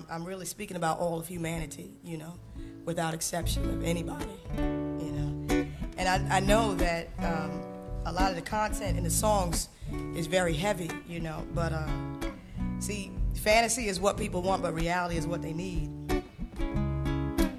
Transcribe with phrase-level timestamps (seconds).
[0.00, 2.34] I'm, I'm really speaking about all of humanity, you know,
[2.84, 4.24] without exception of anybody,
[4.56, 5.66] you know.
[5.98, 7.62] And I, I know that um,
[8.06, 9.68] a lot of the content in the songs
[10.14, 11.88] is very heavy, you know, but uh,
[12.78, 15.90] see, fantasy is what people want, but reality is what they need.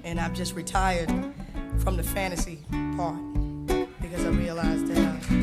[0.04, 1.10] And I've just retired
[1.78, 2.58] from the fantasy
[2.96, 3.20] part
[4.00, 5.22] because I realized that.
[5.22, 5.41] Too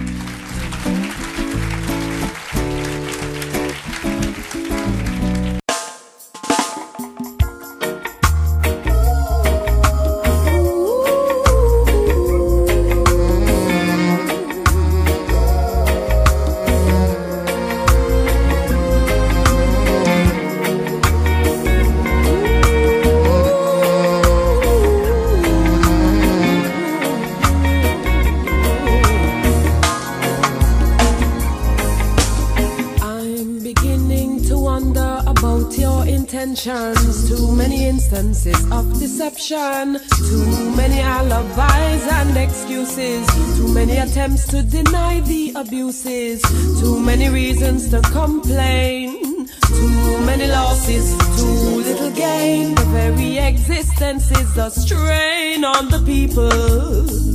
[42.90, 43.58] excuses.
[43.58, 46.42] Too many attempts to deny the abuses.
[46.80, 49.48] Too many reasons to complain.
[49.68, 52.76] Too many losses, too little gain.
[52.76, 57.29] The very existence is a strain on the people.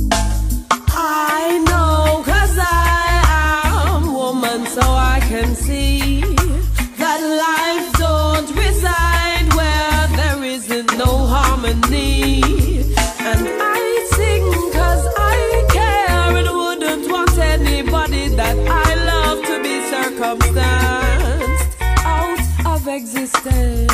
[20.57, 23.91] Out of existence.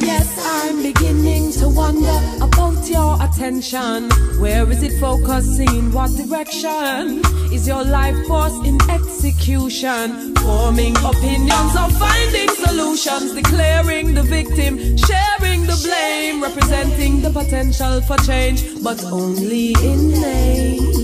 [0.00, 4.10] Yes, I'm beginning to wonder about your attention.
[4.40, 5.92] Where is it focusing?
[5.92, 7.22] What direction?
[7.52, 10.34] Is your life force in execution?
[10.36, 13.34] Forming opinions or finding solutions?
[13.34, 21.01] Declaring the victim, sharing the blame, representing the potential for change, but only in name.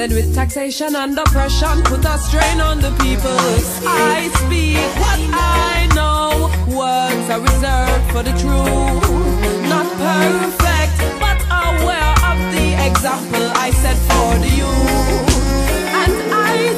[0.00, 3.36] Then with taxation and oppression, put a strain on the people.
[3.84, 6.48] I speak what I know.
[6.72, 8.96] Words are reserved for the true.
[9.68, 15.36] Not perfect, but aware of the example I set for the youth.
[16.00, 16.72] And I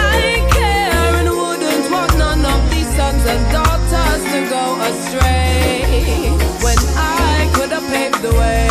[0.00, 6.32] I care and wouldn't want none of these sons and daughters to go astray.
[6.64, 8.64] When I could have paved the way.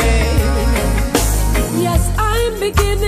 [1.79, 3.06] Yes, I'm beginning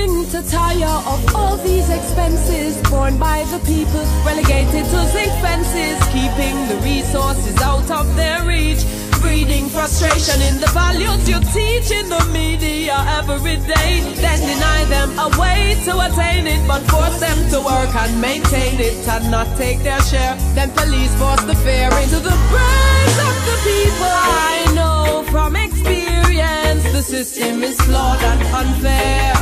[0.78, 7.60] of all these expenses borne by the people, relegated to zinc fences, keeping the resources
[7.62, 8.86] out of their reach.
[9.22, 14.02] Breeding frustration in the values you teach in the media every day.
[14.16, 18.80] Then deny them a way to attain it, but force them to work and maintain
[18.80, 20.36] it and not take their share.
[20.56, 24.16] Then police force the fear into the brains of the people.
[24.16, 29.36] I know from experience the system is flawed and unfair.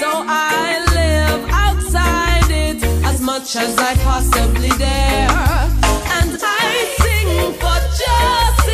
[0.00, 5.30] So I live outside it as much as I possibly dare.
[6.18, 8.65] And I sing for justice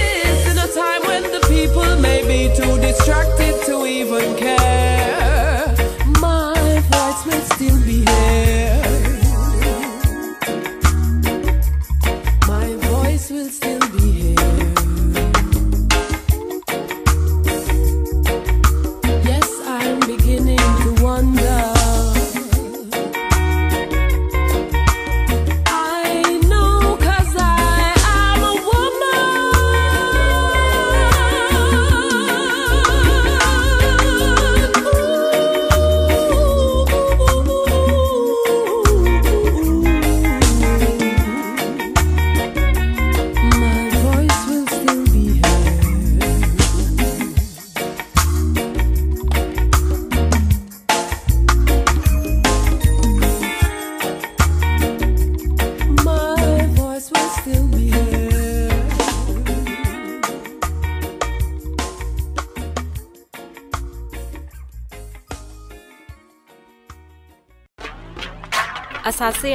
[2.58, 2.81] may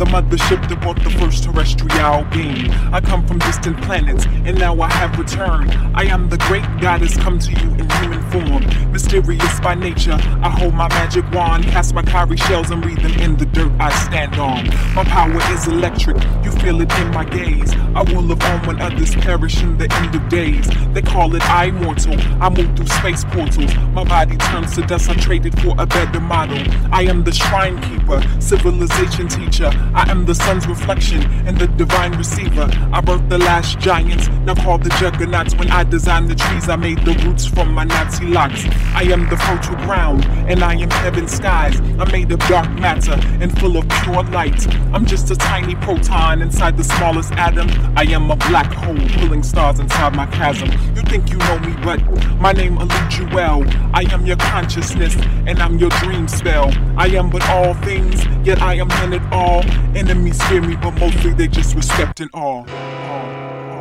[0.00, 2.70] The mothership that brought the first terrestrial being.
[2.90, 5.72] I come from distant planets, and now I have returned.
[5.94, 8.92] I am the great goddess come to you in human form.
[8.92, 13.12] Mysterious by nature, I hold my magic wand, cast my cowrie shells and read them
[13.20, 14.68] in the dirt I stand on.
[14.94, 17.70] My power is electric, you feel it in my gaze.
[17.94, 20.66] I will live on when others perish in the end of days.
[20.94, 22.18] They call it I mortal.
[22.40, 23.74] I move through space portals.
[23.92, 25.10] My body turns to dust.
[25.10, 26.62] I traded for a better model.
[26.90, 29.70] I am the shrine keeper, civilization teacher.
[29.94, 32.68] I am the sun's reflection and the divine receiver.
[32.92, 35.54] I birthed the last giants, now called the juggernauts.
[35.56, 38.64] When I designed the trees, I made the roots from my Nazi locks.
[38.94, 41.80] I am the fertile ground, and I am heaven's skies.
[41.98, 44.66] I'm made of dark matter and full of pure light.
[44.94, 47.68] I'm just a tiny proton inside the smallest atom.
[47.96, 50.70] I am a black hole pulling stars inside my chasm.
[50.94, 52.00] You think you know me, but
[52.40, 53.64] my name eludes you well.
[53.92, 55.16] I am your consciousness,
[55.46, 56.70] and I'm your dream spell.
[56.96, 59.64] I am but all things, yet I am none at all.
[59.96, 62.64] Enemies fear me, but mostly they just respect and awe.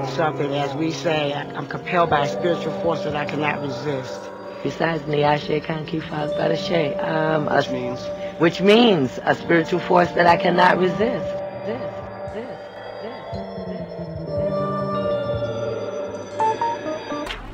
[0.07, 4.19] Something, as we say, I'm compelled by a spiritual force that I cannot resist.
[4.63, 8.06] Besides Niyashe Kanki Fazbarashe, um, which means,
[8.39, 11.00] which means a spiritual force that I cannot resist.
[11.65, 11.99] This.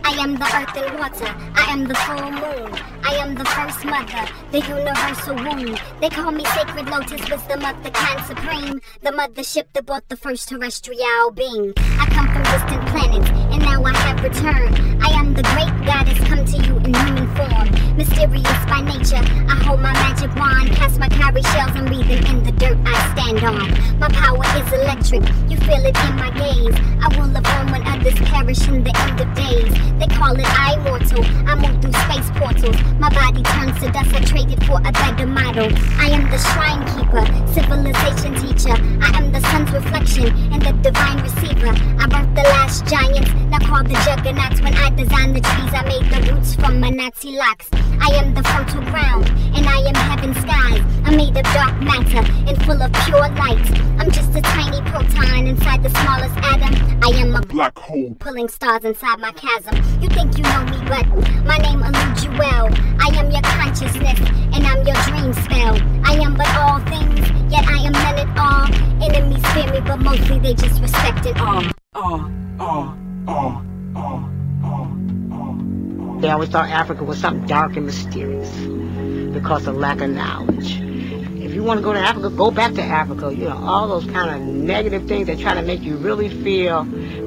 [0.07, 1.35] I am the earth and water.
[1.55, 2.79] I am the full moon.
[3.03, 5.75] I am the first mother, the universal womb.
[5.99, 8.81] They call me sacred lotus, wisdom of the Khan supreme.
[9.01, 11.73] The mothership that brought the first terrestrial being.
[11.77, 13.44] I come from distant planets,
[13.75, 15.03] now I have returned.
[15.03, 17.97] I am the great goddess come to you in human form.
[17.97, 22.43] Mysterious by nature, I hold my magic wand, cast my cowrie shells and them in
[22.43, 23.99] the dirt I stand on.
[23.99, 26.75] My power is electric, you feel it in my gaze.
[27.03, 29.71] I will on when others perish in the end of days.
[29.99, 31.23] They call it I mortal.
[31.47, 32.77] I move through space portals.
[32.99, 34.13] My body turns to dust.
[34.13, 35.69] I traded for a better model.
[35.99, 37.23] I am the shrine keeper,
[37.53, 38.75] civilization teacher.
[39.01, 41.73] I am the sun's reflection and the divine receiver.
[42.01, 44.61] I birthed the last giants, now called the juggernauts.
[44.61, 47.69] When I designed the trees, I made the roots from my Nazi locks.
[47.99, 49.27] I am the fertile ground,
[49.57, 50.81] and I am heaven's skies.
[51.05, 53.65] I'm made of dark matter and full of pure light.
[53.99, 56.73] I'm just a tiny proton inside the smallest atom.
[57.01, 59.75] I am a black hole pulling stars inside my chasm.
[60.01, 61.05] You think you know me, but
[61.45, 62.69] my name eludes you well.
[63.01, 64.19] I am your consciousness,
[64.53, 65.75] and I'm your dream spell.
[66.05, 67.19] I am but all things,
[67.51, 68.65] yet I am none at all.
[69.01, 71.63] Enemies fear me, but mostly they just respect it all.
[71.95, 72.29] Oh,
[72.59, 72.97] oh.
[76.21, 78.49] They always thought Africa was something dark and mysterious
[79.33, 80.79] because of lack of knowledge.
[81.41, 83.33] If you want to go to Africa, go back to Africa.
[83.33, 86.83] You know, all those kind of negative things that try to make you really feel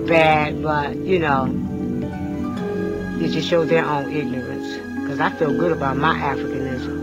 [0.06, 1.46] bad, but, you know,
[3.20, 4.76] it just shows their own ignorance.
[5.00, 6.97] Because I feel good about my Africanism.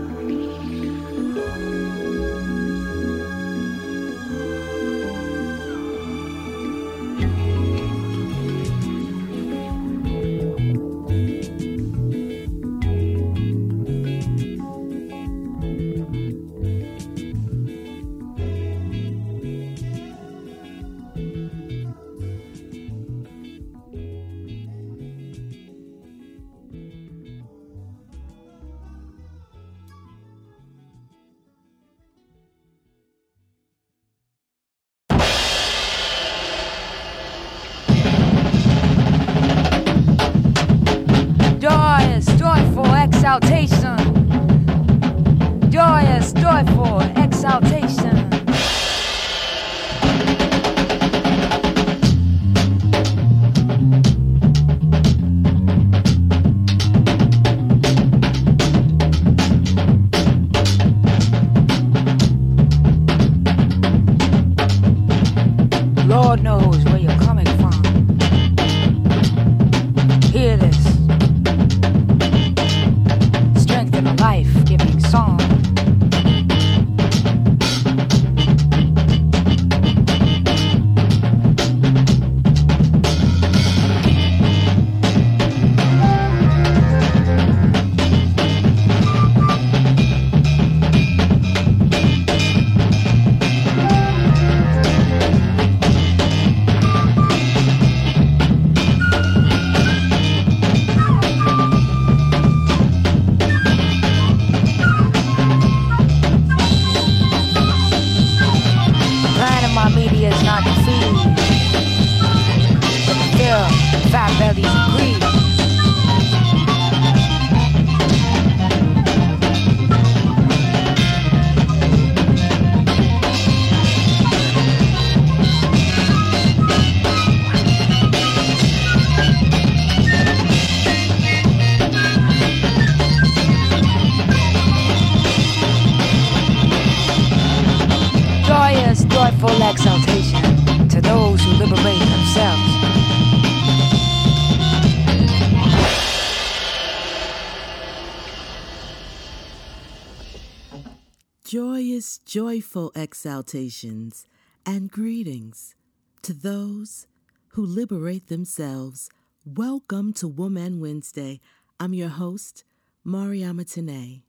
[152.26, 154.26] Joyful exaltations
[154.66, 155.76] and greetings
[156.22, 157.06] to those
[157.50, 159.08] who liberate themselves.
[159.44, 161.38] Welcome to Wombman Wednesday.
[161.78, 162.64] I'm your host,
[163.06, 164.22] Mariama Tené.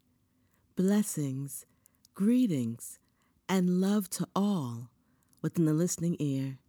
[0.75, 1.65] Blessings,
[2.13, 2.99] greetings,
[3.49, 4.91] and love to all
[5.41, 6.59] within the listening ear.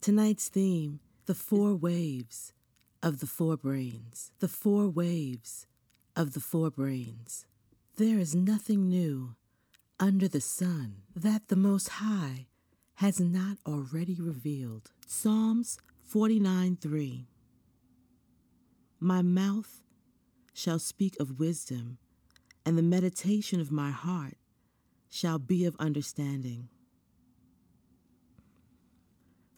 [0.00, 2.54] Tonight's theme the four waves
[3.02, 4.32] of the four brains.
[4.38, 5.66] The four waves
[6.16, 7.44] of the four brains.
[7.96, 9.34] There is nothing new
[10.02, 12.48] under the sun that the Most High
[12.94, 14.90] has not already revealed.
[15.06, 17.28] Psalms 49 3.
[18.98, 19.80] My mouth
[20.52, 21.98] shall speak of wisdom,
[22.66, 24.36] and the meditation of my heart
[25.08, 26.68] shall be of understanding.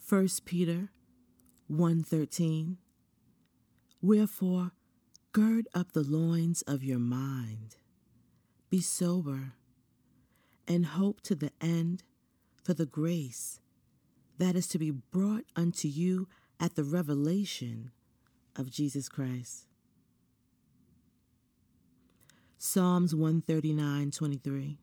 [0.06, 0.90] 1 Peter
[1.70, 2.76] 1:13
[4.02, 4.72] Wherefore
[5.32, 7.76] gird up the loins of your mind
[8.68, 9.54] be sober
[10.66, 12.02] and hope to the end
[12.62, 13.60] for the grace
[14.38, 16.28] that is to be brought unto you
[16.58, 17.90] at the revelation
[18.56, 19.66] of Jesus Christ.
[22.56, 24.78] Psalms 139 23.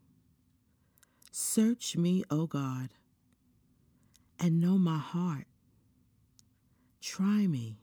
[1.31, 2.89] Search me, O God,
[4.39, 5.47] and know my heart.
[7.01, 7.79] Try me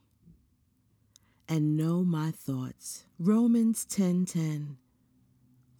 [1.48, 3.06] and know my thoughts.
[3.18, 4.78] Romans 10:10 10, 10.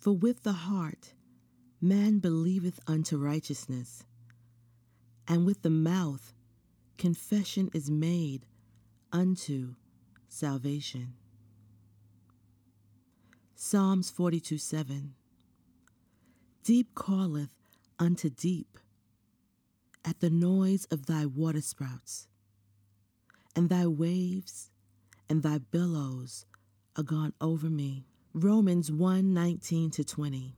[0.00, 1.12] For with the heart
[1.80, 4.04] man believeth unto righteousness,
[5.28, 6.32] and with the mouth
[6.96, 8.46] confession is made
[9.12, 9.74] unto
[10.28, 11.14] salvation.
[13.54, 15.14] Psalms 42 7.
[16.64, 17.50] Deep calleth
[17.98, 18.78] unto deep
[20.04, 22.28] at the noise of thy waterspouts,
[23.54, 24.70] and thy waves
[25.28, 26.44] and thy billows
[26.96, 28.06] are gone over me.
[28.34, 30.57] Romans 1 19 to 20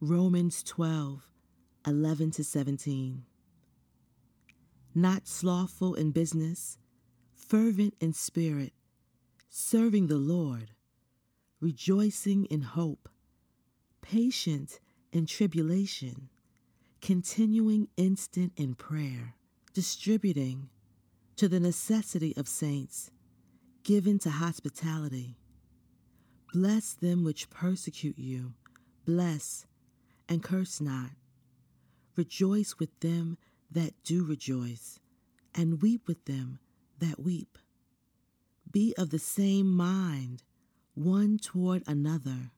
[0.00, 1.26] Romans 12,
[1.86, 3.24] 11 to 17.
[4.94, 6.76] Not slothful in business,
[7.34, 8.74] fervent in spirit,
[9.48, 10.72] serving the Lord,
[11.62, 13.08] rejoicing in hope,
[14.02, 14.80] patient
[15.12, 16.28] in tribulation,
[17.00, 19.34] continuing instant in prayer,
[19.72, 20.68] distributing
[21.36, 23.10] to the necessity of saints,
[23.82, 25.38] given to hospitality.
[26.52, 28.52] Bless them which persecute you,
[29.06, 29.64] bless
[30.28, 31.10] and curse not.
[32.16, 33.38] Rejoice with them
[33.70, 35.00] that do rejoice,
[35.54, 36.58] and weep with them
[36.98, 37.58] that weep.
[38.70, 40.42] Be of the same mind
[40.94, 42.50] one toward another.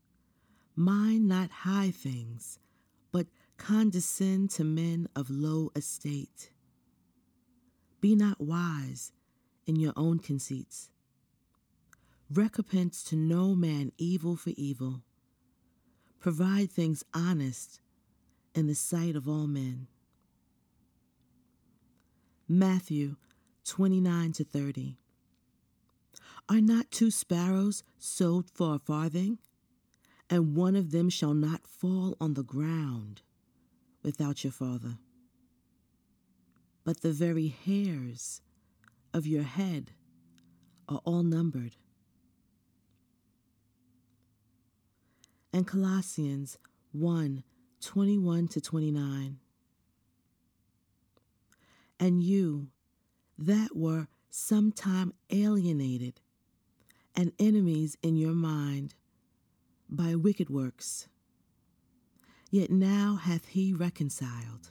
[0.76, 2.58] Mind not high things,
[3.10, 6.50] but condescend to men of low estate.
[8.00, 9.12] Be not wise
[9.66, 10.90] in your own conceits.
[12.30, 15.02] Recompense to no man evil for evil
[16.20, 17.80] provide things honest
[18.54, 19.86] in the sight of all men.
[22.48, 23.16] Matthew
[23.64, 24.96] 29 to 30.
[26.48, 29.38] Are not two sparrows sold for a farthing?
[30.30, 33.22] And one of them shall not fall on the ground
[34.02, 34.98] without your Father.
[36.84, 38.40] But the very hairs
[39.12, 39.92] of your head
[40.88, 41.76] are all numbered.
[45.52, 46.58] And Colossians
[46.92, 47.42] 1
[47.80, 49.38] 21 to 29.
[52.00, 52.68] And you
[53.38, 56.20] that were sometime alienated
[57.14, 58.94] and enemies in your mind
[59.88, 61.08] by wicked works,
[62.50, 64.70] yet now hath he reconciled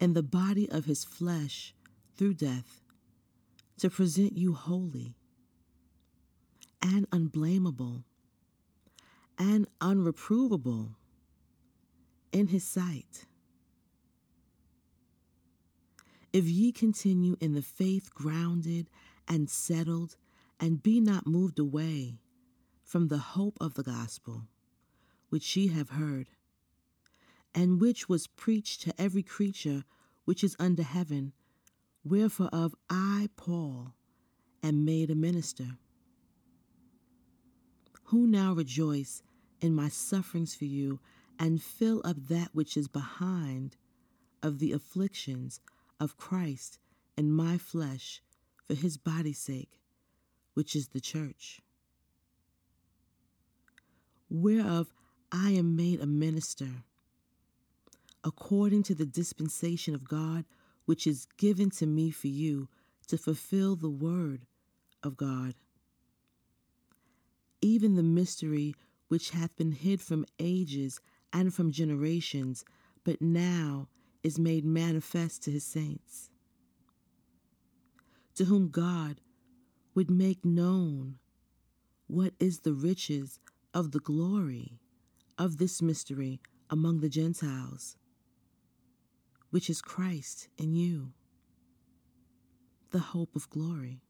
[0.00, 1.74] in the body of his flesh
[2.16, 2.80] through death
[3.78, 5.14] to present you holy
[6.80, 8.04] and unblameable
[9.42, 10.94] and unreprovable
[12.30, 13.26] in his sight.
[16.32, 18.88] If ye continue in the faith grounded
[19.26, 20.16] and settled,
[20.60, 22.20] and be not moved away
[22.84, 24.44] from the hope of the gospel,
[25.28, 26.28] which ye have heard,
[27.52, 29.82] and which was preached to every creature
[30.24, 31.32] which is under heaven,
[32.04, 33.94] wherefore of I, Paul,
[34.62, 35.78] am made a minister,
[38.04, 39.20] who now rejoice
[39.62, 41.00] in my sufferings for you,
[41.38, 43.76] and fill up that which is behind
[44.42, 45.60] of the afflictions
[45.98, 46.78] of Christ
[47.16, 48.20] in my flesh
[48.66, 49.80] for his body's sake,
[50.54, 51.60] which is the church.
[54.28, 54.92] Whereof
[55.30, 56.84] I am made a minister,
[58.24, 60.44] according to the dispensation of God,
[60.84, 62.68] which is given to me for you
[63.08, 64.46] to fulfill the word
[65.02, 65.54] of God.
[67.60, 68.74] Even the mystery
[69.12, 70.98] which hath been hid from ages
[71.34, 72.64] and from generations,
[73.04, 73.86] but now
[74.22, 76.30] is made manifest to his saints,
[78.34, 79.20] to whom God
[79.94, 81.18] would make known
[82.06, 83.38] what is the riches
[83.74, 84.78] of the glory
[85.36, 86.40] of this mystery
[86.70, 87.98] among the Gentiles,
[89.50, 91.12] which is Christ in you,
[92.92, 94.00] the hope of glory,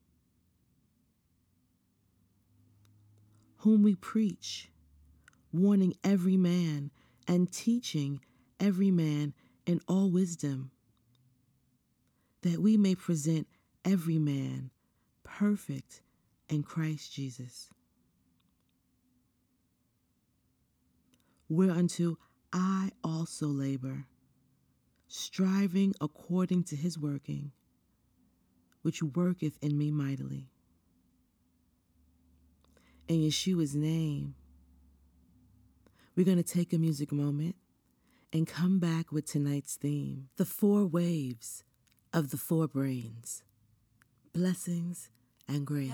[3.57, 4.69] whom we preach,
[5.53, 6.91] warning every man
[7.29, 8.21] and teaching
[8.59, 9.35] every man
[9.67, 10.71] in all wisdom,
[12.43, 13.47] that we may present
[13.85, 14.71] every man
[15.25, 16.03] perfect
[16.49, 17.69] in Christ Jesus.
[21.49, 22.19] Whereunto
[22.53, 24.07] I also labor,
[25.07, 27.53] striving according to his working,
[28.83, 30.49] which worketh in me mightily.
[33.09, 34.35] In Yeshua's name,
[36.17, 37.57] we're going to take a music moment
[38.33, 41.65] and come back with tonight's theme the four waves
[42.13, 43.43] of the four brains.
[44.33, 45.09] Blessings
[45.49, 45.93] and grace.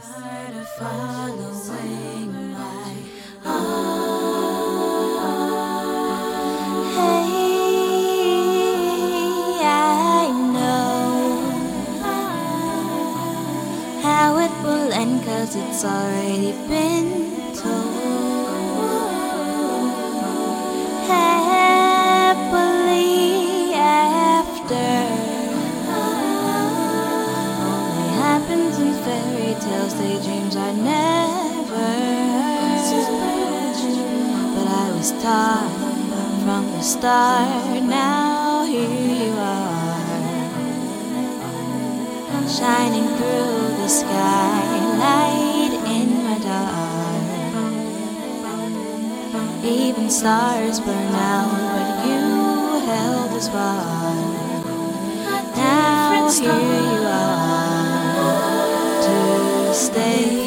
[14.03, 17.38] How it will end cause it's already been
[29.68, 31.87] tales, daydreams I never
[32.48, 32.96] heard.
[34.54, 35.72] But I was taught
[36.44, 38.88] from the start, now here
[39.24, 39.98] you are,
[42.48, 44.61] shining through the sky,
[45.04, 47.26] light in my dark.
[49.64, 52.22] Even stars burn out, but you
[52.87, 54.37] held the spark.
[55.57, 56.52] Now here
[56.92, 56.98] you
[59.99, 60.38] to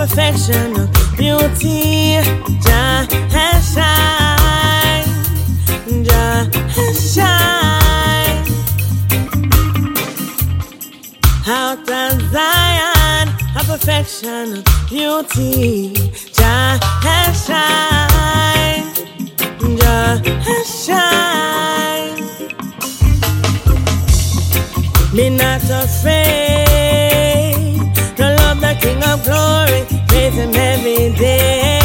[0.00, 2.16] perfection of beauty.
[2.64, 5.04] Jah has shine.
[6.06, 8.46] Jah has shine.
[11.44, 15.92] How does Zion, have perfection of beauty.
[16.32, 18.86] Jah has shine.
[19.80, 20.12] Jah
[20.46, 22.24] has shine.
[25.14, 27.54] Be not afraid
[28.16, 29.69] to love the King of Glory
[30.48, 31.79] every day.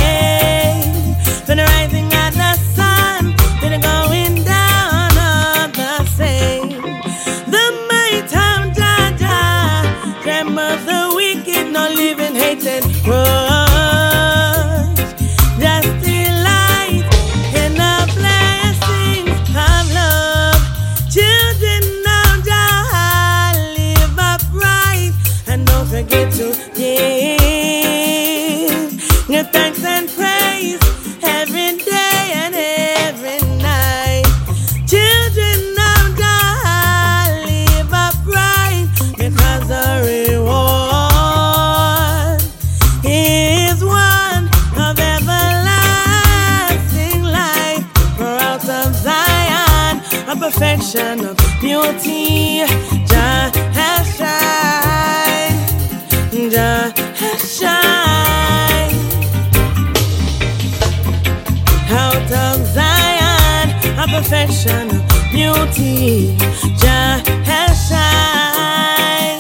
[64.36, 64.90] perfection,
[65.32, 66.36] beauty,
[66.78, 69.40] Jah has shine,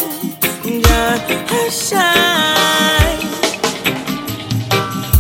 [0.82, 1.18] Jah
[1.50, 3.20] has shine.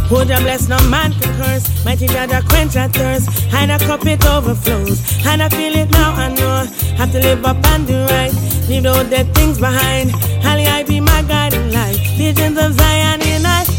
[0.07, 1.83] Who Jah bless no man can curse?
[1.83, 5.89] Mighty God, I quench our thirst, and a cup it overflows, and I feel it
[5.91, 6.13] now.
[6.13, 8.33] I know have to live up and do right,
[8.69, 10.11] leave all dead things behind.
[10.41, 13.74] Hallelujah, be my guiding light, visions of Zion in us.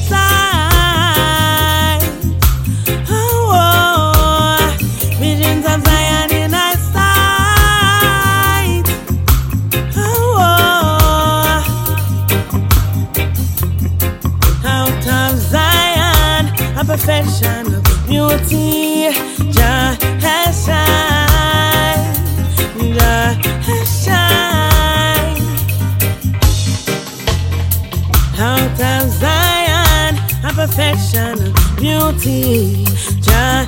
[17.18, 19.08] expression of beauty.
[19.50, 22.14] Jah has shine.
[22.94, 23.34] Jah
[23.66, 25.36] has shine.
[28.38, 32.84] Out of Zion, a perfection of beauty.
[33.22, 33.66] Jah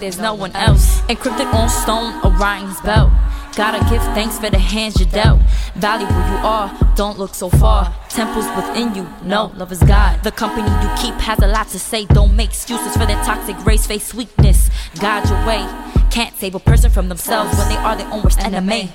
[0.00, 1.02] there's no one else.
[1.02, 3.10] Encrypted on stone, Orion's belt.
[3.54, 5.40] Gotta give thanks for the hands you dealt.
[5.74, 7.94] Value who you are, don't look so far.
[8.08, 10.22] Temples within you, no, love is God.
[10.22, 12.06] The company you keep has a lot to say.
[12.06, 14.70] Don't make excuses for their toxic race face weakness.
[14.98, 15.62] Guide your way.
[16.10, 18.90] Can't save a person from themselves when they are their own worst enemy.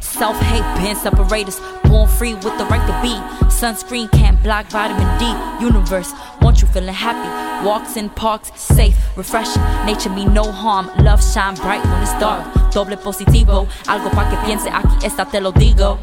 [0.00, 1.60] Self hate been separate us.
[1.84, 3.14] Born free with the right to be.
[3.46, 5.64] Sunscreen can't block vitamin D.
[5.64, 7.49] Universe want you feeling happy.
[7.64, 9.62] Walks in parks, safe, refreshing.
[9.84, 10.90] Nature mean no harm.
[11.04, 12.44] Love shine bright when it's dark.
[12.72, 13.66] Doble positivo.
[13.84, 15.98] Algo pa que piense aquí esta te lo digo.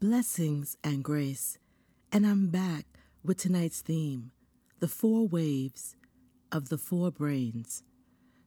[0.00, 1.58] Blessings and grace.
[2.10, 2.86] And I'm back
[3.22, 4.30] with tonight's theme
[4.80, 5.96] the four waves
[6.52, 7.82] of the four brains.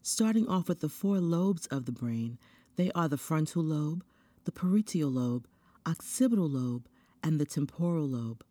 [0.02, 2.39] Starting off with the four lobes of the brain,
[2.78, 4.04] they are the frontal lobe,
[4.46, 5.46] the parietal lobe,
[5.86, 6.88] occipital lobe,
[7.22, 8.44] and the temporal lobe.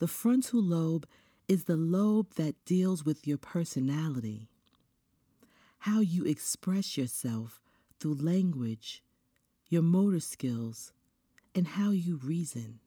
[0.00, 1.06] The frontal lobe
[1.48, 4.48] is the lobe that deals with your personality,
[5.80, 7.62] how you express yourself
[8.00, 9.02] through language,
[9.68, 10.92] your motor skills,
[11.54, 12.80] and how you reason.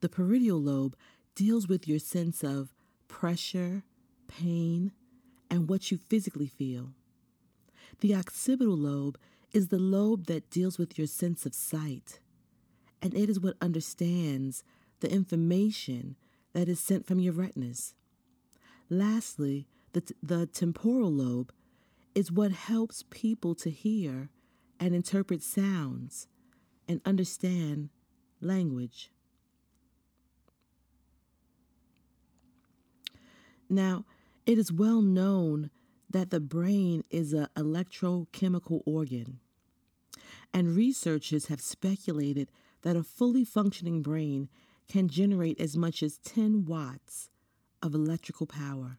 [0.00, 0.96] The parietal lobe
[1.36, 2.74] deals with your sense of
[3.06, 3.84] pressure,
[4.26, 4.92] pain,
[5.48, 6.90] and what you physically feel.
[8.00, 9.18] The occipital lobe
[9.52, 12.18] is the lobe that deals with your sense of sight,
[13.00, 14.64] and it is what understands
[15.00, 16.16] the information
[16.52, 17.94] that is sent from your retinas.
[18.88, 21.52] Lastly, the, t- the temporal lobe
[22.14, 24.28] is what helps people to hear
[24.78, 26.28] and interpret sounds
[26.88, 27.88] and understand
[28.40, 29.10] language.
[33.68, 34.04] Now,
[34.44, 35.70] it is well known
[36.10, 39.40] that the brain is an electrochemical organ,
[40.52, 42.50] and researchers have speculated
[42.82, 44.50] that a fully functioning brain
[44.92, 47.30] can generate as much as 10 watts
[47.82, 48.98] of electrical power.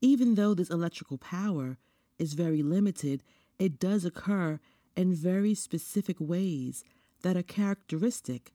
[0.00, 1.78] Even though this electrical power
[2.18, 3.22] is very limited,
[3.60, 4.58] it does occur
[4.96, 6.82] in very specific ways
[7.22, 8.50] that are characteristic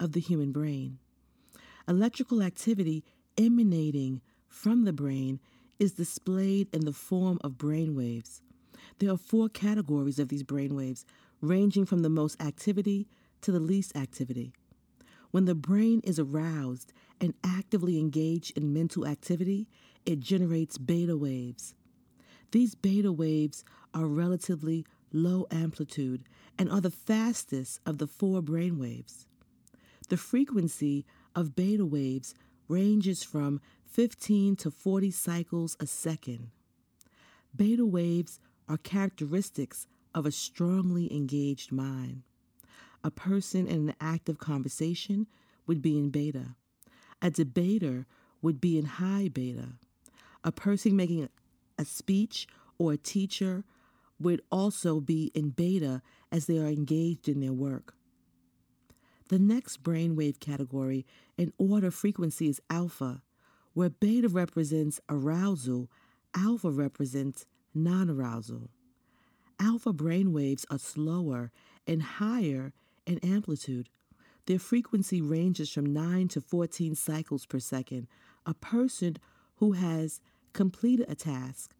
[0.00, 0.98] of the human brain.
[1.86, 3.04] Electrical activity
[3.38, 5.38] emanating from the brain
[5.78, 8.42] is displayed in the form of brain waves.
[8.98, 11.06] There are four categories of these brain waves,
[11.40, 13.06] ranging from the most activity
[13.42, 14.52] to the least activity.
[15.36, 19.68] When the brain is aroused and actively engaged in mental activity,
[20.06, 21.74] it generates beta waves.
[22.52, 26.24] These beta waves are relatively low amplitude
[26.58, 29.26] and are the fastest of the four brain waves.
[30.08, 32.34] The frequency of beta waves
[32.66, 36.48] ranges from 15 to 40 cycles a second.
[37.54, 42.22] Beta waves are characteristics of a strongly engaged mind.
[43.04, 45.26] A person in an active conversation
[45.66, 46.56] would be in beta.
[47.22, 48.06] A debater
[48.42, 49.70] would be in high beta.
[50.44, 51.28] A person making
[51.78, 52.46] a speech
[52.78, 53.64] or a teacher
[54.18, 57.94] would also be in beta as they are engaged in their work.
[59.28, 61.04] The next brainwave category
[61.36, 63.22] in order frequency is alpha,
[63.74, 65.90] where beta represents arousal,
[66.34, 68.70] alpha represents non arousal.
[69.58, 71.50] Alpha brainwaves are slower
[71.86, 72.72] and higher
[73.06, 73.88] in amplitude.
[74.46, 78.06] Their frequency ranges from 9 to 14 cycles per second.
[78.44, 79.16] A person
[79.56, 80.20] who has
[80.52, 81.74] completed a task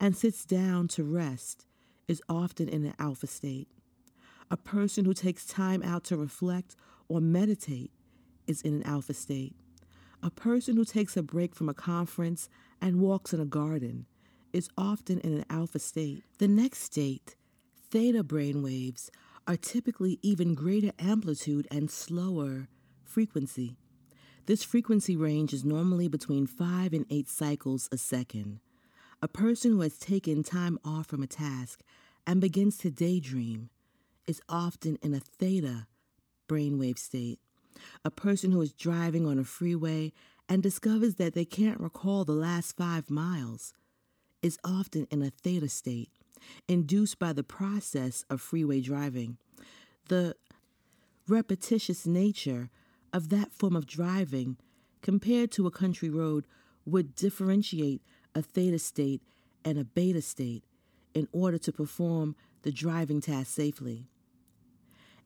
[0.00, 1.66] and sits down to rest
[2.08, 3.68] is often in an alpha state.
[4.50, 6.76] A person who takes time out to reflect
[7.08, 7.90] or meditate
[8.46, 9.54] is in an alpha state.
[10.22, 12.48] A person who takes a break from a conference
[12.80, 14.06] and walks in a garden
[14.52, 16.22] is often in an alpha state.
[16.38, 17.36] The next state,
[17.90, 19.10] theta brain waves,
[19.46, 22.68] are typically even greater amplitude and slower
[23.04, 23.76] frequency.
[24.46, 28.60] This frequency range is normally between 5 and 8 cycles a second.
[29.22, 31.82] A person who has taken time off from a task
[32.26, 33.70] and begins to daydream
[34.26, 35.86] is often in a theta
[36.48, 37.38] brainwave state.
[38.04, 40.12] A person who is driving on a freeway
[40.48, 43.72] and discovers that they can't recall the last five miles
[44.42, 46.10] is often in a theta state,
[46.68, 49.38] induced by the process of freeway driving.
[50.08, 50.36] The
[51.28, 52.70] repetitious nature
[53.12, 54.56] of that form of driving
[55.02, 56.46] compared to a country road
[56.84, 58.02] would differentiate
[58.34, 59.22] a theta state
[59.64, 60.64] and a beta state
[61.14, 64.06] in order to perform the driving task safely.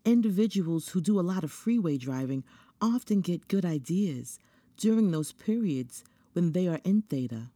[0.04, 2.44] Individuals who do a lot of freeway driving
[2.80, 4.38] often get good ideas
[4.76, 7.50] during those periods when they are in theta.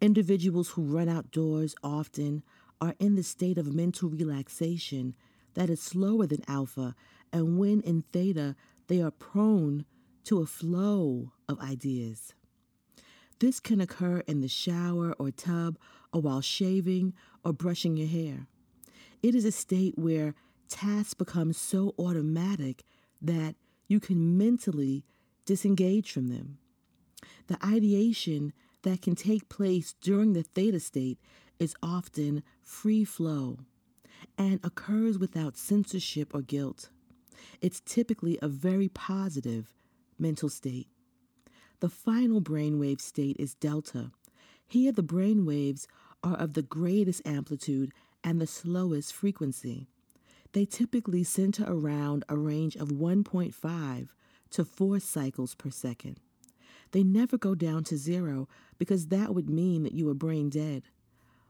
[0.00, 2.42] Individuals who run outdoors often
[2.80, 5.14] are in the state of mental relaxation
[5.54, 6.94] that is slower than alpha,
[7.32, 8.56] and when in theta,
[8.88, 9.84] they are prone
[10.24, 12.34] to a flow of ideas.
[13.38, 15.78] This can occur in the shower or tub,
[16.12, 17.14] or while shaving
[17.44, 18.46] or brushing your hair.
[19.22, 20.34] It is a state where
[20.68, 22.84] tasks become so automatic
[23.20, 23.54] that
[23.88, 25.04] you can mentally
[25.44, 26.58] disengage from them.
[27.48, 31.18] The ideation that can take place during the theta state
[31.58, 33.58] is often free flow
[34.38, 36.90] and occurs without censorship or guilt.
[37.60, 39.72] It's typically a very positive
[40.18, 40.88] mental state.
[41.80, 44.10] The final brainwave state is delta.
[44.66, 45.88] Here, the brain waves
[46.22, 49.88] are of the greatest amplitude and the slowest frequency.
[50.52, 54.08] They typically center around a range of 1.5
[54.50, 56.20] to 4 cycles per second.
[56.92, 58.48] They never go down to zero
[58.78, 60.82] because that would mean that you are brain dead.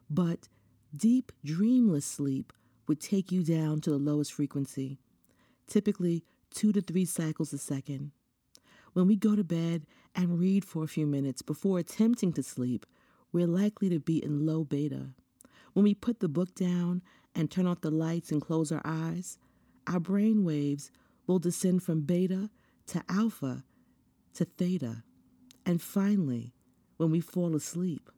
[0.09, 0.49] But
[0.95, 2.53] deep, dreamless sleep
[2.87, 4.99] would take you down to the lowest frequency,
[5.67, 6.25] typically
[6.55, 8.11] 2 to 3 cycles a second.
[8.93, 12.85] When we go to bed and read for a few minutes before attempting to sleep,
[13.33, 15.11] we're likely to be in low beta.
[15.73, 17.03] When we put the book down
[17.35, 19.39] and turn off the lights and close our eyes,
[19.87, 20.91] our brain waves
[21.27, 22.51] will descend from beta
[22.89, 23.63] to alpha
[24.35, 25.05] to theta,
[25.67, 26.55] and finally,
[26.97, 28.11] when we fall asleep,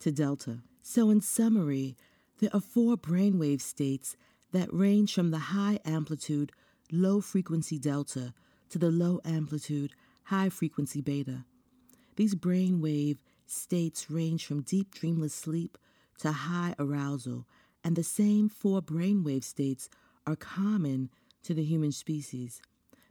[0.00, 0.60] to delta.
[0.82, 1.96] So, in summary,
[2.38, 4.16] there are four brainwave states
[4.52, 6.52] that range from the high amplitude,
[6.90, 8.32] low frequency delta
[8.70, 9.92] to the low amplitude,
[10.24, 11.44] high frequency beta.
[12.16, 15.76] These brainwave states range from deep dreamless sleep
[16.18, 17.46] to high arousal,
[17.84, 19.88] and the same four brainwave states
[20.26, 21.10] are common
[21.42, 22.60] to the human species.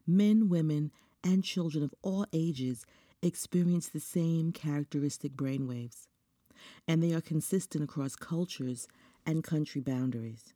[0.05, 0.91] Men, women,
[1.23, 2.85] and children of all ages
[3.21, 6.07] experience the same characteristic brainwaves,
[6.87, 8.87] and they are consistent across cultures
[9.25, 10.53] and country boundaries.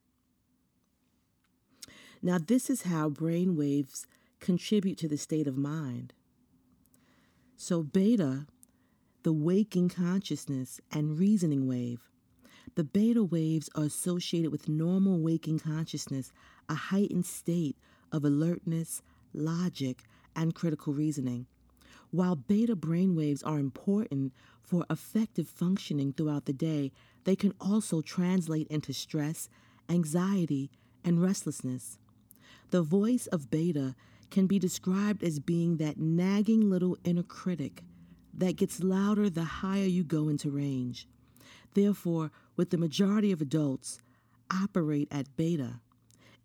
[2.22, 4.06] Now, this is how brainwaves
[4.40, 6.14] contribute to the state of mind.
[7.56, 8.46] So, beta,
[9.22, 12.00] the waking consciousness and reasoning wave,
[12.74, 16.32] the beta waves are associated with normal waking consciousness,
[16.68, 17.76] a heightened state
[18.10, 19.02] of alertness,
[19.32, 20.02] logic,
[20.34, 21.46] and critical reasoning.
[22.14, 26.92] While beta brainwaves are important for effective functioning throughout the day,
[27.24, 29.48] they can also translate into stress,
[29.88, 30.70] anxiety,
[31.02, 31.98] and restlessness.
[32.70, 33.96] The voice of beta
[34.30, 37.82] can be described as being that nagging little inner critic
[38.32, 41.08] that gets louder the higher you go into range.
[41.74, 43.98] Therefore, with the majority of adults
[44.52, 45.80] operate at beta,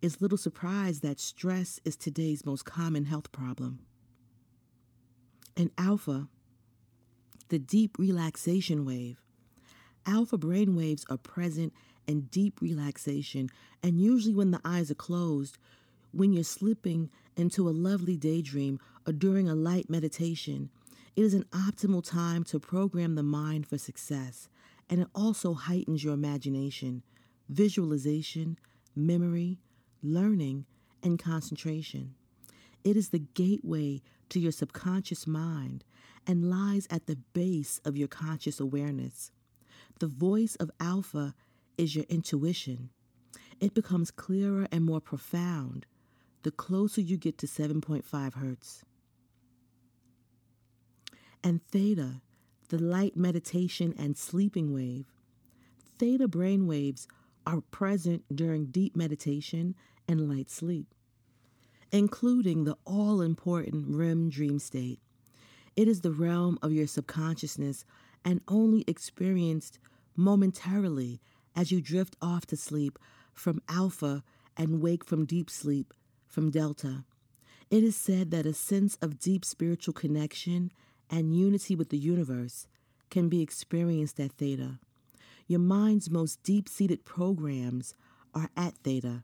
[0.01, 3.82] it's little surprise that stress is today's most common health problem.
[5.60, 6.30] In alpha,
[7.49, 9.22] the deep relaxation wave,
[10.05, 11.74] alpha brain waves are present
[12.07, 13.49] in deep relaxation,
[13.84, 15.57] and usually when the eyes are closed,
[16.14, 20.70] when you're slipping into a lovely daydream or during a light meditation,
[21.18, 24.47] it is an optimal time to program the mind for success,
[24.89, 27.03] and it also heightens your imagination,
[27.49, 28.57] visualization,
[28.95, 29.60] memory,
[30.01, 30.66] learning,
[31.03, 32.16] and concentration.
[32.84, 35.84] It is the gateway to your subconscious mind
[36.25, 39.32] and lies at the base of your conscious awareness.
[39.99, 41.36] The voice of Alpha
[41.77, 42.89] is your intuition.
[43.59, 45.86] It becomes clearer and more profound
[46.43, 48.84] the closer you get to 7.5 hertz.
[51.43, 52.21] And theta,
[52.69, 55.05] the light meditation and sleeping wave.
[55.97, 57.07] Theta brain waves
[57.45, 59.75] are present during deep meditation
[60.07, 60.93] and light sleep,
[61.92, 65.00] including the all important REM dream state.
[65.76, 67.86] It is the realm of your subconsciousness
[68.26, 69.80] and only experienced
[70.16, 71.22] momentarily
[71.56, 73.00] as you drift off to sleep
[73.34, 74.24] from alpha
[74.58, 75.94] and wake from deep sleep
[76.28, 77.06] from delta.
[77.72, 80.72] It is said that a sense of deep spiritual connection
[81.10, 82.68] and unity with the universe
[83.10, 84.80] can be experienced at theta.
[85.48, 87.96] Your mind's most deep seated programs
[88.36, 89.24] are at theta,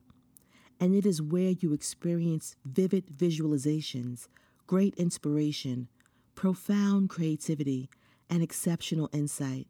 [0.79, 4.27] and it is where you experience vivid visualizations,
[4.67, 5.87] great inspiration,
[6.35, 7.89] profound creativity,
[8.29, 9.67] and exceptional insight.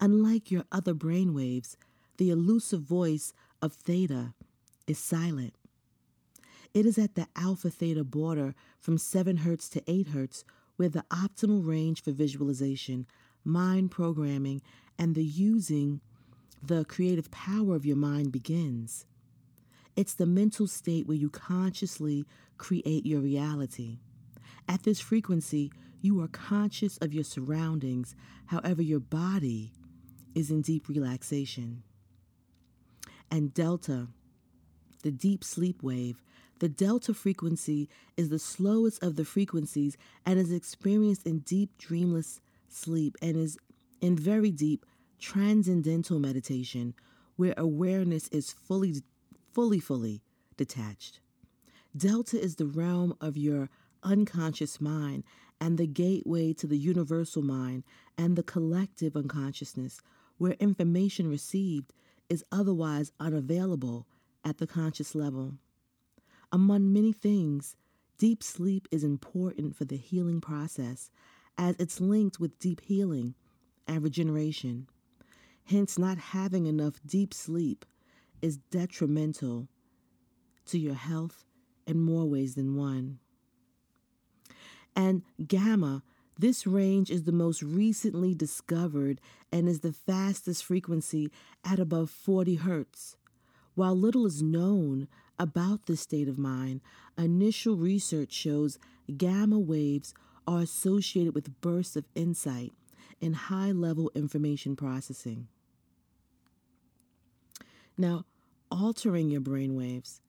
[0.00, 1.76] Unlike your other brainwaves,
[2.16, 4.34] the elusive voice of theta
[4.86, 5.54] is silent.
[6.72, 10.44] It is at the alpha theta border from 7 Hz to 8 Hz
[10.76, 13.06] where the optimal range for visualization,
[13.44, 14.60] mind programming,
[14.98, 16.00] and the using
[16.62, 19.06] the creative power of your mind begins.
[19.96, 22.26] It's the mental state where you consciously
[22.58, 23.98] create your reality.
[24.68, 25.72] At this frequency,
[26.02, 28.14] you are conscious of your surroundings,
[28.46, 29.72] however, your body
[30.34, 31.82] is in deep relaxation.
[33.30, 34.08] And delta,
[35.02, 36.22] the deep sleep wave,
[36.58, 42.40] the delta frequency is the slowest of the frequencies and is experienced in deep dreamless
[42.68, 43.58] sleep and is
[44.00, 44.84] in very deep
[45.18, 46.94] transcendental meditation
[47.36, 49.02] where awareness is fully
[49.56, 50.20] fully fully
[50.58, 51.18] detached.
[51.96, 53.70] Delta is the realm of your
[54.02, 55.24] unconscious mind
[55.58, 57.82] and the gateway to the universal mind
[58.18, 60.02] and the collective unconsciousness,
[60.36, 61.94] where information received
[62.28, 64.06] is otherwise unavailable
[64.44, 65.54] at the conscious level.
[66.52, 67.76] Among many things,
[68.18, 71.10] deep sleep is important for the healing process
[71.56, 73.34] as it's linked with deep healing
[73.86, 74.86] and regeneration.
[75.64, 77.86] Hence, not having enough deep sleep
[78.46, 79.66] is detrimental
[80.66, 81.44] to your health
[81.84, 83.18] in more ways than one.
[84.94, 86.04] And gamma,
[86.38, 89.20] this range is the most recently discovered
[89.50, 91.32] and is the fastest frequency
[91.64, 93.16] at above 40 hertz.
[93.74, 95.08] While little is known
[95.40, 96.82] about this state of mind,
[97.18, 98.78] initial research shows
[99.16, 100.14] gamma waves
[100.46, 102.72] are associated with bursts of insight
[103.20, 105.48] and high level information processing.
[107.98, 108.24] Now,
[108.70, 110.20] altering your brain waves,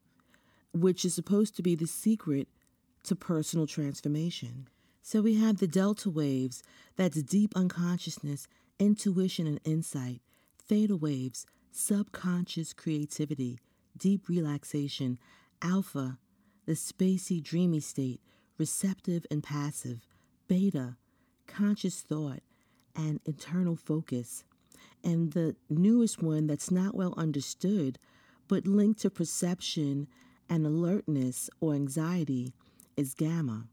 [0.74, 2.48] which is supposed to be the secret
[3.04, 4.68] to personal transformation.
[5.02, 6.64] So we have the delta waves,
[6.98, 8.48] that's deep unconsciousness,
[8.80, 10.22] intuition, and insight,
[10.60, 13.60] theta waves, subconscious creativity,
[13.98, 15.18] deep relaxation,
[15.62, 16.20] alpha,
[16.66, 18.20] the spacey, dreamy state,
[18.58, 20.06] receptive and passive,
[20.48, 20.98] beta,
[21.48, 22.42] conscious thought,
[22.96, 24.44] and internal focus.
[25.04, 28.00] And the newest one that's not well understood,
[28.48, 30.08] but linked to perception
[30.50, 32.54] and alertness or anxiety,
[32.96, 33.68] is gamma.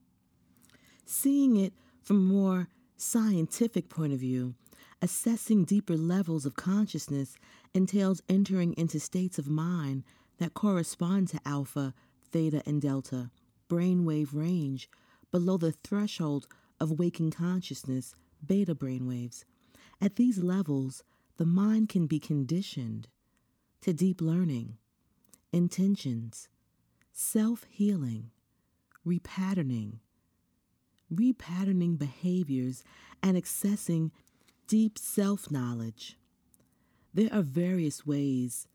[1.07, 1.73] Seeing it
[2.03, 4.55] from a more scientific point of view,
[5.01, 7.37] assessing deeper levels of consciousness
[7.73, 10.05] entails entering into states of mind
[10.39, 11.95] that correspond to alpha,
[12.31, 13.31] theta, and delta,
[13.69, 14.89] brainwave range,
[15.31, 16.47] below the threshold
[16.81, 18.15] of waking consciousness,
[18.45, 19.45] beta brainwaves.
[20.01, 21.03] At these levels,
[21.37, 23.09] the mind can be conditioned
[23.85, 24.79] to deep learning,
[25.53, 26.49] intentions,
[27.13, 28.31] self healing,
[29.07, 29.99] repatterning,
[31.15, 32.83] repatterning behaviors,
[33.23, 34.11] and accessing
[34.67, 36.17] deep self knowledge.
[37.13, 38.69] There are various ways.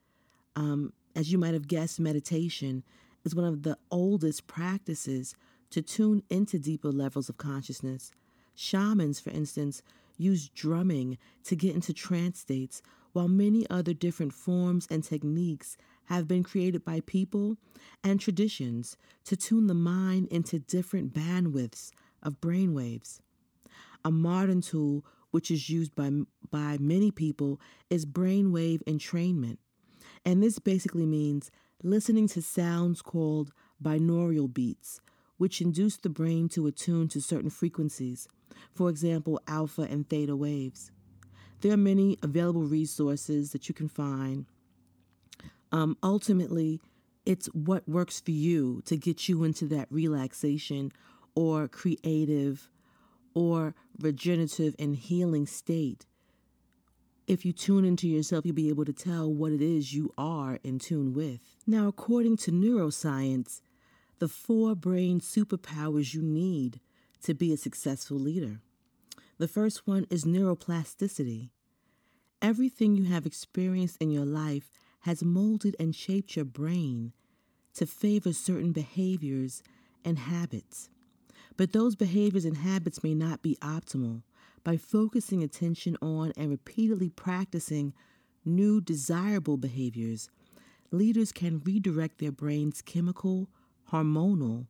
[0.56, 2.84] Um, as you might have guessed, meditation
[3.26, 5.34] is one of the oldest practices
[5.72, 8.12] to tune into deeper levels of consciousness.
[8.54, 9.82] Shamans, for instance,
[10.18, 12.84] use drumming to get into trance states,
[13.20, 17.58] while many other different forms and techniques have been created by people
[18.02, 18.96] and traditions
[19.26, 21.92] to tune the mind into different bandwidths
[22.24, 23.20] of brainwaves.
[24.06, 26.10] A modern tool which is used by,
[26.50, 27.60] by many people,
[27.90, 29.58] is brainwave entrainment.
[30.24, 31.52] And this basically means
[31.84, 33.52] listening to sounds called
[33.84, 35.02] binaural beats,
[35.36, 38.30] which induce the brain to attune to certain frequencies,
[38.74, 40.92] for example, alpha and theta waves.
[41.62, 44.46] There are many available resources that you can find.
[45.72, 46.80] Um, ultimately,
[47.26, 50.92] it's what works for you to get you into that relaxation
[51.36, 52.70] or creative
[53.34, 56.06] or regenerative and healing state.
[57.28, 60.60] If you tune into yourself, you'll be able to tell what it is you are
[60.64, 61.40] in tune with.
[61.68, 63.62] Now, according to neuroscience,
[64.18, 66.80] the four brain superpowers you need
[67.24, 68.62] to be a successful leader.
[69.40, 71.52] The first one is neuroplasticity.
[72.42, 74.70] Everything you have experienced in your life
[75.04, 77.14] has molded and shaped your brain
[77.76, 79.64] to favor certain behaviors
[80.04, 80.90] and habits.
[81.56, 84.24] But those behaviors and habits may not be optimal.
[84.66, 87.94] By focusing attention on and repeatedly practicing
[88.44, 90.30] new desirable behaviors,
[90.92, 93.48] leaders can redirect their brain's chemical,
[93.90, 94.68] hormonal,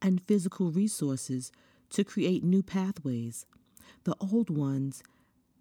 [0.00, 1.52] and physical resources
[1.90, 3.44] to create new pathways.
[4.04, 5.02] The old ones,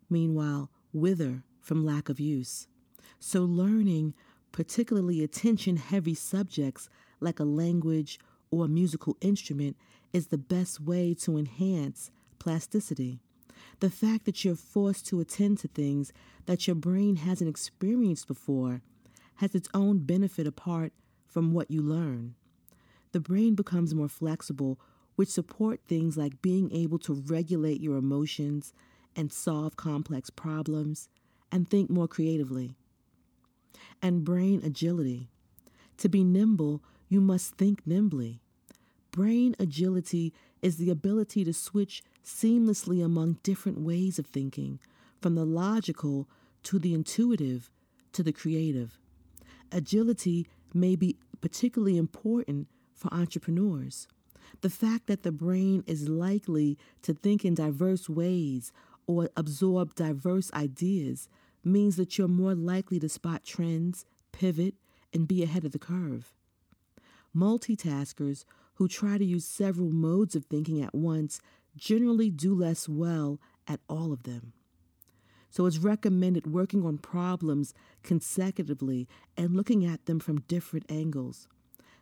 [0.09, 2.67] meanwhile, wither from lack of use.
[3.19, 4.13] So, learning
[4.51, 6.87] particularly attention heavy subjects
[7.19, 8.19] like a language
[8.51, 9.75] or a musical instrument
[10.13, 13.19] is the best way to enhance plasticity.
[13.79, 16.13] The fact that you're forced to attend to things
[16.45, 18.81] that your brain hasn't experienced before
[19.35, 20.93] has its own benefit apart
[21.27, 22.35] from what you learn.
[23.11, 24.79] The brain becomes more flexible,
[25.15, 28.73] which support things like being able to regulate your emotions
[29.15, 31.07] and solve complex problems
[31.51, 32.75] and think more creatively
[34.01, 35.29] and brain agility.
[35.97, 38.41] To be nimble, you must think nimbly.
[39.11, 44.79] Brain agility is the ability to switch seamlessly among different ways of thinking,
[45.21, 46.27] from the logical
[46.63, 47.69] to the intuitive
[48.11, 48.99] to the creative.
[49.71, 54.07] Agility may be particularly important for entrepreneurs.
[54.61, 58.71] The fact that the brain is likely to think in diverse ways
[59.07, 61.27] or absorb diverse ideas
[61.63, 64.75] means that you're more likely to spot trends, pivot,
[65.13, 66.33] and be ahead of the curve.
[67.35, 71.39] Multitaskers who try to use several modes of thinking at once
[71.75, 74.53] generally do less well at all of them.
[75.49, 77.73] So it's recommended working on problems
[78.03, 81.47] consecutively and looking at them from different angles.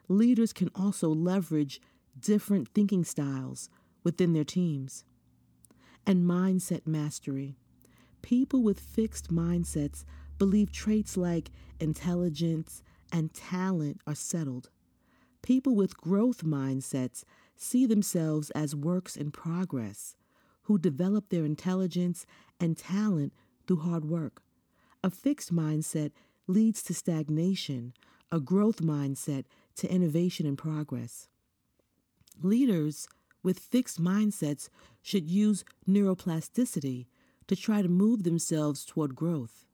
[0.08, 1.80] Leaders can also leverage
[2.20, 3.70] different thinking styles
[4.04, 5.04] within their teams.
[6.06, 7.56] And mindset mastery.
[8.22, 10.04] People with fixed mindsets
[10.38, 14.70] believe traits like intelligence and talent are settled.
[15.42, 17.24] People with growth mindsets
[17.56, 20.16] see themselves as works in progress,
[20.64, 22.26] who develop their intelligence
[22.60, 23.34] and talent
[23.68, 24.42] through hard work.
[25.04, 26.12] A fixed mindset
[26.48, 27.94] leads to stagnation,
[28.32, 29.46] a growth mindset
[29.76, 31.28] to innovation and progress.
[32.42, 33.08] Leaders
[33.42, 34.70] with fixed mindsets
[35.02, 37.08] should use neuroplasticity
[37.48, 39.66] to try to move themselves toward growth.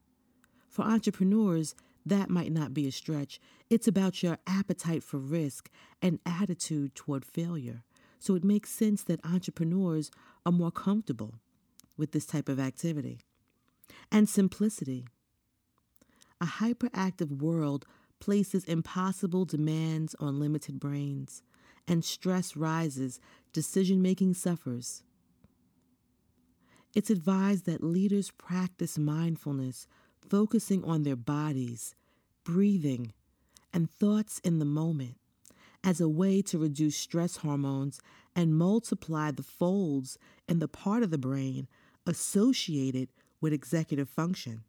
[0.68, 3.40] For entrepreneurs, that might not be a stretch.
[3.68, 7.84] It's about your appetite for risk and attitude toward failure.
[8.18, 10.10] So it makes sense that entrepreneurs
[10.44, 11.34] are more comfortable
[11.96, 13.20] with this type of activity.
[14.10, 15.06] And simplicity.
[16.40, 17.84] A hyperactive world
[18.18, 21.42] places impossible demands on limited brains,
[21.86, 23.20] and stress rises,
[23.52, 25.02] decision making suffers.
[26.94, 29.86] It's advised that leaders practice mindfulness,
[30.28, 31.94] focusing on their bodies,
[32.44, 33.12] breathing,
[33.72, 35.16] and thoughts in the moment
[35.82, 38.00] as a way to reduce stress hormones
[38.34, 40.18] and multiply the folds
[40.48, 41.68] in the part of the brain
[42.06, 43.08] associated
[43.40, 44.62] with executive function.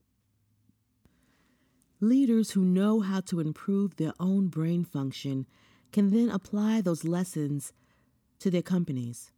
[1.99, 5.45] Leaders who know how to improve their own brain function
[5.91, 7.73] can then apply those lessons
[8.39, 9.31] to their companies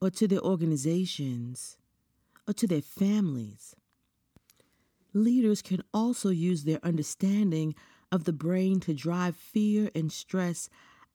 [0.00, 1.76] or to their organizations
[2.46, 3.74] or to their families.
[5.14, 7.74] Leaders can also use their understanding
[8.10, 10.68] of the brain to drive fear and stress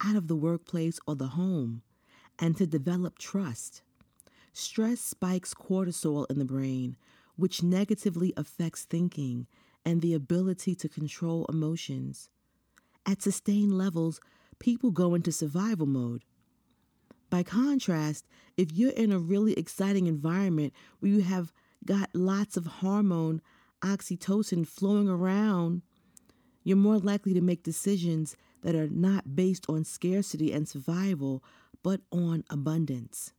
[0.03, 1.81] out of the workplace or the home
[2.39, 3.81] and to develop trust.
[4.53, 6.95] Stress spikes cortisol in the brain,
[7.35, 9.47] which negatively affects thinking
[9.85, 12.29] and the ability to control emotions.
[13.07, 14.19] At sustained levels,
[14.59, 16.25] people go into survival mode.
[17.29, 18.27] By contrast,
[18.57, 21.53] if you're in a really exciting environment where you have
[21.85, 23.41] got lots of hormone
[23.81, 25.83] oxytocin flowing around,
[26.63, 31.41] you're more likely to make decisions that are not based on scarcity and survival,
[31.83, 33.31] but on abundance.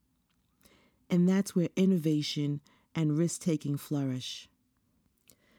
[1.11, 2.61] And that's where innovation
[2.95, 4.49] and risk taking flourish.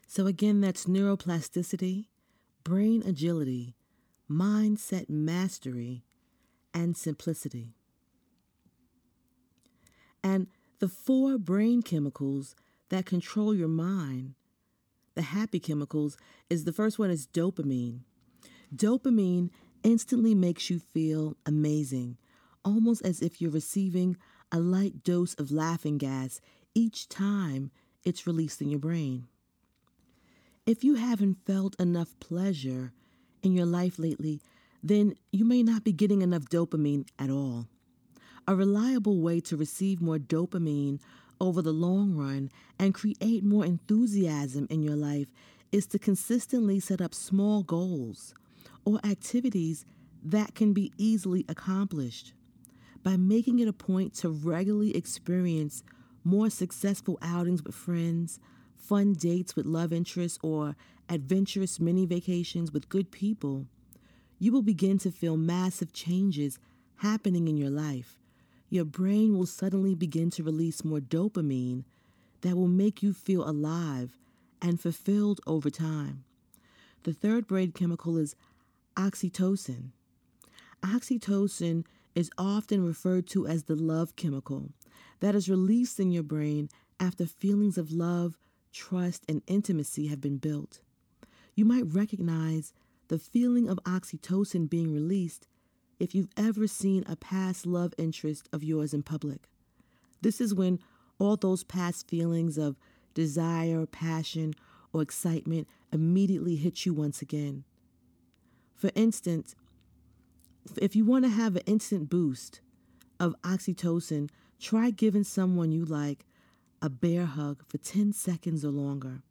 [0.08, 2.08] So, again, that's neuroplasticity,
[2.64, 3.76] brain agility,
[4.30, 6.04] mindset mastery,
[6.74, 7.74] and simplicity.
[10.24, 10.48] And
[10.80, 12.56] the four brain chemicals
[12.90, 14.36] that control your mind,
[15.16, 16.18] the happy chemicals,
[16.50, 18.02] is the first one is dopamine.
[18.76, 19.50] Dopamine
[19.84, 22.18] instantly makes you feel amazing,
[22.64, 24.18] almost as if you're receiving
[24.52, 26.42] a light dose of laughing gas
[26.76, 27.72] each time
[28.04, 29.28] it's released in your brain.
[30.66, 32.94] If you haven't felt enough pleasure
[33.44, 34.42] in your life lately,
[34.84, 37.68] then you may not be getting enough dopamine at all.
[38.48, 41.00] A reliable way to receive more dopamine
[41.40, 45.28] over the long run and create more enthusiasm in your life
[45.72, 48.34] is to consistently set up small goals
[48.86, 49.86] or activities
[50.24, 52.34] that can be easily accomplished.
[53.04, 55.84] By making it a point to regularly experience
[56.24, 58.40] more successful outings with friends,
[58.80, 60.76] fun dates with love interests, or
[61.08, 63.68] adventurous mini vacations with good people,
[64.40, 66.60] you will begin to feel massive changes
[66.98, 68.18] happening in your life.
[68.70, 71.84] Your brain will suddenly begin to release more dopamine
[72.42, 74.18] that will make you feel alive
[74.62, 76.24] and fulfilled over time.
[77.04, 78.36] The third brain chemical is
[78.96, 79.92] oxytocin.
[80.84, 84.70] Oxytocin is often referred to as the love chemical
[85.20, 86.70] that is released in your brain
[87.00, 88.38] after feelings of love,
[88.72, 90.82] trust, and intimacy have been built.
[91.56, 92.74] You might recognize
[93.08, 95.48] the feeling of oxytocin being released
[96.00, 99.50] if you've ever seen a past love interest of yours in public.
[100.22, 100.80] This is when
[101.18, 102.78] all those past feelings of
[103.14, 104.54] desire, passion,
[104.94, 107.64] or excitement immediately hit you once again.
[108.76, 109.56] For instance,
[110.82, 112.62] if you want to have an instant boost
[113.20, 116.26] of oxytocin, try giving someone you like
[116.82, 119.22] a bear hug for 10 seconds or longer.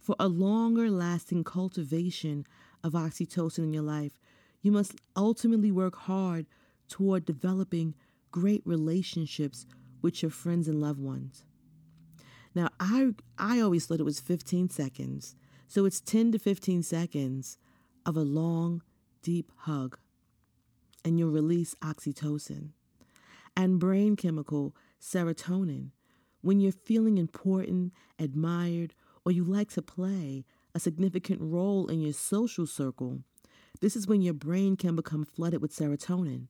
[0.00, 2.46] For a longer lasting cultivation
[2.82, 4.18] of oxytocin in your life,
[4.60, 6.46] you must ultimately work hard
[6.88, 7.94] toward developing
[8.30, 9.66] great relationships
[10.02, 11.44] with your friends and loved ones.
[12.54, 15.34] Now, I, I always thought it was 15 seconds,
[15.66, 17.58] so it's 10 to 15 seconds
[18.06, 18.82] of a long,
[19.22, 19.98] deep hug,
[21.04, 22.70] and you'll release oxytocin
[23.56, 25.90] and brain chemical serotonin.
[26.44, 28.92] When you're feeling important, admired,
[29.24, 33.20] or you like to play a significant role in your social circle,
[33.80, 36.48] this is when your brain can become flooded with serotonin.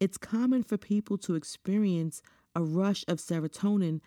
[0.00, 2.22] It's common for people to experience
[2.56, 4.00] a rush of serotonin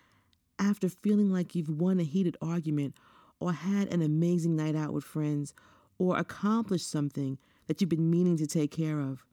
[0.59, 2.95] after feeling like you've won a heated argument
[3.39, 5.53] or had an amazing night out with friends
[5.97, 7.37] or accomplished something
[7.67, 9.25] that you've been meaning to take care of.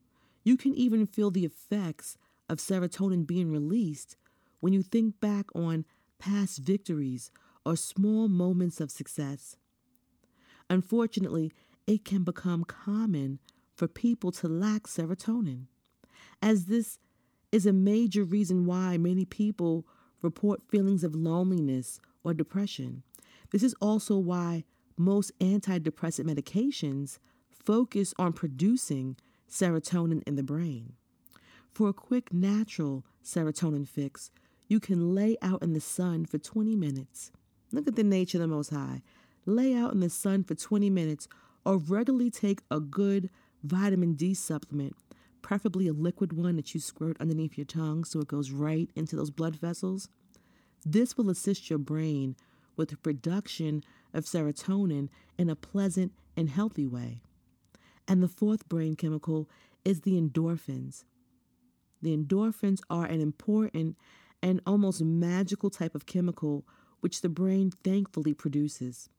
[0.45, 4.15] You can even feel the effects of serotonin being released
[4.61, 5.83] when you think back on
[6.19, 7.31] past victories
[7.65, 9.57] or small moments of success.
[10.69, 11.51] Unfortunately,
[11.85, 13.39] it can become common
[13.75, 15.65] for people to lack serotonin,
[16.41, 16.99] as this
[17.51, 19.85] is a major reason why many people
[20.21, 23.03] report feelings of loneliness or depression.
[23.51, 24.63] This is also why
[24.97, 29.15] most antidepressant medications focus on producing
[29.49, 30.93] serotonin in the brain.
[31.71, 34.31] For a quick natural serotonin fix,
[34.67, 37.31] you can lay out in the sun for 20 minutes.
[37.71, 39.01] Look at the nature of the Most High.
[39.45, 41.27] Lay out in the sun for 20 minutes
[41.65, 43.29] or regularly take a good
[43.63, 44.95] vitamin D supplement,
[45.41, 49.15] preferably a liquid one that you squirt underneath your tongue so it goes right into
[49.15, 50.09] those blood vessels.
[50.85, 52.35] This will assist your brain
[52.75, 57.21] with the production of serotonin in a pleasant and healthy way.
[58.07, 59.49] And the fourth brain chemical
[59.83, 61.03] is the endorphins.
[62.01, 63.97] The endorphins are an important
[64.41, 66.65] and almost magical type of chemical
[66.99, 69.09] which the brain thankfully produces.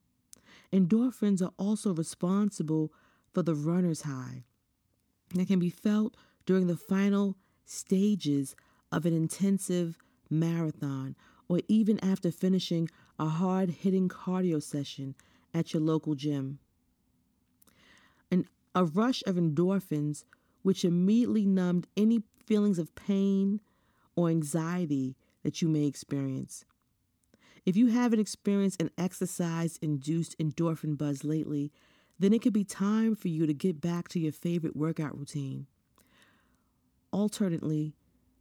[0.72, 2.92] Endorphins are also responsible
[3.32, 4.44] for the runner's high
[5.34, 6.16] that can be felt
[6.46, 8.56] during the final stages
[8.90, 9.98] of an intensive
[10.30, 11.14] marathon
[11.48, 12.88] or even after finishing
[13.18, 15.14] a hard hitting cardio session
[15.54, 16.58] at your local gym.
[18.30, 20.24] And a rush of endorphins,
[20.62, 23.60] which immediately numbed any feelings of pain
[24.18, 25.14] or anxiety
[25.44, 26.64] that you may experience.
[27.64, 31.70] If you haven't experienced an exercise induced endorphin buzz lately,
[32.18, 35.68] then it could be time for you to get back to your favorite workout routine.
[37.12, 37.94] Alternately,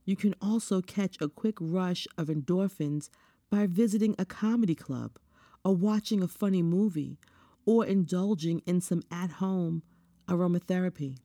[0.03, 3.09] you can also catch a quick rush of endorphins
[3.51, 5.19] by visiting a comedy club
[5.63, 7.19] or watching a funny movie
[7.67, 9.84] or indulging in some at home
[10.28, 11.17] aromatherapy.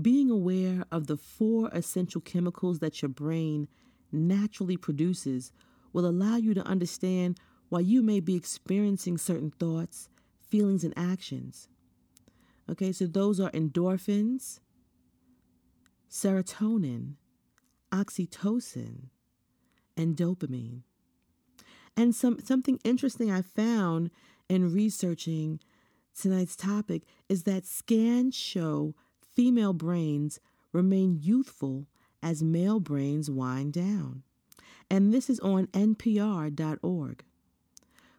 [0.00, 3.68] Being aware of the four essential chemicals that your brain
[4.12, 5.52] naturally produces
[5.92, 7.38] will allow you to understand
[7.68, 10.08] why you may be experiencing certain thoughts,
[10.48, 11.68] feelings, and actions.
[12.70, 14.60] Okay, so those are endorphins,
[16.10, 17.14] serotonin,
[17.90, 19.08] oxytocin,
[19.96, 20.82] and dopamine.
[21.96, 24.10] And some something interesting I found
[24.48, 25.60] in researching
[26.18, 28.94] tonight's topic is that scans show
[29.36, 30.40] female brains
[30.72, 31.86] remain youthful
[32.22, 34.22] as male brains wind down.
[34.90, 37.24] And this is on npr.org.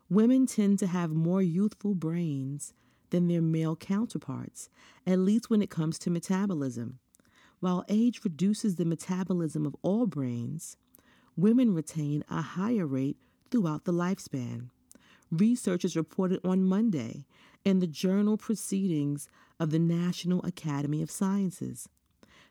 [0.10, 2.74] Women tend to have more youthful brains
[3.10, 4.70] than their male counterparts,
[5.06, 7.00] at least when it comes to metabolism.
[7.60, 10.78] While age reduces the metabolism of all brains,
[11.36, 13.18] women retain a higher rate
[13.50, 14.70] throughout the lifespan.
[15.32, 17.26] Researchers reported on Monday
[17.68, 19.28] in the journal Proceedings
[19.60, 21.90] of the National Academy of Sciences.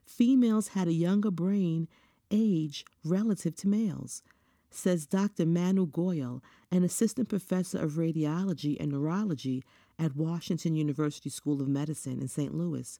[0.04, 1.88] Females had a younger brain
[2.30, 4.22] age relative to males,
[4.68, 5.46] says Dr.
[5.46, 9.64] Manu Goyal, an assistant professor of radiology and neurology
[9.98, 12.54] at Washington University School of Medicine in St.
[12.54, 12.98] Louis.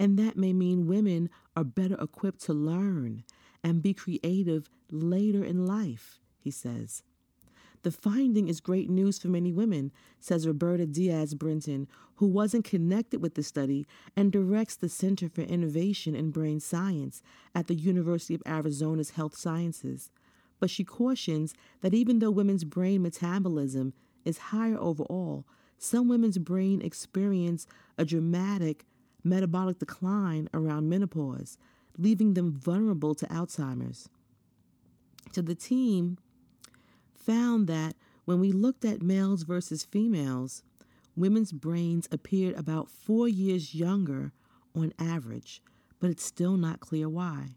[0.00, 3.22] And that may mean women are better equipped to learn
[3.62, 7.04] and be creative later in life, he says.
[7.82, 13.20] The finding is great news for many women, says Roberta Diaz Brinton, who wasn't connected
[13.20, 17.22] with the study and directs the Center for Innovation in Brain Science
[17.54, 20.10] at the University of Arizona's Health Sciences.
[20.60, 25.44] But she cautions that even though women's brain metabolism is higher overall,
[25.76, 27.66] some women's brain experience
[27.98, 28.84] a dramatic
[29.24, 31.58] metabolic decline around menopause,
[31.98, 34.08] leaving them vulnerable to Alzheimer's.
[35.32, 36.18] So the team
[37.24, 37.94] found that
[38.24, 40.62] when we looked at males versus females,
[41.16, 44.32] women's brains appeared about four years younger
[44.74, 45.62] on average,
[46.00, 47.50] but it's still not clear why.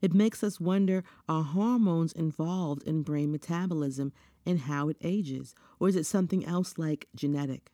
[0.00, 4.12] It makes us wonder are hormones involved in brain metabolism
[4.44, 7.70] and how it ages, or is it something else like genetic?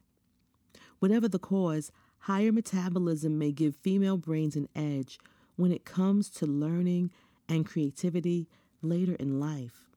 [0.98, 1.90] Whatever the cause,
[2.20, 5.18] higher metabolism may give female brains an edge
[5.56, 7.10] when it comes to learning
[7.48, 8.48] and creativity
[8.82, 9.87] later in life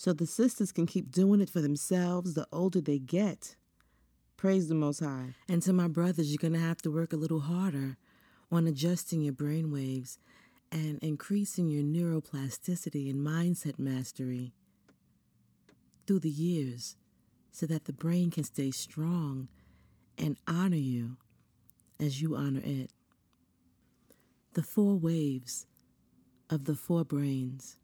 [0.00, 3.56] so the sisters can keep doing it for themselves the older they get.
[4.38, 5.34] Praise the Most High.
[5.46, 7.98] And to my brothers, you're going to have to work a little harder
[8.50, 10.18] on adjusting your brain waves
[10.72, 14.54] and increasing your neuroplasticity and mindset mastery
[16.06, 16.96] through the years
[17.52, 19.48] so that the brain can stay strong
[20.16, 21.18] and honor you
[22.00, 22.90] as you honor it.
[24.54, 25.66] The four waves
[26.48, 27.76] of the four brains.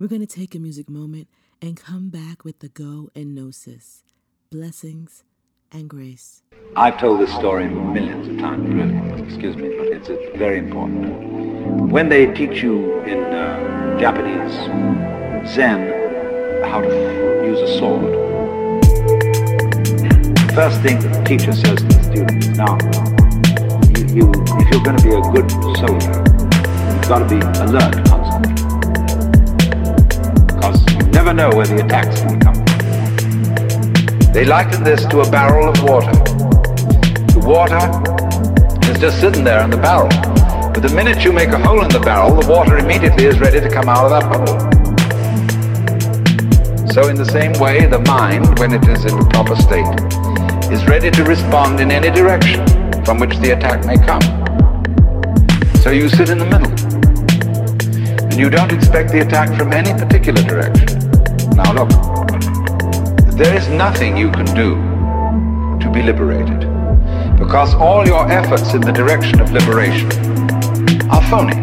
[0.00, 1.28] We're going to take a music moment
[1.60, 4.02] and come back with the go and Know Sis,
[4.50, 5.24] blessings
[5.70, 6.42] and grace.
[6.74, 8.96] I've told this story millions of times, really.
[9.22, 11.92] Excuse me, but it's, it's very important.
[11.92, 14.54] When they teach you in uh, Japanese
[15.52, 15.92] Zen
[16.64, 18.14] how to use a sword,
[20.34, 22.78] the first thing the teacher says to the student is, now,
[23.98, 26.24] you, you, if you're going to be a good soldier,
[26.88, 28.19] you've got to be alert
[31.08, 34.32] never know where the attack's to come from.
[34.32, 36.12] They liken this to a barrel of water.
[37.32, 37.80] The water
[38.90, 40.08] is just sitting there in the barrel.
[40.72, 43.60] But the minute you make a hole in the barrel, the water immediately is ready
[43.60, 44.80] to come out of that hole.
[46.92, 49.86] So in the same way, the mind, when it is in the proper state,
[50.72, 52.64] is ready to respond in any direction
[53.04, 54.22] from which the attack may come.
[55.82, 56.69] So you sit in the middle.
[58.40, 61.10] And you don't expect the attack from any particular direction.
[61.50, 61.90] Now look,
[63.36, 64.76] there is nothing you can do
[65.78, 66.60] to be liberated
[67.38, 70.10] because all your efforts in the direction of liberation
[71.10, 71.60] are phony.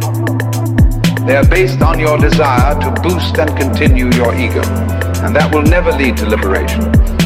[1.25, 4.61] They are based on your desire to boost and continue your ego,
[5.25, 6.83] and that will never lead to liberation.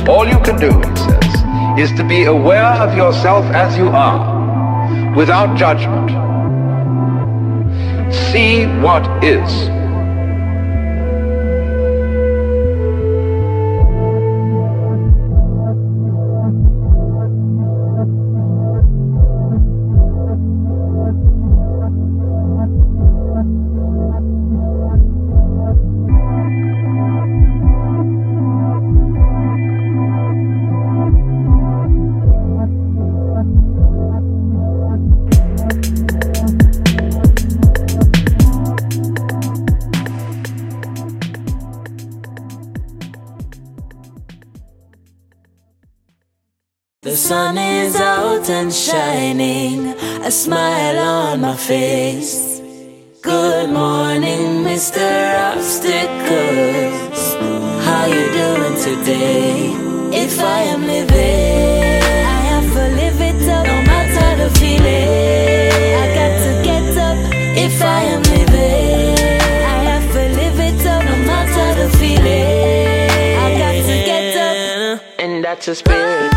[0.07, 5.13] All you can do, he says, is to be aware of yourself as you are,
[5.13, 6.20] without judgment.
[8.31, 9.80] See what is.
[48.51, 49.87] sun shining,
[50.29, 52.59] a smile on my face.
[53.21, 55.07] Good morning, Mr.
[55.51, 57.21] Obstacles.
[57.85, 59.71] How you doing today?
[60.25, 62.01] If I am living,
[62.35, 65.71] I have to live it up, no matter the feeling.
[66.03, 67.17] I got to get up
[67.67, 69.39] if I am living.
[69.75, 73.37] I have to live it up, no matter the feeling.
[73.45, 76.30] I got to get up, and that's a spirit.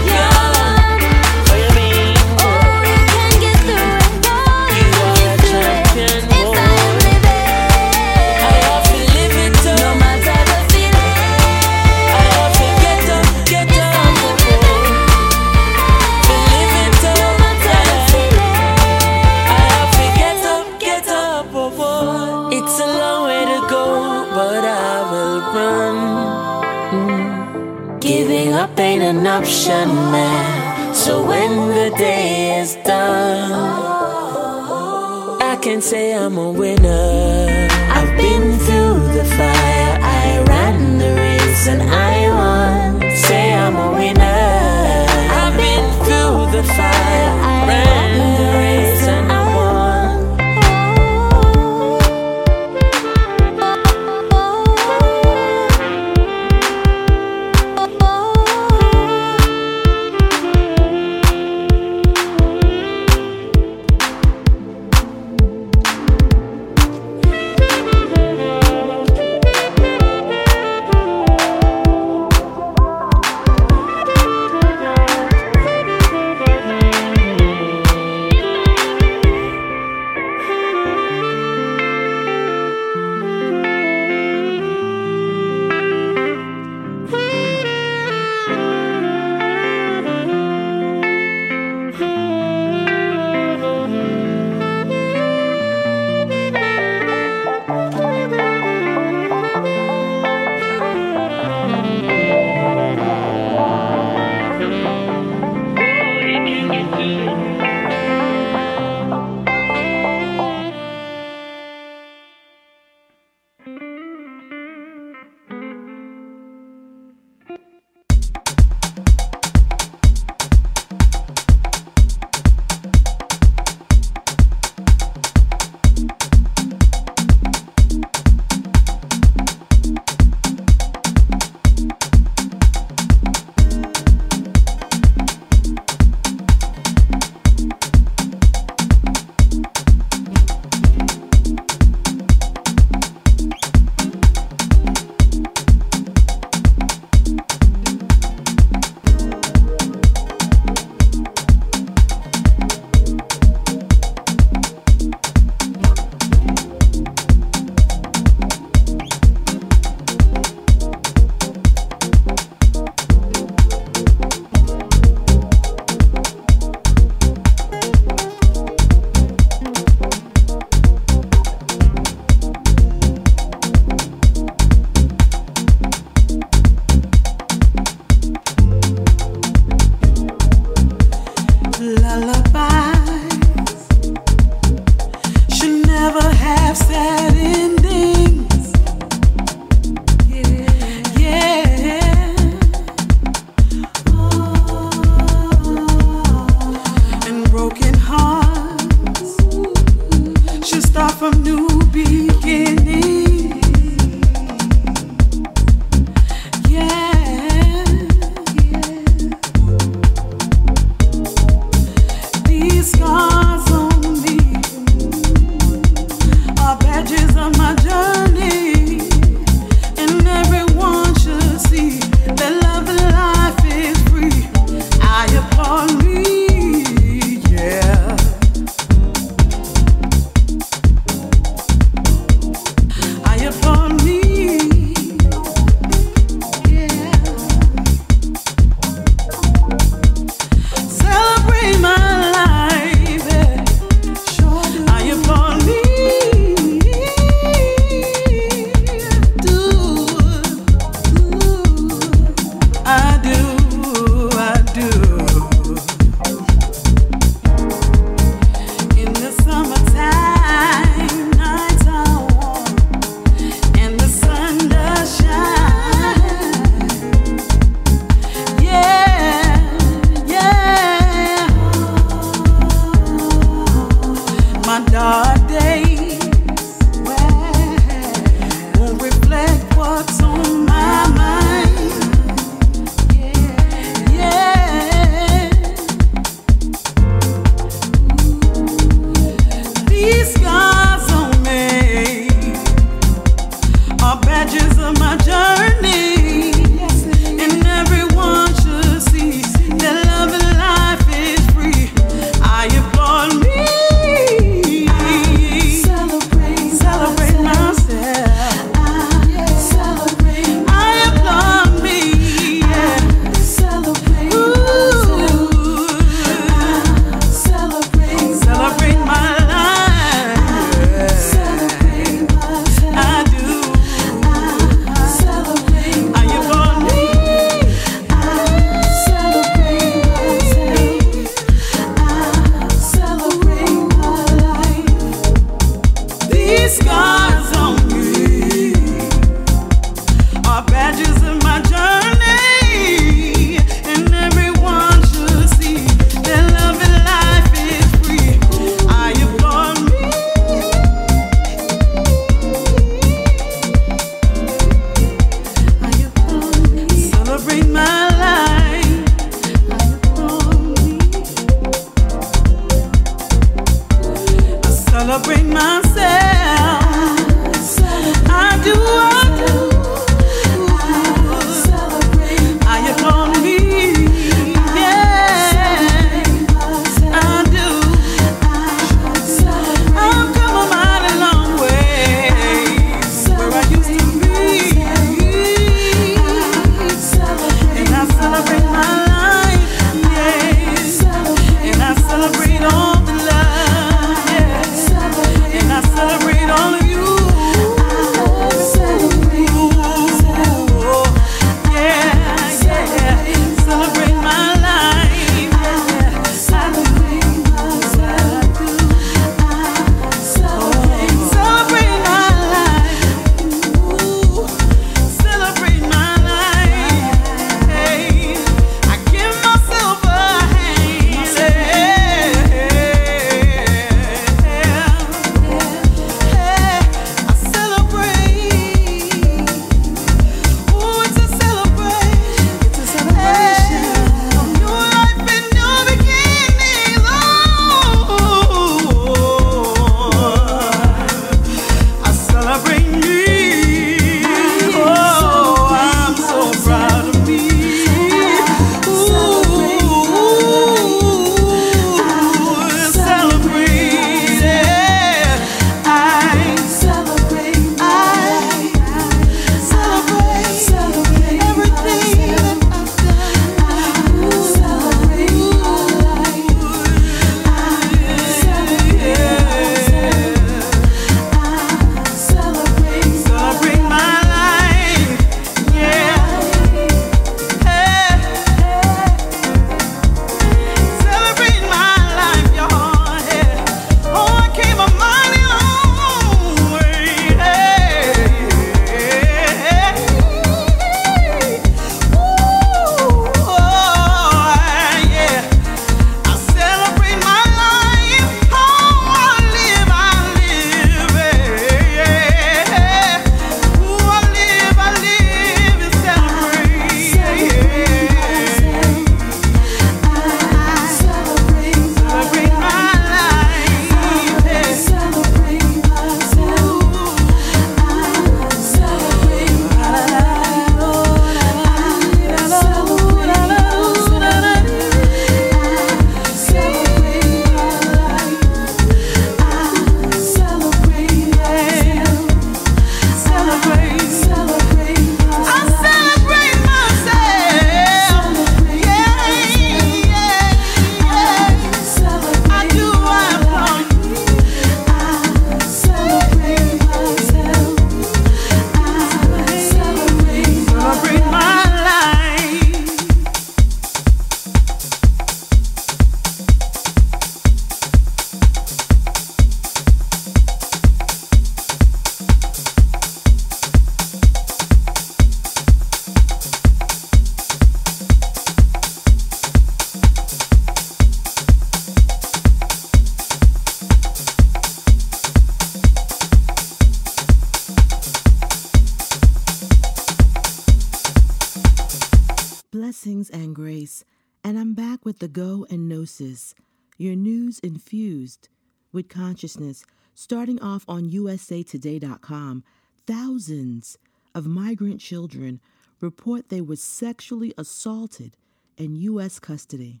[587.62, 588.48] Infused
[588.92, 589.84] with consciousness.
[590.14, 592.64] Starting off on USAToday.com,
[593.06, 593.96] thousands
[594.34, 595.60] of migrant children
[596.00, 598.36] report they were sexually assaulted
[598.76, 599.38] in U.S.
[599.38, 600.00] custody.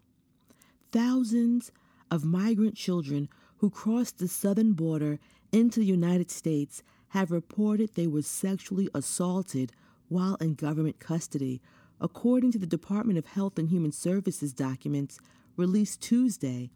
[0.92, 1.70] Thousands
[2.10, 5.18] of migrant children who crossed the southern border
[5.52, 9.72] into the United States have reported they were sexually assaulted
[10.08, 11.60] while in government custody,
[12.00, 15.18] according to the Department of Health and Human Services documents
[15.56, 16.70] released Tuesday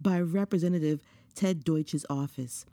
[0.00, 1.02] by Representative
[1.34, 2.64] Ted Deutsch's office.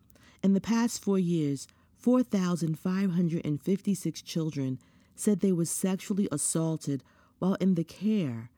[0.43, 1.67] In the past four years,
[1.97, 4.79] 4,556 children
[5.15, 7.03] said they were sexually assaulted
[7.39, 8.49] while in the care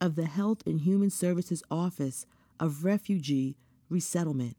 [0.00, 2.26] of the Health and Human Services Office
[2.58, 3.56] of Refugee
[3.88, 4.56] Resettlement,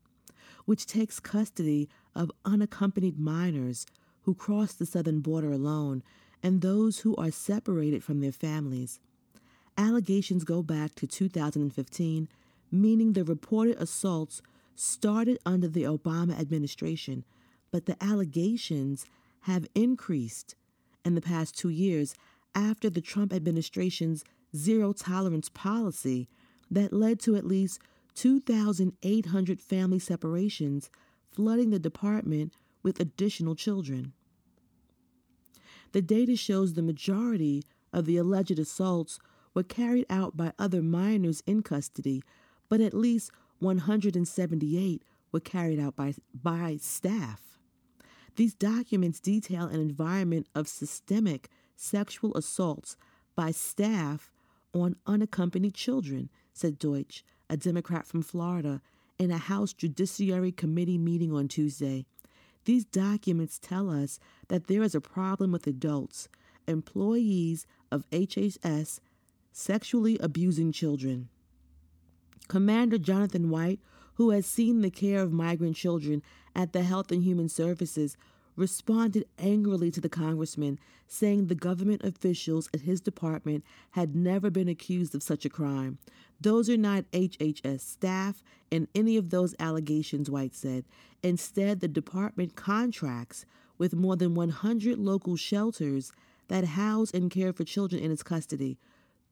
[0.66, 3.86] which takes custody of unaccompanied minors
[4.24, 6.04] who cross the southern border alone
[6.42, 9.00] and those who are separated from their families.
[9.78, 12.28] Allegations go back to 2015,
[12.72, 14.42] meaning the reported assaults
[14.76, 17.24] started under the Obama administration,
[17.72, 19.06] but the allegations
[19.42, 20.56] have increased
[21.04, 22.16] in the past two years
[22.56, 24.24] after the Trump administration's
[24.56, 26.28] zero tolerance policy
[26.72, 27.80] that led to at least
[28.16, 30.90] 2,800 family separations
[31.32, 34.14] flooding the department with additional children.
[35.92, 39.20] The data shows the majority of the alleged assaults
[39.54, 42.22] were carried out by other minors in custody,
[42.70, 47.42] but at least 178 were carried out by, by staff.
[48.36, 52.96] These documents detail an environment of systemic sexual assaults
[53.36, 54.32] by staff
[54.74, 58.82] on unaccompanied children, said Deutsch, a Democrat from Florida,
[59.18, 62.06] in a House Judiciary Committee meeting on Tuesday.
[62.66, 66.30] These documents tell us that there is a problem with adults,
[66.68, 69.00] employees of HHS,
[69.52, 71.30] sexually abusing children.
[72.48, 73.80] Commander Jonathan White,
[74.16, 76.22] who has seen the care of migrant children
[76.56, 78.18] at the Health and Human Services,
[78.56, 84.68] responded angrily to the congressman, saying the government officials at his department had never been
[84.68, 85.98] accused of such a crime.
[86.42, 90.84] Those are not HHS staff in any of those allegations, White said.
[91.24, 93.46] Instead, the department contracts
[93.78, 96.12] with more than 100 local shelters
[96.50, 98.78] that house and care for children in its custody.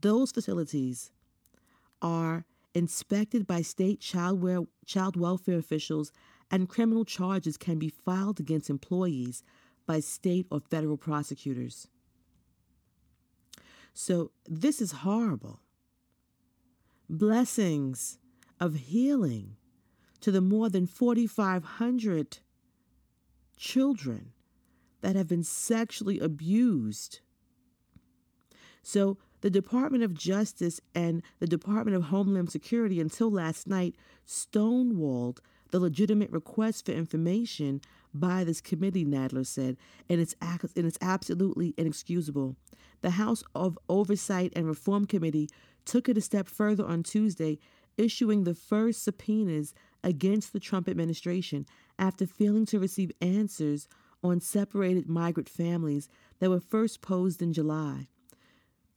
[0.02, 1.12] Those facilities
[2.02, 6.12] are inspected by state child, child welfare officials
[6.50, 9.44] and criminal charges can be filed against employees
[9.86, 11.88] by state or federal prosecutors.
[13.94, 15.62] So, this is horrible.
[17.10, 18.20] Blessings
[18.60, 19.56] of healing
[20.22, 22.40] to the more than 4,500
[23.58, 24.34] children
[25.02, 27.22] that have been sexually abused.
[28.84, 33.96] So, the Department of Justice and the Department of Homeland Security, until last night,
[34.28, 35.40] stonewalled
[35.72, 37.82] the legitimate request for information
[38.14, 39.78] by this committee, Nadler said,
[40.10, 42.56] and it's, and it's absolutely inexcusable.
[43.02, 45.50] The House of Oversight and Reform Committee
[45.86, 47.60] took it a step further on Tuesday,
[47.98, 49.74] issuing the first subpoenas
[50.04, 51.66] against the Trump administration
[52.00, 53.88] after failing to receive answers
[54.24, 56.10] on separated migrant families
[56.40, 58.08] that were first posed in July.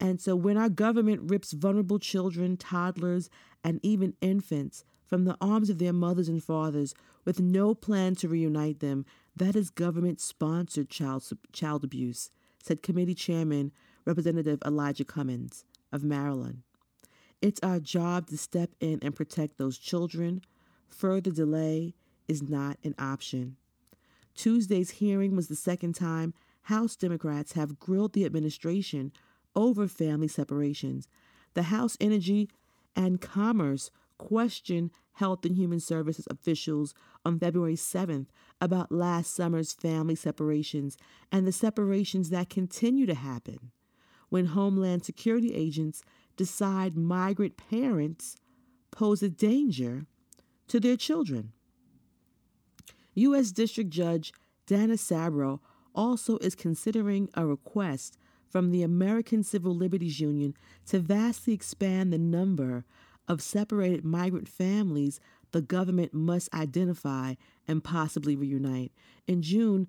[0.01, 3.29] And so, when our government rips vulnerable children, toddlers,
[3.63, 8.27] and even infants from the arms of their mothers and fathers with no plan to
[8.27, 9.05] reunite them,
[9.35, 11.23] that is government sponsored child,
[11.53, 12.31] child abuse,
[12.63, 13.71] said committee chairman
[14.03, 16.63] Representative Elijah Cummings of Maryland.
[17.39, 20.41] It's our job to step in and protect those children.
[20.89, 21.93] Further delay
[22.27, 23.55] is not an option.
[24.35, 26.33] Tuesday's hearing was the second time
[26.63, 29.11] House Democrats have grilled the administration
[29.55, 31.07] over family separations.
[31.53, 32.49] The House Energy
[32.95, 36.93] and Commerce questioned Health and Human Services officials
[37.25, 38.27] on February 7th
[38.59, 40.97] about last summer's family separations
[41.31, 43.71] and the separations that continue to happen
[44.29, 46.03] when Homeland Security agents
[46.37, 48.37] decide migrant parents
[48.91, 50.05] pose a danger
[50.67, 51.51] to their children.
[53.15, 53.51] U.S.
[53.51, 54.31] District Judge
[54.65, 55.59] Dana Sabraw
[55.93, 58.17] also is considering a request
[58.51, 60.53] from the American Civil Liberties Union
[60.87, 62.83] to vastly expand the number
[63.27, 65.19] of separated migrant families
[65.51, 67.35] the government must identify
[67.67, 68.91] and possibly reunite.
[69.27, 69.87] In June,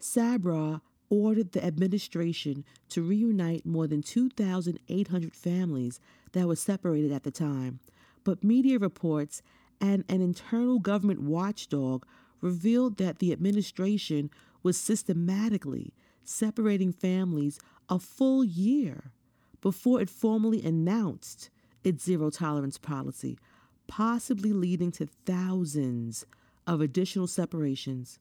[0.00, 6.00] Sabraw ordered the administration to reunite more than 2,800 families
[6.32, 7.80] that were separated at the time.
[8.24, 9.42] But media reports
[9.80, 12.06] and an internal government watchdog
[12.40, 14.30] revealed that the administration
[14.62, 15.92] was systematically
[16.24, 17.58] separating families
[17.92, 19.12] a full year
[19.60, 21.50] before it formally announced
[21.84, 23.38] its zero tolerance policy,
[23.86, 26.24] possibly leading to thousands
[26.66, 28.18] of additional separations.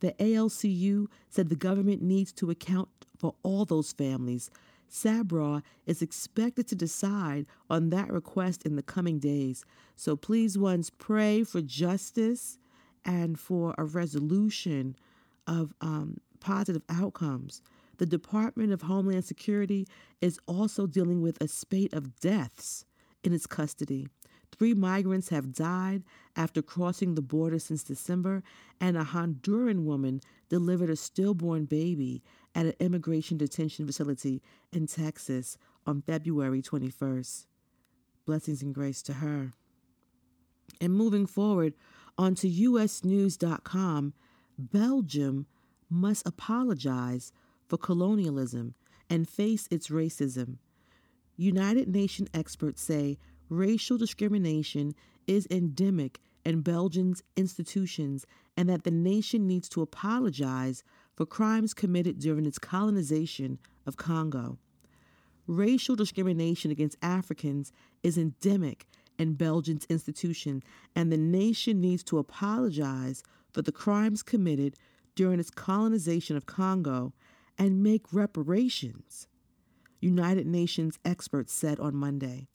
[0.00, 4.50] The ALCU said the government needs to account for all those families.
[4.90, 9.64] Sabraw is expected to decide on that request in the coming days.
[9.94, 12.58] So please, ones, pray for justice
[13.04, 14.96] and for a resolution
[15.46, 17.62] of um, positive outcomes.
[17.98, 19.86] The Department of Homeland Security
[20.20, 22.84] is also dealing with a spate of deaths
[23.24, 24.08] in its custody.
[24.52, 26.02] Three migrants have died
[26.34, 28.42] after crossing the border since December,
[28.80, 32.22] and a Honduran woman delivered a stillborn baby
[32.54, 34.42] at an immigration detention facility
[34.72, 37.46] in Texas on February 21st.
[38.24, 39.52] Blessings and grace to her.
[40.80, 41.74] And moving forward
[42.18, 44.14] onto USNews.com,
[44.58, 45.46] Belgium
[45.90, 47.32] must apologize
[47.68, 48.74] for colonialism
[49.08, 50.58] and face its racism.
[51.36, 53.18] United Nations experts say
[53.48, 54.94] racial discrimination
[55.26, 58.24] is endemic in Belgium's institutions
[58.56, 60.82] and that the nation needs to apologize
[61.16, 64.58] for crimes committed during its colonization of Congo.
[65.46, 67.72] Racial discrimination against Africans
[68.02, 68.86] is endemic
[69.18, 70.62] in Belgium's institution,
[70.94, 73.22] and the nation needs to apologize
[73.52, 74.76] for the crimes committed
[75.14, 77.12] during its colonization of Congo
[77.58, 79.28] and make reparations,
[80.00, 82.48] United Nations experts said on Monday.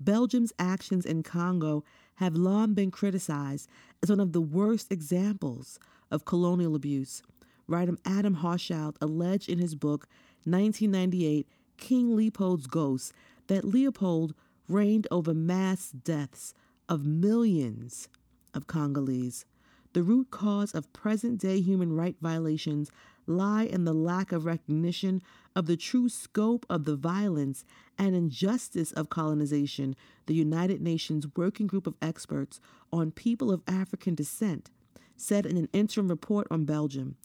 [0.00, 1.84] Belgium's actions in Congo
[2.16, 3.68] have long been criticized
[4.02, 5.78] as one of the worst examples
[6.10, 7.22] of colonial abuse.
[7.66, 10.08] Writer Adam Hochschild alleged in his book
[10.44, 11.46] 1998
[11.76, 13.12] King Leopold's Ghost
[13.46, 14.34] that Leopold
[14.68, 16.54] reigned over mass deaths
[16.88, 18.08] of millions
[18.54, 19.44] of Congolese.
[19.92, 22.90] The root cause of present day human rights violations
[23.30, 25.22] lie in the lack of recognition
[25.56, 27.64] of the true scope of the violence
[27.96, 29.96] and injustice of colonization,
[30.26, 32.60] the United Nations Working Group of Experts
[32.92, 34.70] on People of African Descent
[35.16, 37.16] said in an interim report on Belgium.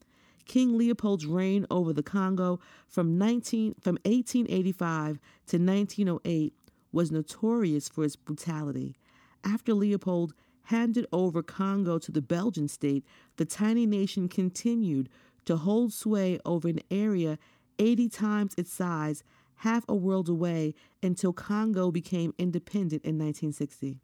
[0.46, 6.54] King Leopold's reign over the Congo from 19 from 1885 to 1908
[6.92, 8.96] was notorious for its brutality.
[9.44, 10.34] After Leopold
[10.66, 13.06] handed over Congo to the Belgian state,
[13.38, 15.10] the tiny nation continued
[15.46, 17.38] to hold sway over an area
[17.80, 19.24] 80 times its size,
[19.58, 20.74] half a world away,
[21.04, 24.00] until Congo became independent in 1960.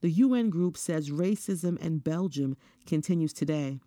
[0.00, 2.56] The UN group says racism in Belgium
[2.86, 3.80] continues today.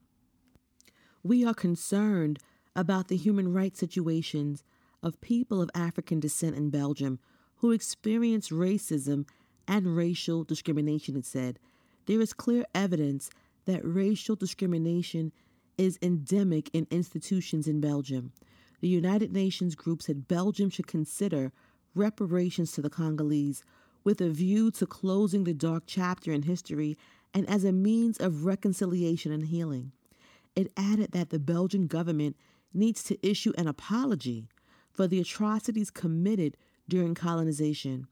[1.24, 2.40] We are concerned
[2.76, 4.64] about the human rights situations
[5.04, 7.20] of people of African descent in Belgium
[7.58, 9.28] who experience racism
[9.68, 11.60] and racial discrimination, it said.
[12.06, 13.30] There is clear evidence
[13.66, 15.32] that racial discrimination
[15.80, 18.34] is endemic in institutions in Belgium.
[18.82, 21.54] The United Nations group said Belgium should consider
[21.96, 23.64] reparations to the Congolese
[24.04, 26.98] with a view to closing the dark chapter in history
[27.34, 29.94] and as a means of reconciliation and healing.
[30.56, 32.36] It added that the Belgian government
[32.74, 34.50] needs to issue an apology
[34.92, 36.58] for the atrocities committed
[36.90, 38.08] during colonization.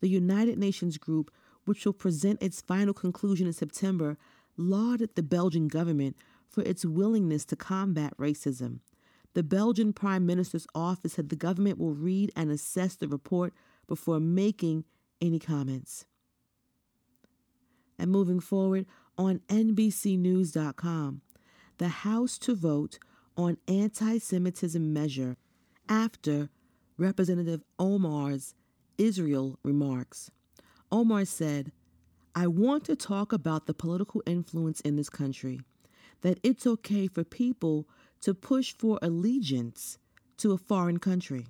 [0.00, 1.32] The United Nations group,
[1.64, 4.16] which will present its final conclusion in September,
[4.56, 6.16] lauded the Belgian government
[6.48, 8.80] for its willingness to combat racism.
[9.34, 13.52] The Belgian Prime Minister's office said the government will read and assess the report
[13.86, 14.84] before making
[15.20, 16.06] any comments.
[17.98, 21.20] And moving forward on NBCNews.com,
[21.78, 22.98] the House to vote
[23.36, 25.36] on anti Semitism measure
[25.88, 26.50] after
[26.96, 28.54] Representative Omar's
[28.98, 30.30] Israel remarks.
[30.90, 31.72] Omar said,
[32.34, 35.60] I want to talk about the political influence in this country,
[36.22, 37.88] that it's okay for people
[38.20, 39.98] to push for allegiance
[40.38, 41.46] to a foreign country.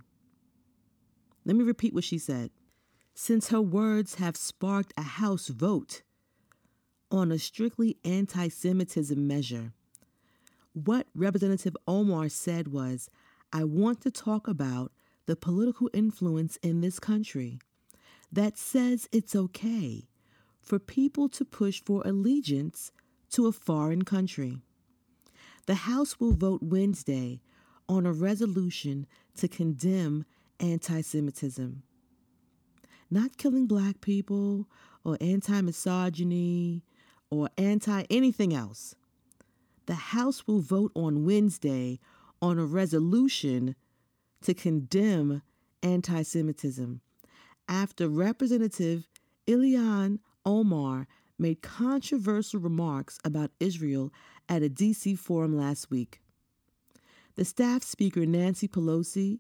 [1.45, 2.51] Let me repeat what she said.
[3.15, 6.03] Since her words have sparked a House vote
[7.11, 9.73] on a strictly anti Semitism measure,
[10.73, 13.11] what Representative Omar said was,
[13.53, 14.93] I want to talk about
[15.27, 17.59] the political influence in this country
[18.31, 20.09] that says it's okay
[20.61, 22.93] for people to push for allegiance
[23.31, 24.61] to a foreign country.
[25.67, 27.41] The House will vote Wednesday
[27.89, 29.07] on a resolution
[29.37, 30.25] to condemn
[30.61, 31.83] anti Semitism.
[33.11, 34.67] Not killing black people
[35.05, 36.83] or anti misogyny
[37.31, 38.95] or anti anything else.
[39.87, 42.01] The House will vote on Wednesday
[42.43, 43.75] on a resolution
[44.43, 45.43] to condemn
[45.83, 47.01] anti Semitism
[47.69, 49.09] after Representative
[49.47, 51.07] Ilhan Omar
[51.39, 54.13] made controversial remarks about Israel
[54.49, 55.15] at a D.C.
[55.15, 56.21] forum last week.
[57.37, 59.39] The staff speaker Nancy Pelosi,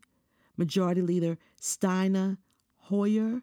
[0.57, 2.39] Majority Leader Steny
[2.83, 3.43] Hoyer,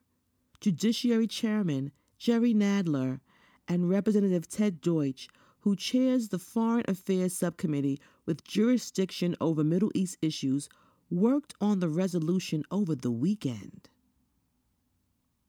[0.62, 3.20] Judiciary Chairman Jerry Nadler,
[3.68, 5.28] and Representative Ted Deutsch,
[5.62, 10.70] who chairs the Foreign Affairs Subcommittee with jurisdiction over Middle East issues,
[11.10, 13.90] worked on the resolution over the weekend.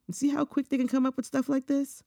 [0.07, 2.03] You see how quick they can come up with stuff like this?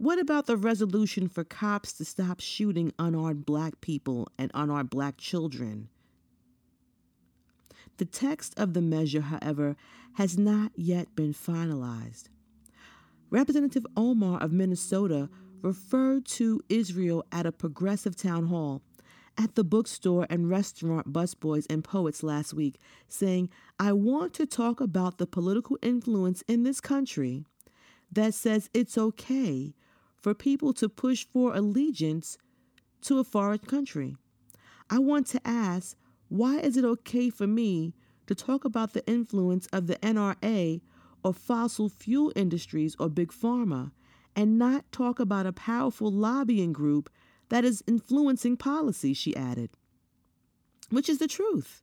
[0.00, 5.18] What about the resolution for cops to stop shooting unarmed black people and unarmed black
[5.18, 5.90] children?
[7.98, 9.76] The text of the measure, however,
[10.14, 12.30] has not yet been finalized.
[13.28, 15.28] Representative Omar of Minnesota
[15.60, 18.80] referred to Israel at a progressive town hall
[19.36, 24.80] at the bookstore and restaurant busboys and poets last week, saying, I want to talk
[24.80, 27.44] about the political influence in this country
[28.10, 29.74] that says it's okay
[30.20, 32.38] for people to push for allegiance
[33.02, 34.16] to a foreign country.
[34.88, 35.96] I want to ask,
[36.28, 37.94] why is it okay for me
[38.26, 40.80] to talk about the influence of the NRA
[41.24, 43.92] or fossil fuel industries or big pharma
[44.36, 47.10] and not talk about a powerful lobbying group
[47.48, 49.70] that is influencing policy, she added,
[50.90, 51.82] which is the truth.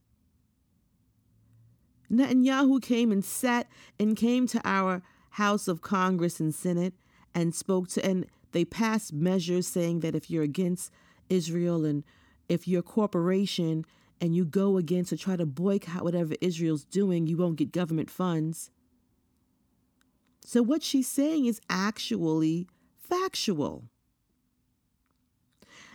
[2.09, 3.67] Netanyahu came and sat
[3.99, 5.01] and came to our
[5.31, 6.93] House of Congress and Senate
[7.37, 10.91] and spoke to, and they passed measures saying that if you're against
[11.29, 12.03] Israel and
[12.49, 13.85] if you're a corporation
[14.19, 18.09] and you go against or try to boycott whatever Israel's doing, you won't get government
[18.09, 18.71] funds.
[20.43, 23.83] So what she's saying is actually factual.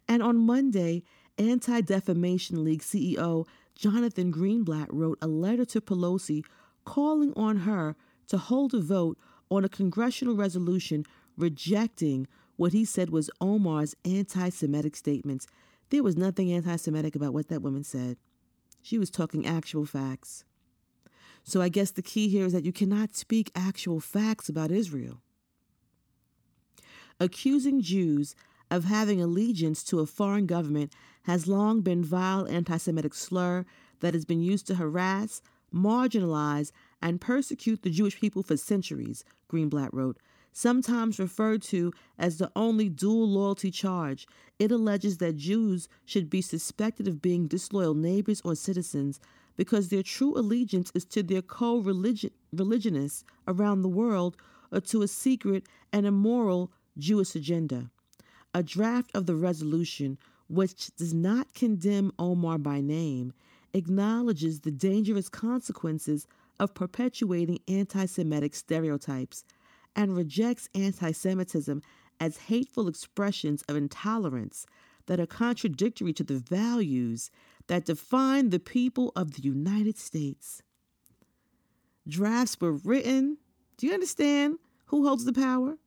[0.07, 1.03] And on Monday,
[1.39, 6.45] Anti Defamation League CEO Jonathan Greenblatt wrote a letter to Pelosi
[6.85, 7.97] calling on her
[8.29, 9.19] to hold a vote
[9.51, 11.05] on a congressional resolution
[11.43, 15.47] rejecting what he said was Omar's anti Semitic statements.
[15.91, 18.17] There was nothing anti Semitic about what that woman said.
[18.81, 20.45] She was talking actual facts.
[21.45, 25.21] So I guess the key here is that you cannot speak actual facts about Israel.
[27.19, 28.35] Accusing Jews
[28.71, 30.93] of having allegiance to a foreign government
[31.25, 33.65] has long been vile anti-Semitic slur
[34.01, 35.43] that has been used to harass,
[35.75, 40.19] marginalize, and persecute the Jewish people for centuries, Greenblatt wrote.
[40.53, 44.27] Sometimes referred to as the only dual loyalty charge,
[44.59, 49.19] it alleges that Jews should be suspected of being disloyal neighbors or citizens
[49.57, 54.37] because their true allegiance is to their co religionists around the world
[54.71, 57.91] or to a secret and immoral Jewish agenda.
[58.53, 60.19] A draft of the resolution,
[60.49, 63.33] which does not condemn Omar by name,
[63.73, 66.27] acknowledges the dangerous consequences
[66.61, 69.45] of perpetuating anti Semitic stereotypes
[69.95, 71.83] and rejects anti Semitism
[72.21, 74.67] as hateful expressions of intolerance
[75.07, 77.31] that are contradictory to the values
[77.67, 80.63] that define the people of the United States.
[82.07, 83.39] Drafts were written.
[83.77, 85.79] Do you understand who holds the power?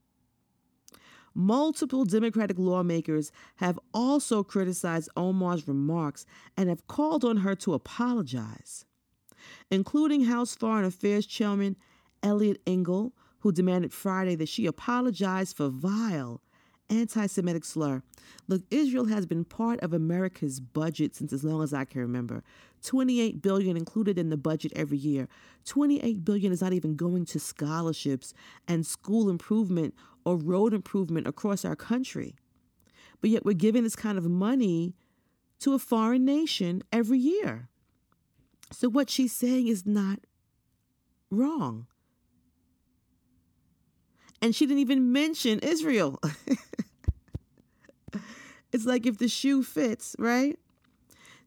[1.33, 6.25] Multiple Democratic lawmakers have also criticized Omar's remarks
[6.55, 8.85] and have called on her to apologize,
[9.69, 11.75] including House Foreign Affairs Chairman
[12.23, 13.13] Eliot Engel,
[13.45, 16.41] who demanded Friday that she apologize for vile
[16.89, 18.01] anti Semitic slur.
[18.47, 22.41] Look, Israel has been part of America's budget since as long as I can remember.
[22.81, 25.27] 28 billion included in the budget every year.
[25.63, 28.33] 28 billion is not even going to scholarships
[28.67, 29.93] and school improvement
[30.25, 32.33] or road improvement across our country.
[33.21, 34.95] But yet we're giving this kind of money
[35.59, 37.69] to a foreign nation every year.
[38.71, 40.21] So what she's saying is not
[41.29, 41.85] wrong.
[44.45, 46.19] And she didn't even mention Israel.
[48.71, 50.59] it's like if the shoe fits, right?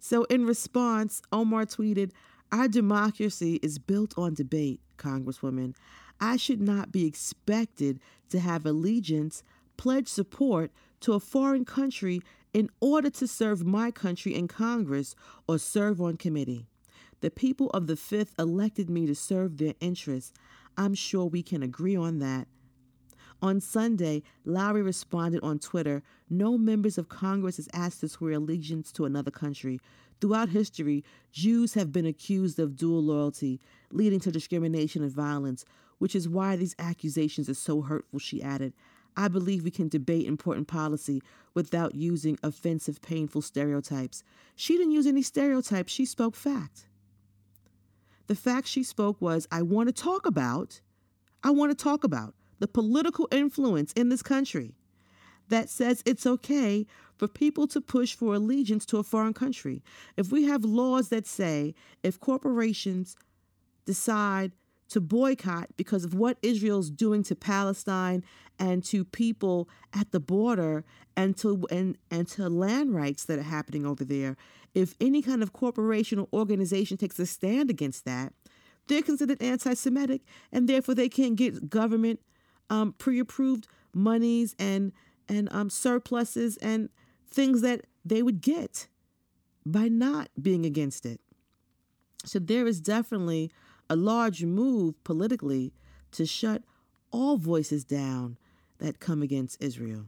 [0.00, 2.10] So, in response, Omar tweeted,
[2.50, 5.76] Our democracy is built on debate, Congresswoman.
[6.20, 8.00] I should not be expected
[8.30, 9.44] to have allegiance,
[9.76, 10.72] pledge support
[11.02, 12.20] to a foreign country
[12.52, 15.14] in order to serve my country in Congress
[15.46, 16.66] or serve on committee.
[17.20, 20.32] The people of the Fifth elected me to serve their interests.
[20.76, 22.48] I'm sure we can agree on that.
[23.40, 28.90] On Sunday, Lowey responded on Twitter No members of Congress is asked to swear allegiance
[28.92, 29.80] to another country.
[30.20, 33.60] Throughout history, Jews have been accused of dual loyalty,
[33.92, 35.64] leading to discrimination and violence,
[35.98, 38.72] which is why these accusations are so hurtful, she added.
[39.16, 41.22] I believe we can debate important policy
[41.54, 44.24] without using offensive, painful stereotypes.
[44.56, 46.86] She didn't use any stereotypes, she spoke fact.
[48.26, 50.80] The fact she spoke was I want to talk about,
[51.44, 54.74] I want to talk about the political influence in this country
[55.48, 56.86] that says it's okay
[57.16, 59.82] for people to push for allegiance to a foreign country.
[60.16, 63.16] If we have laws that say if corporations
[63.84, 64.52] decide
[64.90, 68.24] to boycott because of what Israel's doing to Palestine
[68.58, 70.84] and to people at the border
[71.16, 74.36] and to and, and to land rights that are happening over there,
[74.74, 78.32] if any kind of corporation or organization takes a stand against that,
[78.86, 80.22] they're considered anti-Semitic,
[80.52, 82.20] and therefore they can't get government
[82.70, 84.92] um, pre-approved monies and
[85.28, 86.88] and um, surpluses and
[87.30, 88.88] things that they would get
[89.66, 91.20] by not being against it.
[92.24, 93.50] So there is definitely
[93.90, 95.74] a large move politically
[96.12, 96.62] to shut
[97.10, 98.38] all voices down
[98.78, 100.06] that come against Israel.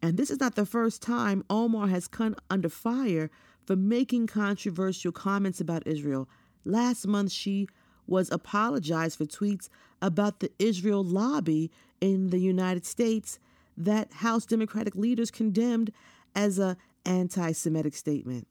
[0.00, 3.30] And this is not the first time Omar has come under fire
[3.66, 6.28] for making controversial comments about Israel.
[6.64, 7.68] Last month, she
[8.06, 9.68] was apologized for tweets
[10.00, 11.70] about the Israel lobby
[12.00, 13.38] in the United States
[13.76, 15.92] that House Democratic leaders condemned
[16.34, 18.46] as a anti-Semitic statement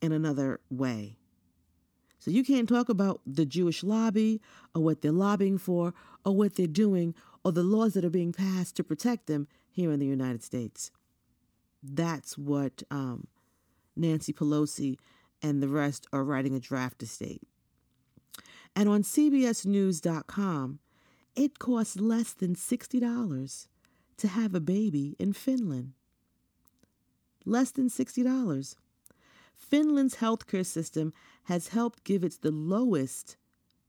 [0.00, 1.16] in another way.
[2.18, 4.40] So you can't talk about the Jewish lobby
[4.74, 5.92] or what they're lobbying for
[6.24, 7.14] or what they're doing
[7.44, 10.90] or the laws that are being passed to protect them here in the United States.
[11.82, 13.26] That's what um,
[13.96, 14.98] Nancy Pelosi
[15.42, 17.42] and the rest are writing a draft to state.
[18.74, 20.78] And on CBSNews.com,
[21.36, 23.66] it costs less than $60
[24.18, 25.92] to have a baby in Finland.
[27.44, 28.76] less than $60.
[29.54, 31.12] Finland's healthcare system
[31.44, 33.36] has helped give it the lowest,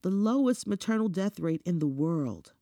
[0.02, 2.52] the lowest maternal death rate in the world.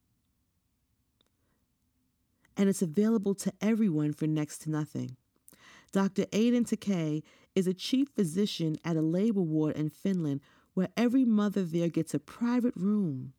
[2.56, 5.16] And it's available to everyone for next to nothing.
[5.92, 6.26] Dr.
[6.32, 7.22] Aidan Takei
[7.54, 10.40] is a chief physician at a labor ward in Finland
[10.74, 13.32] where every mother there gets a private room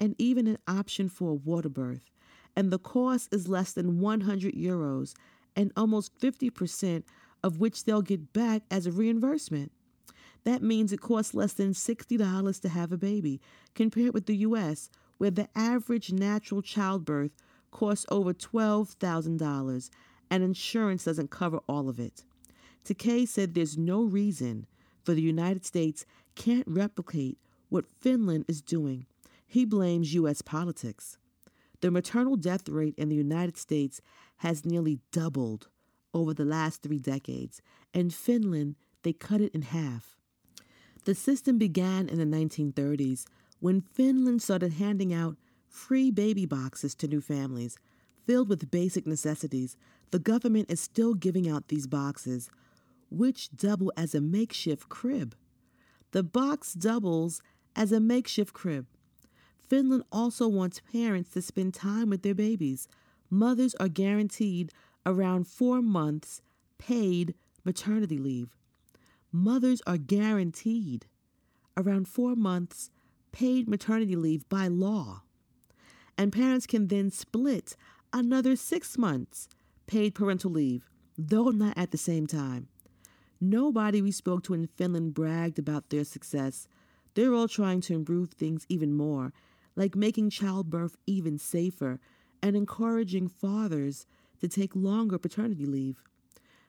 [0.00, 2.10] and even an option for a water birth.
[2.54, 5.14] And the cost is less than 100 euros
[5.56, 7.04] and almost 50%
[7.42, 9.72] of which they'll get back as a reimbursement.
[10.44, 13.40] That means it costs less than $60 to have a baby,
[13.74, 14.88] compared with the US,
[15.18, 17.32] where the average natural childbirth
[17.70, 19.90] costs over $12,000
[20.30, 22.24] and insurance doesn't cover all of it.
[22.84, 24.66] Takei said there's no reason
[25.04, 26.06] for the United States
[26.38, 27.36] can't replicate
[27.68, 29.06] what Finland is doing.
[29.46, 30.40] He blames U.S.
[30.40, 31.18] politics.
[31.80, 34.00] The maternal death rate in the United States
[34.38, 35.68] has nearly doubled
[36.14, 37.60] over the last three decades.
[37.92, 40.16] In Finland, they cut it in half.
[41.04, 43.24] The system began in the 1930s
[43.58, 45.36] when Finland started handing out
[45.68, 47.78] free baby boxes to new families
[48.26, 49.76] filled with basic necessities.
[50.12, 52.48] The government is still giving out these boxes,
[53.10, 55.34] which double as a makeshift crib.
[56.12, 57.42] The box doubles
[57.76, 58.86] as a makeshift crib.
[59.68, 62.88] Finland also wants parents to spend time with their babies.
[63.30, 64.72] Mothers are guaranteed
[65.04, 66.40] around four months
[66.78, 68.56] paid maternity leave.
[69.30, 71.06] Mothers are guaranteed
[71.76, 72.90] around four months
[73.30, 75.22] paid maternity leave by law.
[76.16, 77.76] And parents can then split
[78.12, 79.48] another six months
[79.86, 82.68] paid parental leave, though not at the same time.
[83.40, 86.66] Nobody we spoke to in Finland bragged about their success.
[87.14, 89.32] They're all trying to improve things even more,
[89.76, 92.00] like making childbirth even safer
[92.42, 94.06] and encouraging fathers
[94.40, 96.02] to take longer paternity leave.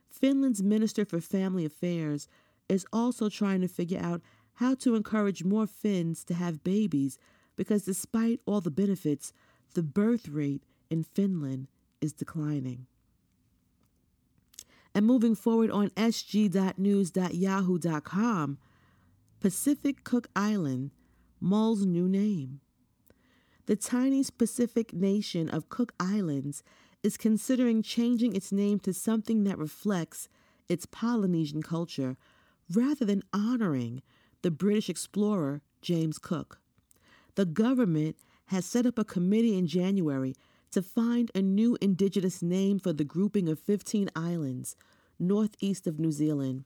[0.10, 2.28] Finland's Minister for Family Affairs
[2.68, 4.22] is also trying to figure out
[4.56, 7.18] how to encourage more Finns to have babies
[7.56, 9.34] because despite all the benefits,
[9.74, 11.68] the birth rate in Finland
[12.02, 12.86] is declining.
[14.94, 18.57] And moving forward on sg.news.yahoo.com,
[19.40, 20.91] Pacific Cook Island
[21.40, 22.60] mulls new name.
[23.68, 26.64] The tiny Pacific nation of Cook Islands
[27.03, 30.28] is considering changing its name to something that reflects
[30.68, 32.18] its Polynesian culture
[32.74, 34.02] rather than honoring
[34.41, 36.60] the British explorer James Cook.
[37.36, 38.18] The government
[38.48, 40.36] has set up a committee in January
[40.72, 44.76] to find a new indigenous name for the grouping of 15 islands
[45.20, 46.64] northeast of New Zealand.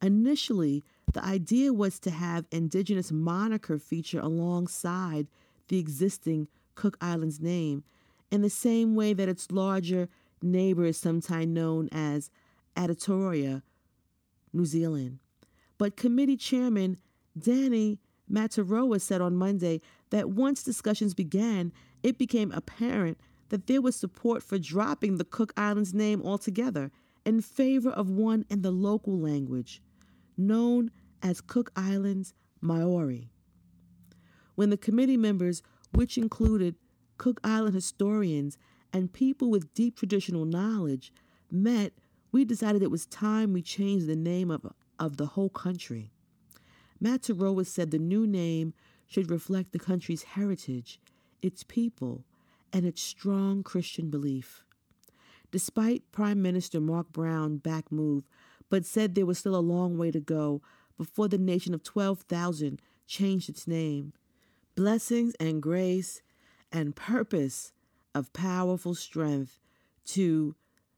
[0.00, 5.26] Initially, the idea was to have indigenous moniker feature alongside
[5.68, 7.84] the existing Cook Islands name
[8.30, 10.08] in the same way that its larger
[10.40, 12.30] neighbor is sometimes known as
[12.76, 13.62] Aotearoa,
[14.52, 15.18] New Zealand.
[15.76, 16.98] But committee chairman
[17.38, 17.98] Danny
[18.30, 19.80] Mataroa said on Monday
[20.10, 21.72] that once discussions began,
[22.02, 23.18] it became apparent
[23.48, 26.90] that there was support for dropping the Cook Islands name altogether
[27.24, 29.82] in favor of one in the local language,
[30.36, 30.90] known
[31.22, 33.30] as Cook Islands Maori.
[34.54, 35.62] When the committee members,
[35.92, 36.76] which included
[37.16, 38.58] Cook Island historians
[38.92, 41.12] and people with deep traditional knowledge,
[41.50, 41.92] met,
[42.32, 44.66] we decided it was time we changed the name of,
[44.98, 46.12] of the whole country.
[47.02, 48.74] Mataroa said the new name
[49.06, 51.00] should reflect the country's heritage,
[51.42, 52.24] its people,
[52.72, 54.64] and its strong Christian belief.
[55.50, 58.24] Despite Prime Minister Mark Brown's back move,
[58.68, 60.60] but said there was still a long way to go
[60.98, 64.12] before the nation of 12,000 changed its name.
[64.74, 66.22] Blessings and grace
[66.70, 67.72] and purpose
[68.14, 69.58] of powerful strength
[70.04, 70.54] to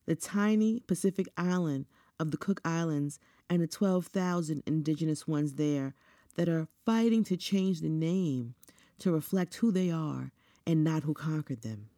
[0.06, 1.86] the tiny Pacific island
[2.18, 5.94] of the Cook Islands and the 12,000 indigenous ones there
[6.36, 8.54] that are fighting to change the name
[9.00, 10.32] to reflect who they are
[10.66, 11.88] and not who conquered them.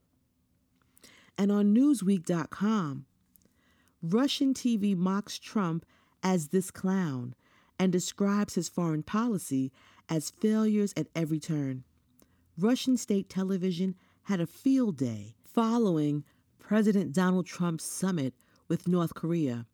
[1.37, 3.07] And on Newsweek.com,
[4.03, 5.85] Russian TV mocks Trump
[6.23, 7.35] as this clown
[7.79, 9.73] and describes his foreign policy
[10.09, 11.85] as failures at every turn.
[12.59, 16.25] Russian state television had a field day following
[16.59, 18.35] President Donald Trump's summit
[18.69, 19.67] with North Korea,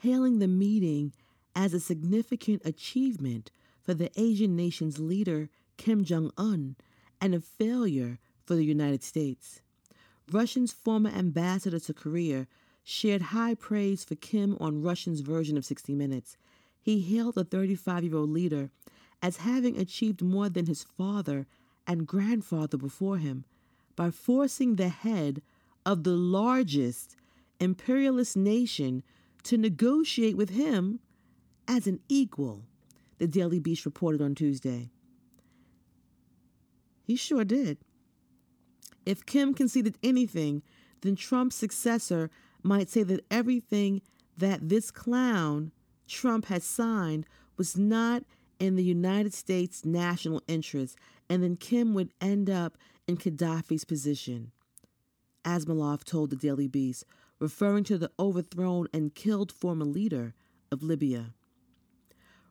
[0.00, 1.12] hailing the meeting
[1.54, 3.50] as a significant achievement
[3.82, 6.76] for the Asian nation's leader, Kim Jong un,
[7.20, 9.60] and a failure for the United States.
[10.30, 12.46] Russia's former ambassador to Korea
[12.82, 16.36] shared high praise for Kim on Russia's version of 60 Minutes.
[16.80, 18.70] He hailed the 35 year old leader
[19.22, 21.46] as having achieved more than his father
[21.86, 23.44] and grandfather before him
[23.96, 25.42] by forcing the head
[25.84, 27.16] of the largest
[27.58, 29.02] imperialist nation
[29.42, 31.00] to negotiate with him
[31.68, 32.62] as an equal,
[33.18, 34.90] the Daily Beast reported on Tuesday.
[37.06, 37.78] He sure did.
[39.04, 40.62] If Kim conceded anything,
[41.02, 42.30] then Trump's successor
[42.64, 44.02] might say that everything
[44.36, 45.70] that this clown
[46.08, 47.24] Trump had signed
[47.56, 48.24] was not
[48.58, 50.96] in the United States' national interest,
[51.28, 52.76] and then Kim would end up
[53.06, 54.50] in Gaddafi's position.
[55.44, 57.04] Asmolov told the Daily Beast,
[57.38, 60.34] referring to the overthrown and killed former leader
[60.72, 61.34] of Libya.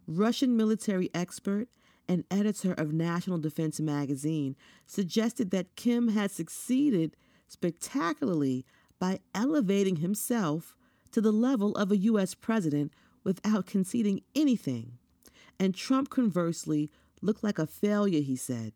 [0.07, 1.67] Russian military expert
[2.07, 4.55] and editor of National Defense magazine
[4.85, 7.15] suggested that Kim had succeeded
[7.47, 8.65] spectacularly
[8.99, 10.75] by elevating himself
[11.11, 12.33] to the level of a U.S.
[12.33, 12.91] president
[13.23, 14.97] without conceding anything.
[15.59, 16.91] And Trump, conversely,
[17.21, 18.73] looked like a failure, he said.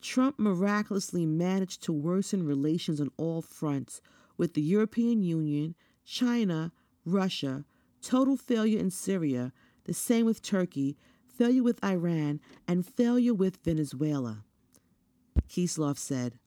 [0.00, 4.02] Trump miraculously managed to worsen relations on all fronts
[4.36, 5.74] with the European Union,
[6.04, 6.72] China,
[7.06, 7.64] Russia,
[8.02, 9.52] total failure in Syria,
[9.84, 10.96] the same with Turkey,
[11.36, 14.44] failure with Iran, and failure with Venezuela.
[15.48, 16.38] Kislov said,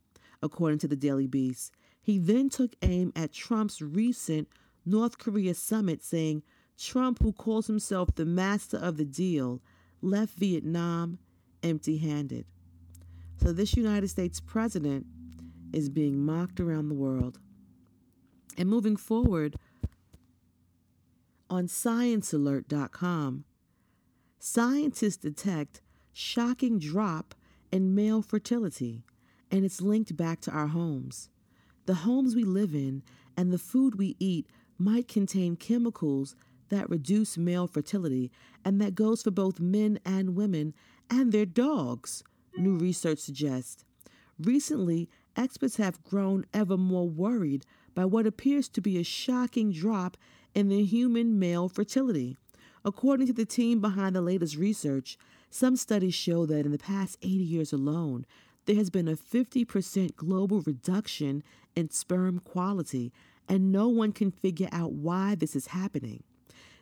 [0.42, 1.74] according to the Daily Beast.
[2.02, 4.48] He then took aim at Trump's recent
[4.86, 6.44] North Korea summit, saying,
[6.78, 9.62] Trump, who calls himself the master of the deal,
[10.02, 11.20] left Vietnam
[11.64, 12.46] empty handed.
[13.38, 15.06] So, this United States president
[15.74, 17.40] is being mocked around the world.
[18.58, 19.58] And moving forward,
[21.50, 23.44] on ScienceAlert.com,
[24.40, 25.82] scientists detect
[26.14, 27.36] shocking drop
[27.72, 29.04] in male fertility,
[29.52, 31.30] and it's linked back to our homes.
[31.86, 33.04] The homes we live in
[33.36, 34.48] and the food we eat
[34.78, 36.36] might contain chemicals
[36.70, 38.32] that reduce male fertility,
[38.66, 40.74] and that goes for both men and women
[41.10, 42.24] and their dogs,
[42.58, 43.86] new research suggests.
[44.40, 47.66] Recently, experts have grown ever more worried
[47.96, 50.18] by what appears to be a shocking drop
[50.54, 52.38] in the human male fertility.
[52.86, 55.18] According to the team behind the latest research,
[55.50, 58.26] some studies show that in the past 80 years alone,
[58.66, 61.44] there has been a 50% global reduction
[61.76, 63.14] in sperm quality,
[63.48, 66.24] and no one can figure out why this is happening.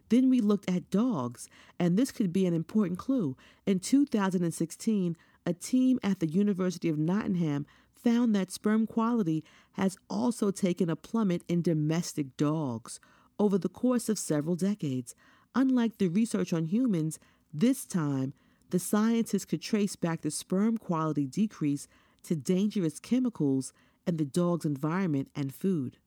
[0.09, 1.47] Then we looked at dogs,
[1.79, 3.35] and this could be an important clue.
[3.65, 9.43] In 2016, a team at the University of Nottingham found that sperm quality
[9.73, 12.99] has also taken a plummet in domestic dogs
[13.39, 15.15] over the course of several decades.
[15.55, 17.17] Unlike the research on humans,
[17.53, 18.33] this time
[18.71, 21.87] the scientists could trace back the sperm quality decrease
[22.23, 23.71] to dangerous chemicals
[24.05, 25.97] in the dog's environment and food.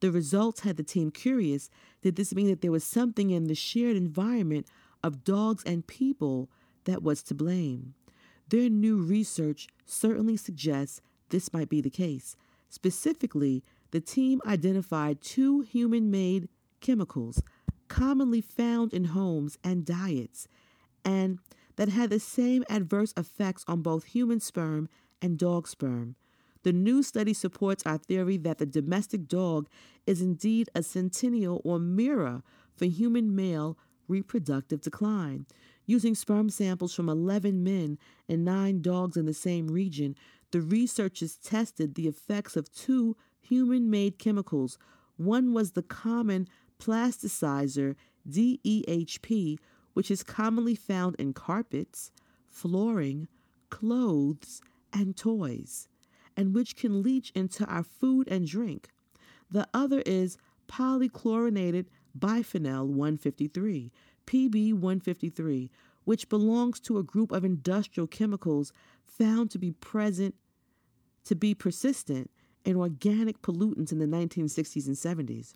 [0.00, 1.68] The results had the team curious
[2.02, 4.66] did this mean that there was something in the shared environment
[5.02, 6.48] of dogs and people
[6.84, 7.94] that was to blame?
[8.48, 12.36] Their new research certainly suggests this might be the case.
[12.68, 16.48] Specifically, the team identified two human made
[16.80, 17.42] chemicals
[17.88, 20.48] commonly found in homes and diets,
[21.04, 21.38] and
[21.76, 24.88] that had the same adverse effects on both human sperm
[25.20, 26.16] and dog sperm.
[26.62, 29.68] The new study supports our theory that the domestic dog
[30.06, 32.42] is indeed a centennial or mirror
[32.74, 35.46] for human male reproductive decline.
[35.86, 37.98] Using sperm samples from 11 men
[38.28, 40.16] and 9 dogs in the same region,
[40.50, 44.78] the researchers tested the effects of two human made chemicals.
[45.16, 47.96] One was the common plasticizer
[48.28, 49.58] DEHP,
[49.94, 52.10] which is commonly found in carpets,
[52.48, 53.28] flooring,
[53.70, 54.60] clothes,
[54.92, 55.88] and toys
[56.36, 58.90] and which can leach into our food and drink.
[59.50, 60.36] The other is
[60.68, 61.86] polychlorinated
[62.18, 63.92] biphenyl 153,
[64.26, 65.70] PB 153,
[66.04, 68.72] which belongs to a group of industrial chemicals
[69.04, 70.34] found to be present
[71.24, 72.30] to be persistent
[72.64, 75.54] in organic pollutants in the 1960s and 70s.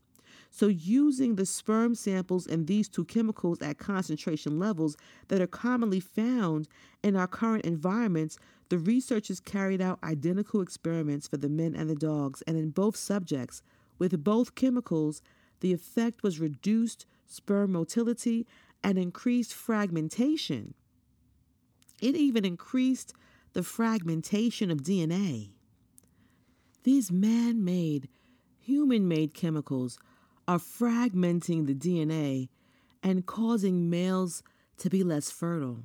[0.50, 4.96] So, using the sperm samples and these two chemicals at concentration levels
[5.28, 6.68] that are commonly found
[7.02, 8.38] in our current environments,
[8.68, 12.96] the researchers carried out identical experiments for the men and the dogs, and in both
[12.96, 13.62] subjects,
[13.98, 15.22] with both chemicals,
[15.60, 18.46] the effect was reduced sperm motility
[18.82, 20.74] and increased fragmentation.
[22.00, 23.12] It even increased
[23.52, 25.50] the fragmentation of DNA.
[26.82, 28.08] These man made,
[28.58, 29.98] human made chemicals
[30.50, 32.48] are fragmenting the DNA
[33.04, 34.42] and causing males
[34.76, 35.84] to be less fertile.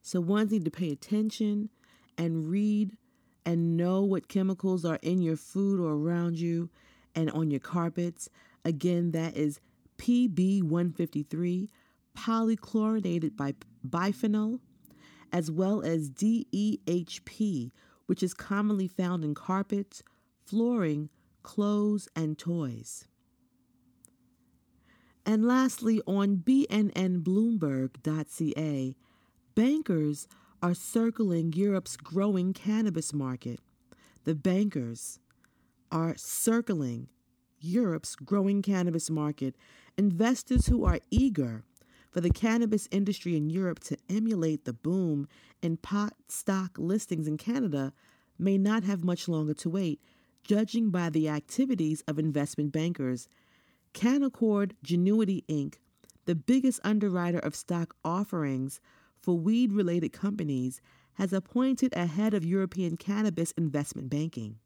[0.00, 1.68] So, ones need to pay attention
[2.16, 2.96] and read
[3.44, 6.70] and know what chemicals are in your food or around you
[7.14, 8.30] and on your carpets.
[8.64, 9.60] Again, that is
[9.98, 11.68] PB 153,
[12.16, 13.52] polychlorinated by
[13.86, 14.58] biphenyl,
[15.34, 17.72] as well as DEHP,
[18.06, 20.02] which is commonly found in carpets,
[20.46, 21.10] flooring,
[21.42, 23.07] clothes, and toys.
[25.28, 28.96] And lastly, on bnnbloomberg.ca,
[29.54, 30.26] bankers
[30.62, 33.60] are circling Europe's growing cannabis market.
[34.24, 35.20] The bankers
[35.92, 37.10] are circling
[37.60, 39.54] Europe's growing cannabis market.
[39.98, 41.62] Investors who are eager
[42.10, 45.28] for the cannabis industry in Europe to emulate the boom
[45.60, 47.92] in pot stock listings in Canada
[48.38, 50.00] may not have much longer to wait,
[50.42, 53.28] judging by the activities of investment bankers.
[53.98, 55.74] Canaccord Genuity Inc.,
[56.24, 58.80] the biggest underwriter of stock offerings
[59.20, 60.80] for weed related companies,
[61.14, 64.60] has appointed a head of European cannabis investment banking.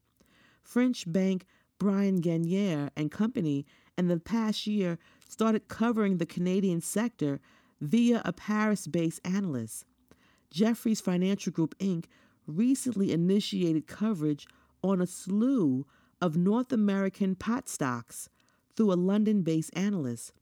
[0.63, 1.47] French bank
[1.79, 3.65] Bryan Garnier and Company
[3.97, 7.41] in the past year started covering the Canadian sector
[7.81, 9.87] via a Paris based analyst.
[10.51, 12.05] Jefferies Financial Group Inc.
[12.47, 14.47] recently initiated coverage
[14.83, 15.87] on a slew
[16.21, 18.29] of North American pot stocks
[18.77, 20.33] through a London based analyst.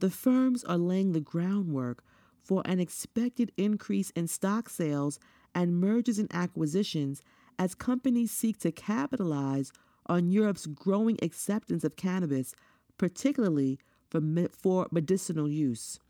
[0.00, 2.02] The firms are laying the groundwork
[2.42, 5.18] for an expected increase in stock sales
[5.54, 7.22] and mergers and acquisitions
[7.58, 9.72] as companies seek to capitalize
[10.06, 12.54] on Europe's growing acceptance of cannabis,
[12.98, 13.78] particularly
[14.10, 14.20] for,
[14.50, 16.00] for medicinal use.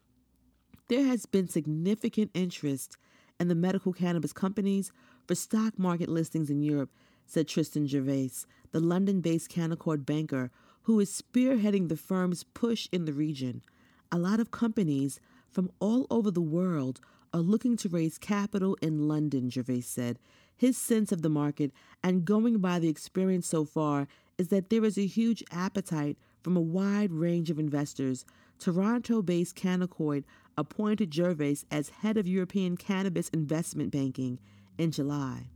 [0.88, 2.96] There has been significant interest
[3.38, 4.92] in the medical cannabis companies
[5.26, 6.90] for stock market listings in Europe,
[7.26, 8.30] said Tristan Gervais,
[8.72, 10.50] the London based Canaccord banker
[10.84, 13.62] who is spearheading the firm's push in the region.
[14.12, 15.18] A lot of companies
[15.50, 17.00] from all over the world
[17.32, 20.18] are looking to raise capital in London, Gervais said.
[20.56, 24.06] His sense of the market and going by the experience so far
[24.38, 28.24] is that there is a huge appetite from a wide range of investors.
[28.58, 30.24] Toronto based Canaccord
[30.56, 34.38] appointed Gervais as head of European cannabis investment banking
[34.78, 35.48] in July.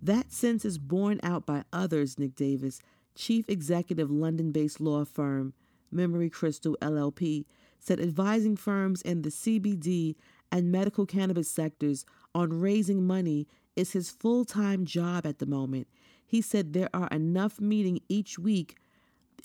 [0.00, 2.80] That sense is borne out by others, Nick Davis,
[3.18, 5.52] chief executive London based law firm
[5.92, 7.44] Memery Crystal LLP,
[7.78, 10.14] said advising firms in the CBD
[10.52, 12.04] and medical cannabis sectors
[12.34, 13.46] on raising money
[13.76, 15.88] is his full time job at the moment.
[16.24, 18.76] He said there are enough meeting each week,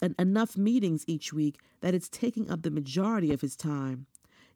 [0.02, 4.06] en- enough meetings each week that it's taking up the majority of his time.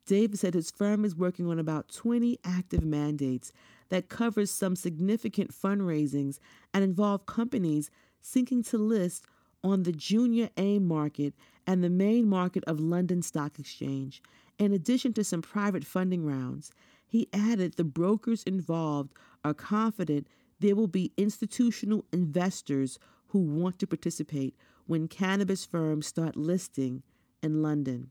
[0.06, 3.52] Davis said his firm is working on about 20 active mandates
[3.90, 6.40] that covers some significant fundraisings
[6.74, 7.92] and involve companies
[8.22, 9.26] seeking to list
[9.64, 11.34] on the junior AIM market
[11.66, 14.22] and the main market of London Stock Exchange,
[14.58, 16.72] in addition to some private funding rounds.
[17.06, 19.14] He added the brokers involved
[19.44, 20.28] are confident
[20.60, 24.56] there will be institutional investors who want to participate
[24.88, 27.04] when cannabis firms start listing
[27.44, 28.10] in London.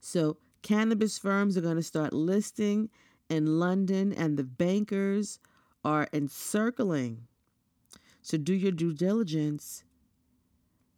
[0.00, 2.90] So, cannabis firms are going to start listing
[3.28, 5.38] in London, and the bankers
[5.84, 7.26] are encircling.
[8.28, 9.84] So, do your due diligence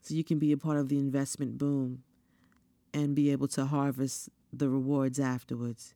[0.00, 2.02] so you can be a part of the investment boom
[2.92, 5.94] and be able to harvest the rewards afterwards.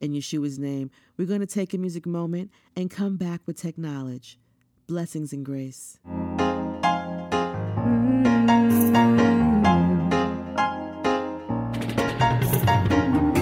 [0.00, 4.38] In Yeshua's name, we're going to take a music moment and come back with Teknowledge.
[4.86, 5.98] Blessings and grace.
[6.06, 6.42] Mm.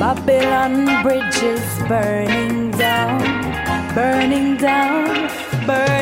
[0.01, 5.31] Babylon bridges burning down, burning down,
[5.65, 6.00] burning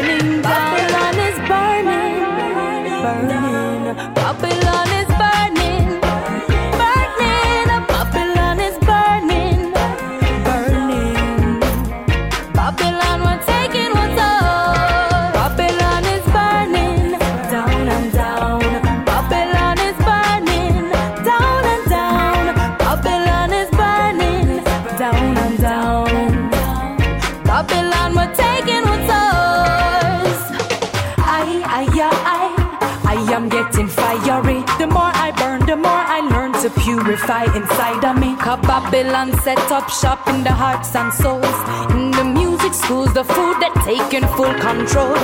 [37.28, 38.36] purify inside of me.
[38.36, 41.58] Cause Babylon set up shop in the hearts and souls.
[41.90, 45.14] In the music schools, the food that taking full control.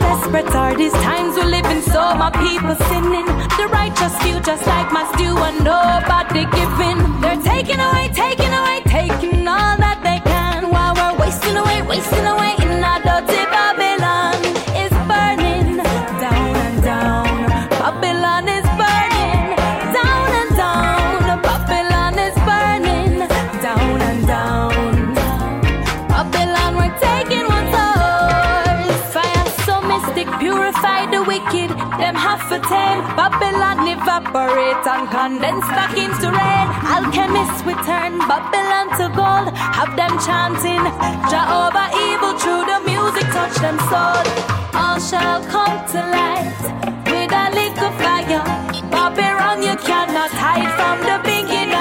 [0.00, 3.28] Desperate are these times we live in, so my people sinning.
[3.58, 7.00] The righteous feel just like my stew, and nobody giving.
[7.20, 12.26] They're taking away, taking away, taking all that they can, while we're wasting away, wasting
[12.26, 13.69] away in our dirty Babylon.
[34.20, 36.66] evaporate and condense back into rain.
[36.84, 39.56] Alchemists we turn Babylon to gold.
[39.56, 40.84] Have them chanting
[41.30, 44.20] Jehovah evil through the music, touch them soul.
[44.74, 46.52] All shall come to light
[47.08, 48.44] with a lick of fire.
[48.90, 51.72] Babylon, you cannot hide from the beginning.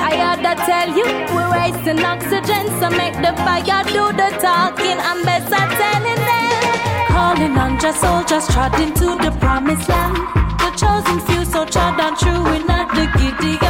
[0.00, 4.98] Tired, I tell you, we're wasting oxygen, so make the fire do the talking.
[4.98, 7.06] I'm better telling them.
[7.08, 10.45] Calling on just soldiers, trotting to the promised land
[10.86, 13.65] chosen few, so tried and true, we're not the giddy.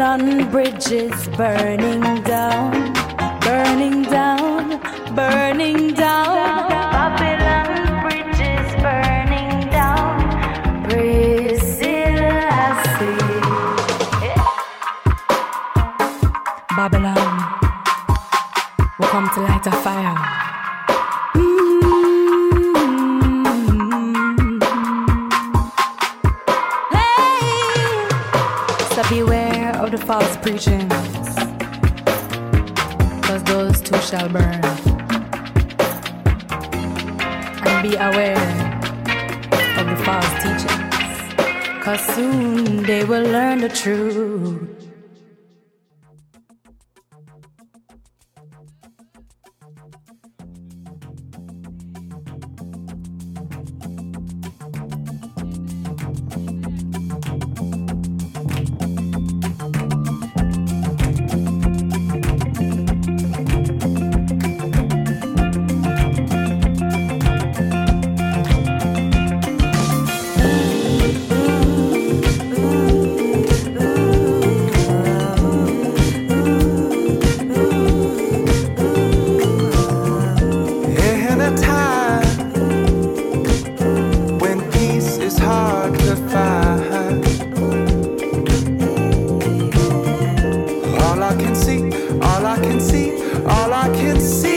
[0.00, 2.79] on bridges burning down.
[92.62, 93.12] can see,
[93.44, 94.49] all I can see.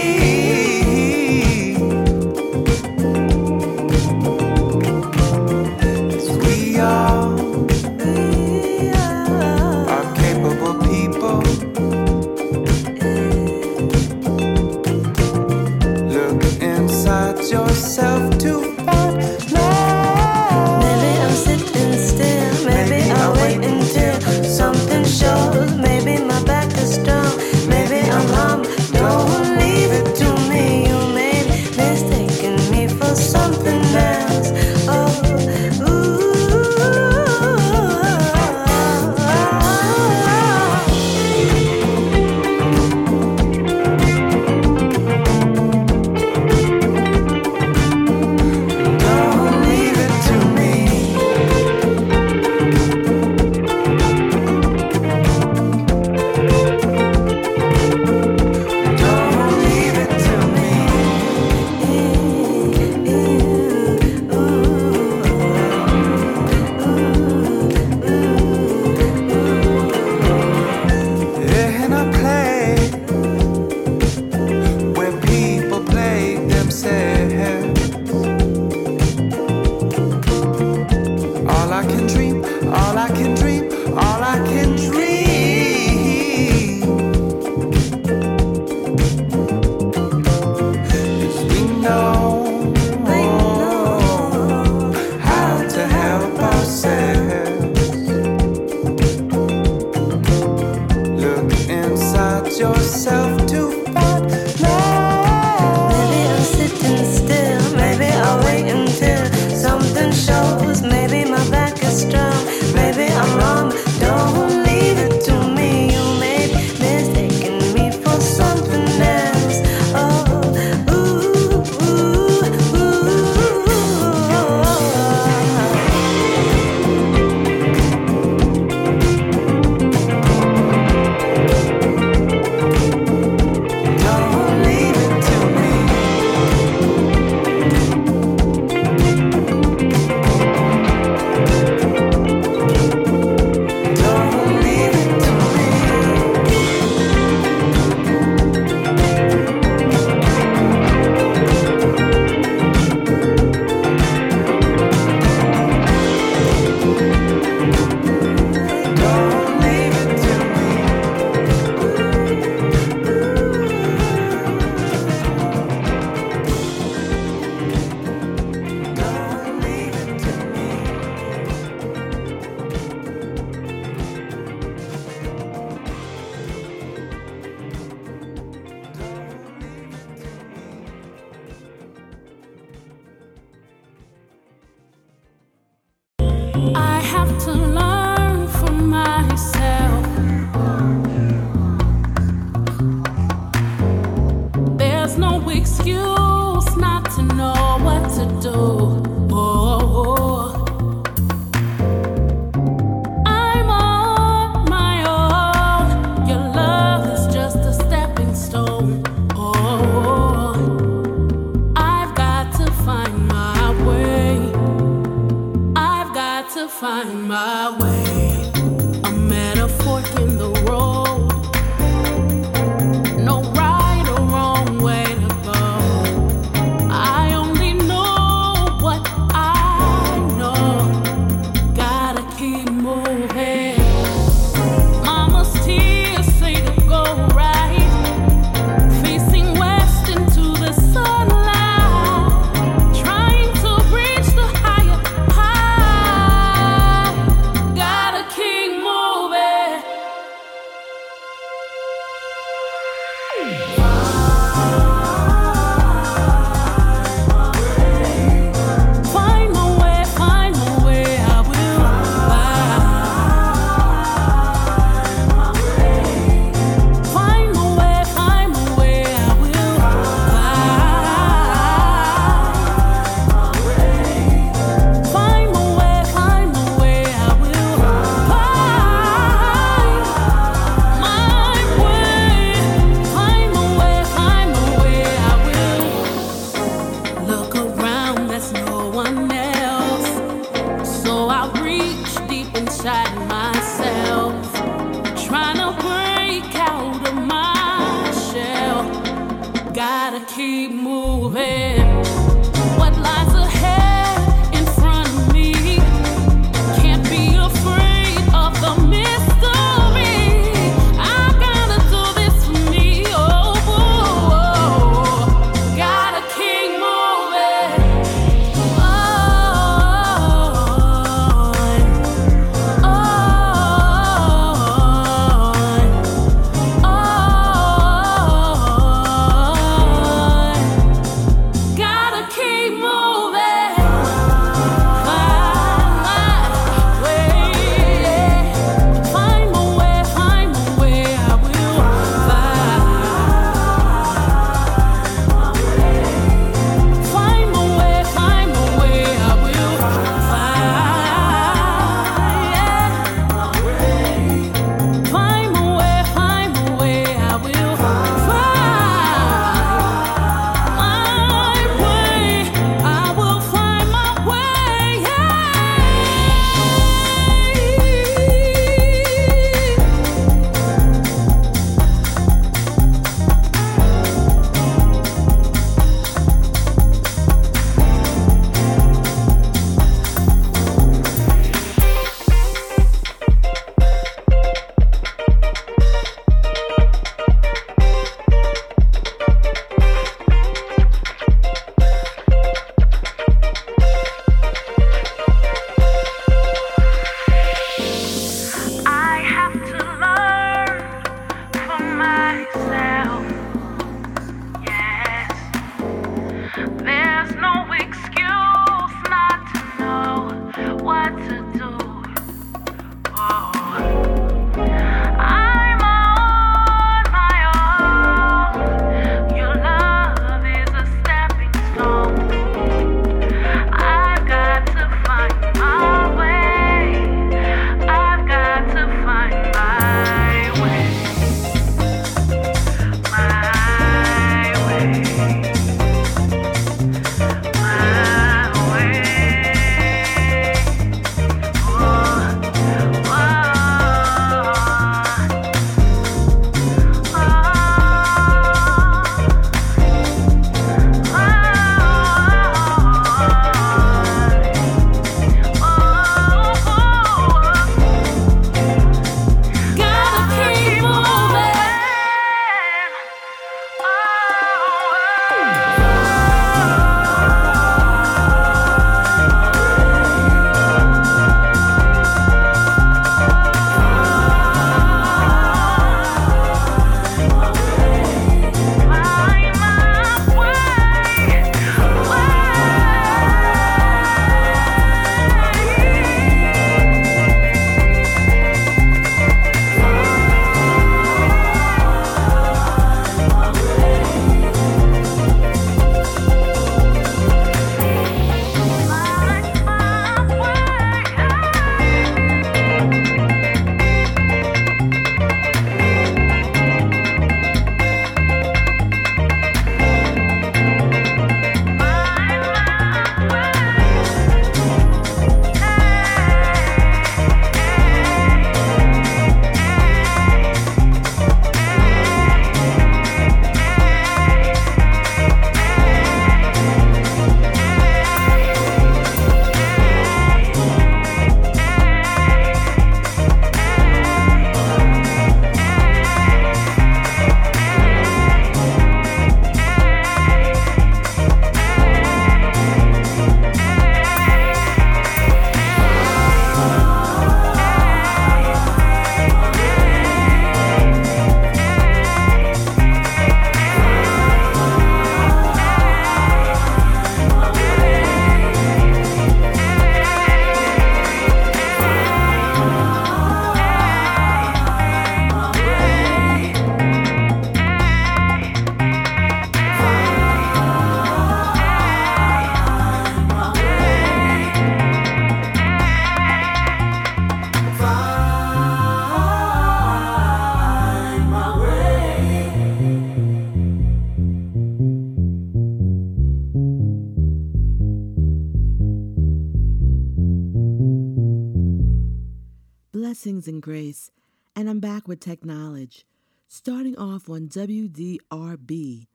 [593.33, 594.11] Blessings and grace,
[594.55, 596.05] and I'm back with Teknowledge.
[596.47, 599.07] Starting off on WDRB.com,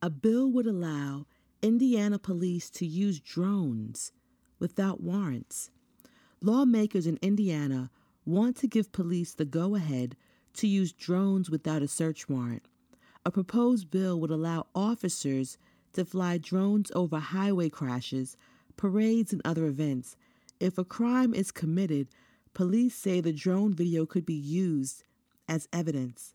[0.00, 1.26] a bill would allow
[1.60, 4.12] Indiana police to use drones
[4.60, 5.72] without warrants.
[6.40, 7.90] Lawmakers in Indiana
[8.24, 10.14] want to give police the go ahead
[10.54, 12.62] to use drones without a search warrant.
[13.26, 15.58] A proposed bill would allow officers
[15.94, 18.36] to fly drones over highway crashes,
[18.76, 20.14] parades, and other events.
[20.60, 22.06] If a crime is committed,
[22.60, 25.02] police say the drone video could be used
[25.48, 26.34] as evidence.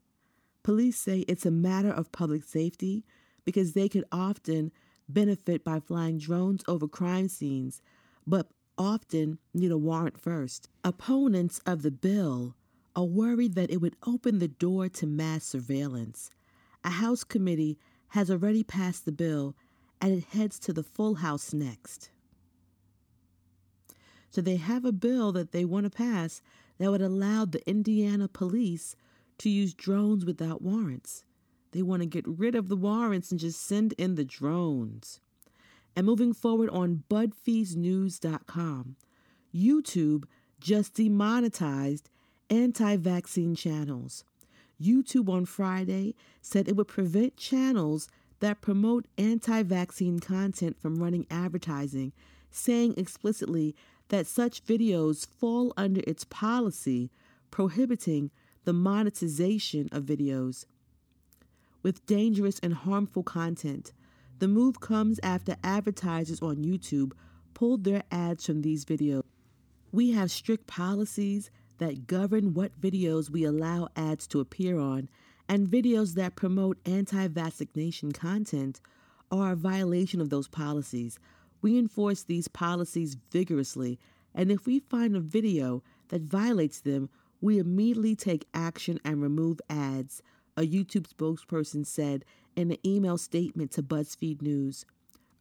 [0.63, 3.05] Police say it's a matter of public safety
[3.43, 4.71] because they could often
[5.07, 7.79] benefit by flying drones over crime scenes,
[8.25, 10.67] but often need a warrant first.
[10.83, 12.55] Opponents of the bill
[12.95, 16.31] are worried that it would open the door to mass surveillance.
[16.83, 17.77] A House committee
[18.07, 19.53] has already passed the bill
[20.01, 22.09] and it heads to the full House next.
[24.35, 26.41] So they have a bill that they want to pass
[26.77, 28.97] that would allow the Indiana police
[29.37, 31.23] to use drones without warrants.
[31.71, 35.21] They want to get rid of the warrants and just send in the drones.
[35.95, 38.97] And moving forward on BuzzFeedNews.com,
[39.55, 40.25] YouTube
[40.59, 42.09] just demonetized
[42.49, 44.25] anti vaccine channels.
[44.81, 48.09] YouTube on Friday said it would prevent channels
[48.41, 52.11] that promote anti vaccine content from running advertising,
[52.51, 53.73] saying explicitly
[54.09, 57.11] that such videos fall under its policy
[57.51, 58.31] prohibiting
[58.63, 60.65] the monetization of videos
[61.85, 63.93] with dangerous and harmful content.
[64.39, 67.13] The move comes after advertisers on YouTube
[67.53, 69.21] pulled their ads from these videos.
[69.91, 75.09] We have strict policies that govern what videos we allow ads to appear on,
[75.47, 78.81] and videos that promote anti vaccination content
[79.31, 81.19] are a violation of those policies.
[81.65, 83.97] We enforce these policies vigorously,
[84.35, 87.09] and if we find a video that violates them,
[87.41, 90.21] we immediately take action and remove ads,
[90.55, 92.23] a YouTube spokesperson said
[92.55, 94.85] in an email statement to BuzzFeed News.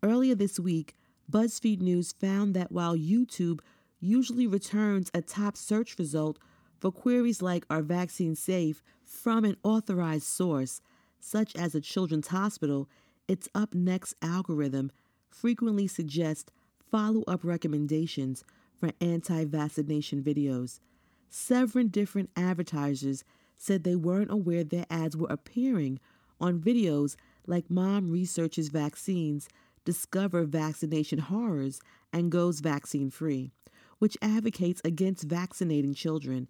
[0.02, 0.94] Earlier this week,
[1.30, 3.60] BuzzFeed News found that while YouTube
[4.00, 6.38] usually returns a top search result
[6.80, 10.80] for queries like Are vaccines safe from an authorized source,
[11.20, 12.88] such as a children's hospital,
[13.28, 14.90] its Up Next algorithm
[15.34, 16.50] frequently suggest
[16.90, 18.44] follow up recommendations
[18.74, 20.80] for anti vaccination videos.
[21.28, 23.24] Several different advertisers
[23.56, 25.98] said they weren't aware their ads were appearing
[26.40, 27.16] on videos
[27.46, 29.48] like Mom Researches Vaccines,
[29.84, 31.80] Discover Vaccination Horrors,
[32.12, 33.50] and Goes Vaccine Free,
[33.98, 36.48] which advocates against vaccinating children,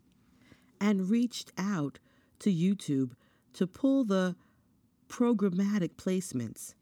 [0.81, 1.99] and reached out
[2.41, 3.13] to YouTube
[3.55, 4.37] to pull the
[5.09, 6.75] programmatic placements.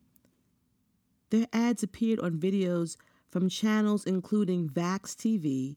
[1.32, 2.98] Their ads appeared on videos
[3.30, 5.76] from channels including Vax TV,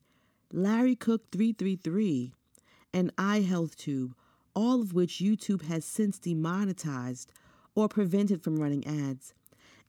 [0.51, 2.33] Larry Cook 333,
[2.93, 4.11] and iHealthTube,
[4.53, 7.31] all of which YouTube has since demonetized
[7.73, 9.33] or prevented from running ads.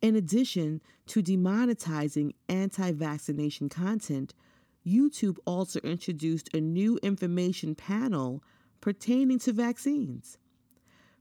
[0.01, 4.34] In addition to demonetizing anti vaccination content,
[4.86, 8.40] YouTube also introduced a new information panel
[8.80, 10.38] pertaining to vaccines.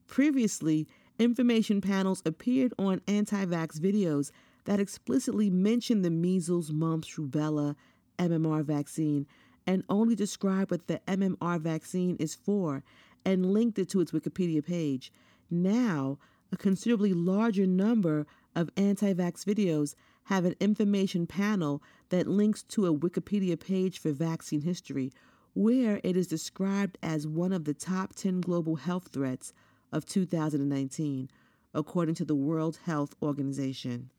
[0.05, 0.87] Previously,
[1.19, 4.31] information panels appeared on anti vax videos
[4.65, 7.75] that explicitly mentioned the measles, mumps, rubella,
[8.17, 9.27] MMR vaccine
[9.67, 12.83] and only described what the MMR vaccine is for
[13.23, 15.11] and linked it to its Wikipedia page.
[15.49, 16.19] Now,
[16.51, 22.85] a considerably larger number of anti vax videos have an information panel that links to
[22.85, 25.11] a Wikipedia page for vaccine history,
[25.53, 29.53] where it is described as one of the top 10 global health threats
[29.91, 31.29] of 2019,
[31.73, 34.09] according to the World Health Organization.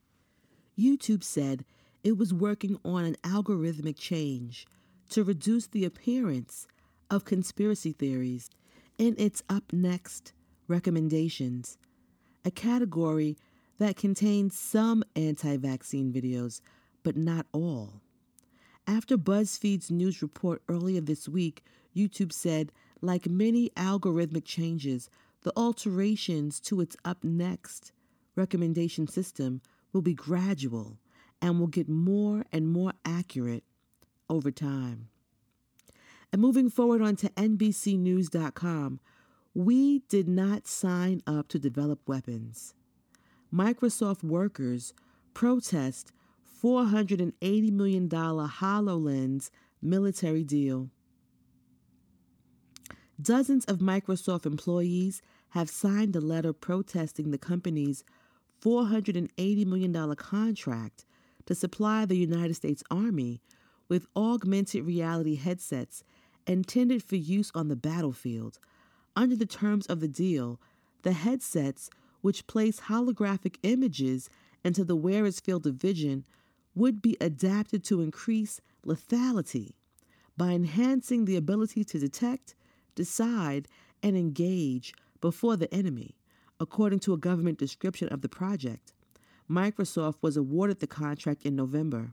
[0.79, 1.65] YouTube said
[2.05, 4.67] it was working on an algorithmic change
[5.11, 6.67] to reduce the appearance
[7.11, 8.51] of conspiracy theories
[8.99, 10.33] in its Up Next
[10.69, 11.79] recommendations,
[12.45, 13.37] a category
[13.79, 16.61] that contains some anti vaccine videos,
[17.03, 18.01] but not all.
[18.87, 21.65] After BuzzFeed's news report earlier this week,
[21.95, 22.71] YouTube said,
[23.01, 25.11] like many algorithmic changes,
[25.47, 27.93] the alterations to its Up Next
[28.35, 29.63] recommendation system
[29.93, 30.99] will be gradual
[31.41, 33.63] and will get more and more accurate
[34.29, 35.07] over time.
[36.33, 38.99] And moving forward onto NBCNews.com,
[39.55, 42.75] we did not sign up to develop weapons.
[43.55, 44.95] Microsoft workers
[45.33, 46.11] protest
[46.61, 49.51] $480 million HoloLens
[49.81, 50.91] military deal.
[53.21, 55.23] Dozens of Microsoft employees
[55.57, 58.05] have signed a letter protesting the company's
[58.63, 61.07] $480 million contract
[61.47, 63.41] to supply the United States Army
[63.89, 66.05] with augmented reality headsets
[66.47, 68.59] intended for use on the battlefield.
[69.17, 70.61] Under the terms of the deal,
[71.01, 71.89] the headsets
[72.21, 74.29] which place holographic images
[74.63, 76.27] into the wearer's field of vision,
[76.75, 79.71] would be adapted to increase lethality
[80.37, 82.55] by enhancing the ability to detect,
[82.95, 83.69] decide,
[84.03, 86.17] and engage before the enemy,
[86.61, 88.93] according to a government description of the project.
[89.51, 92.13] Microsoft was awarded the contract in November.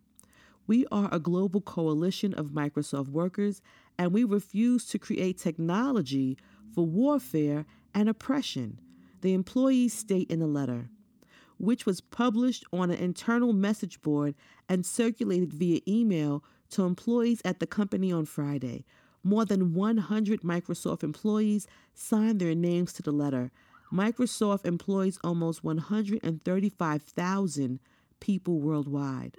[0.67, 3.61] We are a global coalition of Microsoft workers,
[3.97, 6.37] and we refuse to create technology
[6.73, 8.79] for warfare and oppression,
[9.21, 10.89] the employees state in the letter,
[11.57, 14.35] which was published on an internal message board
[14.69, 18.85] and circulated via email to employees at the company on Friday.
[19.23, 23.51] More than 100 Microsoft employees signed their names to the letter.
[23.91, 27.79] Microsoft employs almost 135,000
[28.19, 29.35] people worldwide.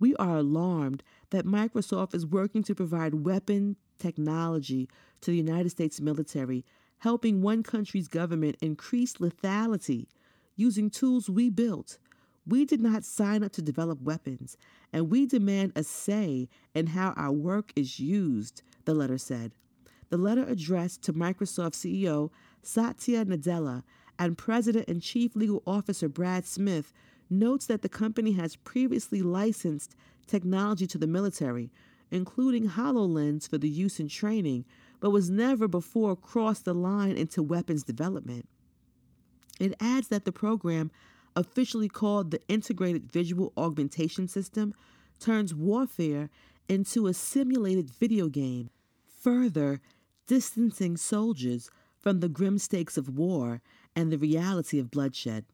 [0.00, 4.88] We are alarmed that Microsoft is working to provide weapon technology
[5.20, 6.64] to the United States military,
[6.98, 10.08] helping one country's government increase lethality
[10.56, 11.98] using tools we built.
[12.46, 14.56] We did not sign up to develop weapons,
[14.92, 19.52] and we demand a say in how our work is used, the letter said.
[20.10, 22.30] The letter addressed to Microsoft CEO
[22.62, 23.82] Satya Nadella
[24.18, 26.92] and President and Chief Legal Officer Brad Smith
[27.28, 29.94] notes that the company has previously licensed
[30.26, 31.70] technology to the military,
[32.10, 34.64] including HoloLens for the use in training,
[35.00, 38.48] but was never before crossed the line into weapons development.
[39.60, 40.90] It adds that the program,
[41.36, 44.74] officially called the Integrated Visual Augmentation System,
[45.20, 46.30] turns warfare
[46.68, 48.70] into a simulated video game,
[49.24, 49.80] further
[50.26, 53.62] distancing soldiers from the grim stakes of war
[53.96, 55.46] and the reality of bloodshed.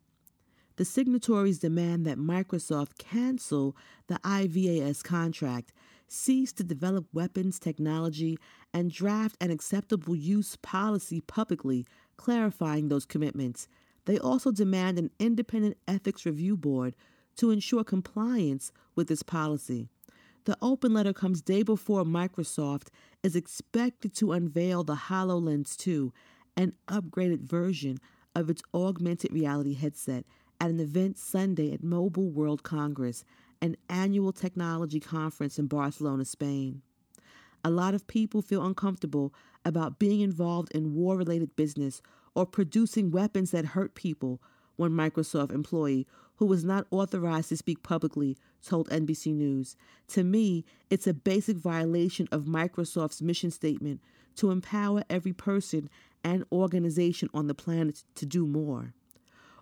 [0.74, 3.76] The signatories demand that Microsoft cancel
[4.08, 5.72] the IVAS contract,
[6.08, 8.36] cease to develop weapons technology,
[8.74, 11.86] and draft an acceptable use policy publicly
[12.16, 13.68] clarifying those commitments.
[14.06, 16.96] They also demand an independent ethics review board
[17.36, 19.88] to ensure compliance with this policy.
[20.44, 22.88] The open letter comes day before Microsoft
[23.22, 26.12] is expected to unveil the HoloLens 2,
[26.56, 27.98] an upgraded version
[28.34, 30.24] of its augmented reality headset,
[30.60, 33.24] at an event Sunday at Mobile World Congress,
[33.62, 36.82] an annual technology conference in Barcelona, Spain.
[37.64, 39.34] A lot of people feel uncomfortable
[39.64, 42.00] about being involved in war related business
[42.34, 44.40] or producing weapons that hurt people,
[44.76, 46.06] one Microsoft employee
[46.40, 48.34] who was not authorized to speak publicly
[48.66, 49.76] told NBC News.
[50.08, 54.00] To me, it's a basic violation of Microsoft's mission statement
[54.36, 55.90] to empower every person
[56.24, 58.94] and organization on the planet to do more.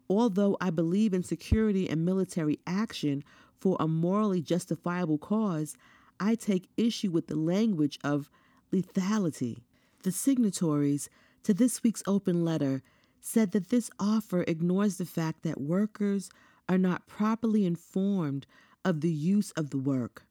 [0.09, 3.25] Although I believe in security and military action
[3.59, 5.77] for a morally justifiable cause,
[6.21, 8.31] I take issue with the language of
[8.73, 9.63] lethality.
[10.05, 11.11] The signatories
[11.43, 12.85] to this week's open letter
[13.21, 16.31] said that this offer ignores the fact that workers
[16.69, 18.47] are not properly informed
[18.85, 20.24] of the use of the work.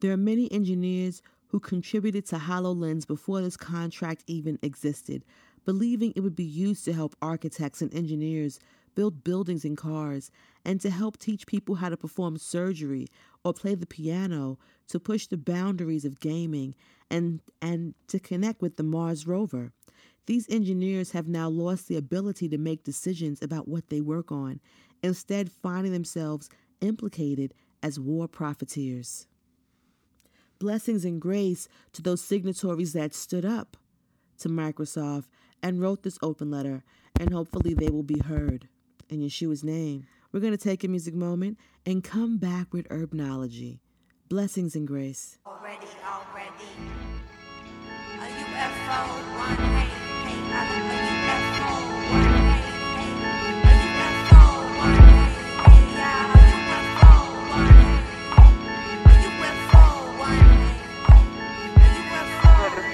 [0.00, 5.24] There are many engineers who contributed to HoloLens before this contract even existed,
[5.64, 8.58] believing it would be used to help architects and engineers
[8.94, 10.30] build buildings and cars,
[10.64, 13.06] and to help teach people how to perform surgery
[13.44, 14.58] or play the piano
[14.88, 16.74] to push the boundaries of gaming
[17.10, 19.72] and, and to connect with the Mars rover.
[20.26, 24.60] These engineers have now lost the ability to make decisions about what they work on,
[25.02, 26.48] instead, finding themselves
[26.80, 29.26] implicated as war profiteers.
[30.58, 33.76] Blessings and grace to those signatories that stood up
[34.38, 35.26] to Microsoft
[35.62, 36.84] and wrote this open letter,
[37.18, 38.68] and hopefully they will be heard
[39.08, 40.06] in Yeshua's name.
[40.30, 43.80] We're going to take a music moment and come back with herbnology.
[44.28, 45.38] Blessings and grace.
[45.44, 46.70] Already, already.
[48.18, 49.31] A UFO,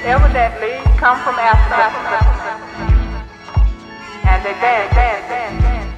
[0.08, 1.92] evidently come from Africa.
[4.24, 5.94] And they dance, dance, dance, dance.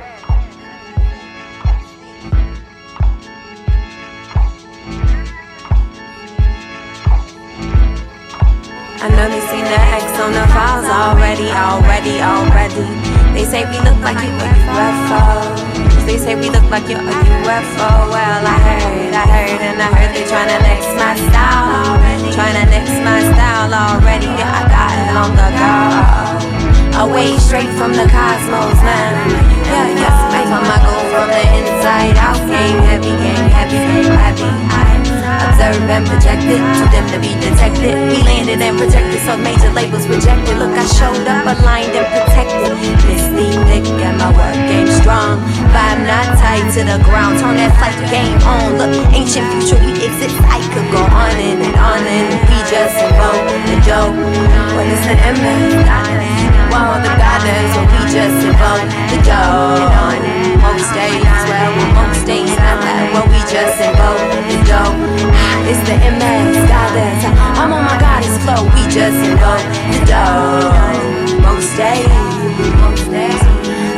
[9.02, 12.84] I know they seen the X on the files already, already, already.
[13.32, 16.06] They say we look like you a UFO.
[16.06, 18.10] They say we look like you're a UFO.
[18.10, 21.98] Well, I heard, I heard, and I heard they tryna next my style.
[22.32, 24.26] Tryna next my style already.
[24.26, 27.10] Yeah, I got it long ago.
[27.10, 29.30] Away straight from the cosmos, man.
[29.64, 32.36] Yeah, yeah, I come I go from the inside out.
[32.48, 34.99] Game heavy, game heavy, game heavy.
[35.38, 37.94] Observe and projected, to them to be detected.
[38.10, 40.58] We landed and projected, so major labels rejected.
[40.58, 42.74] Look, I showed up aligned and protected.
[43.06, 45.38] Misty thick and my work game strong.
[45.70, 47.38] Vibe not tight to the ground.
[47.38, 48.74] Turn that flight game on.
[48.80, 50.34] Look, ancient future, we exist.
[50.50, 54.18] I could go on and, on and we just invoke the dope.
[54.74, 55.86] When it's the MS,
[56.70, 60.59] well, the goddess, we just invoke the dope.
[60.70, 64.94] Most days, well, most days, not that, well, we just invoke the dope.
[65.66, 67.26] It's the MS, goddess.
[67.58, 71.42] I'm on my goddess flow, we just invoke the dope.
[71.42, 72.06] Most days,
[72.78, 73.42] most days.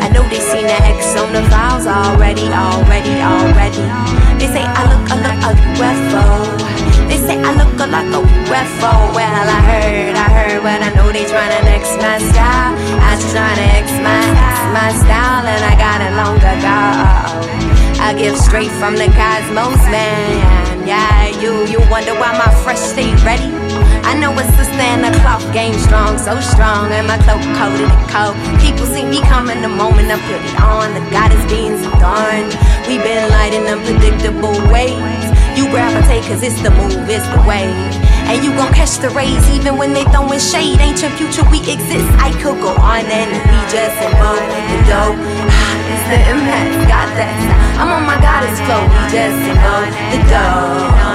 [0.01, 4.32] I know they seen the X on the files already, already, already.
[4.43, 6.25] They say I look, I look a UFO.
[7.07, 8.93] They say I look a like a UFO.
[9.15, 12.75] Well, I heard, I heard, but I know they tryna X my style.
[12.99, 14.19] I just tryna X my,
[14.75, 18.03] my style, and I got it long ago.
[18.03, 20.89] I give straight from the cosmos, man.
[20.89, 23.62] Yeah, you, you wonder why my fresh stay ready.
[24.13, 27.89] I know a sister in the cloth game strong, so strong, and my cloak coated
[27.89, 28.37] in cold.
[28.61, 30.93] People see me coming the moment I put it on.
[30.93, 32.45] The goddess being so darn.
[32.85, 35.25] We been lighting unpredictable ways.
[35.57, 37.73] You gravitate cause it's the move, it's the way.
[38.29, 40.77] And you gon' catch the rays even when they throwin' shade.
[40.77, 42.05] Ancient future, we exist.
[42.21, 45.17] I could go on and we just invoke the dope.
[45.49, 47.33] Ah, it's the impact, got that.
[47.81, 51.12] I'm on my goddess flow, we just invoke the dope.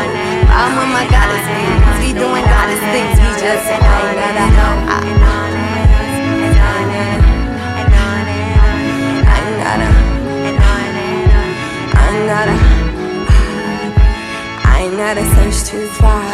[0.57, 3.77] I'm on my goddess things, we doing goddess things, we just
[9.37, 9.89] ain't gotta,
[11.93, 12.57] I ain't gotta.
[14.65, 16.25] I ain't gotta search too far.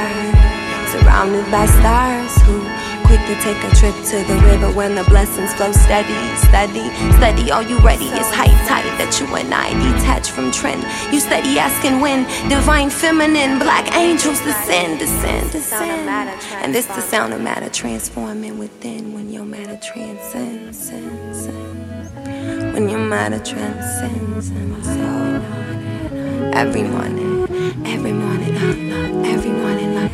[0.91, 2.82] Surrounded by stars who
[3.13, 7.51] quick to take a trip to the river when the blessings flow steady, steady, steady.
[7.51, 8.05] Are you ready?
[8.05, 10.81] It's high tide that you and I detach from trend.
[11.13, 16.09] You steady asking when divine feminine black angels descend, descend, descend.
[16.63, 20.89] And this the sound of matter transforming within when your matter transcends.
[22.73, 24.49] When your matter transcends.
[24.49, 25.82] And so
[26.51, 27.43] every morning,
[27.85, 30.09] every morning, every morning,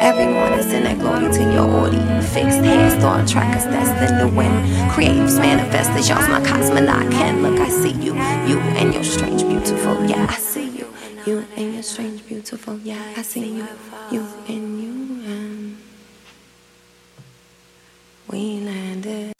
[0.00, 2.32] every morning, send that glory to your audience.
[2.32, 4.66] Fixed hair, star trackers, that's in the wind.
[4.92, 7.58] Creatives, manifestations, my cosmonaut can look.
[7.60, 8.14] I see you,
[8.48, 10.04] you and your strange, beautiful.
[10.06, 10.86] Yeah, I see you,
[11.26, 12.78] you and your strange, beautiful.
[12.78, 13.66] Yeah, I see you,
[14.10, 14.88] you and you.
[15.30, 15.76] And
[18.30, 19.32] we landed.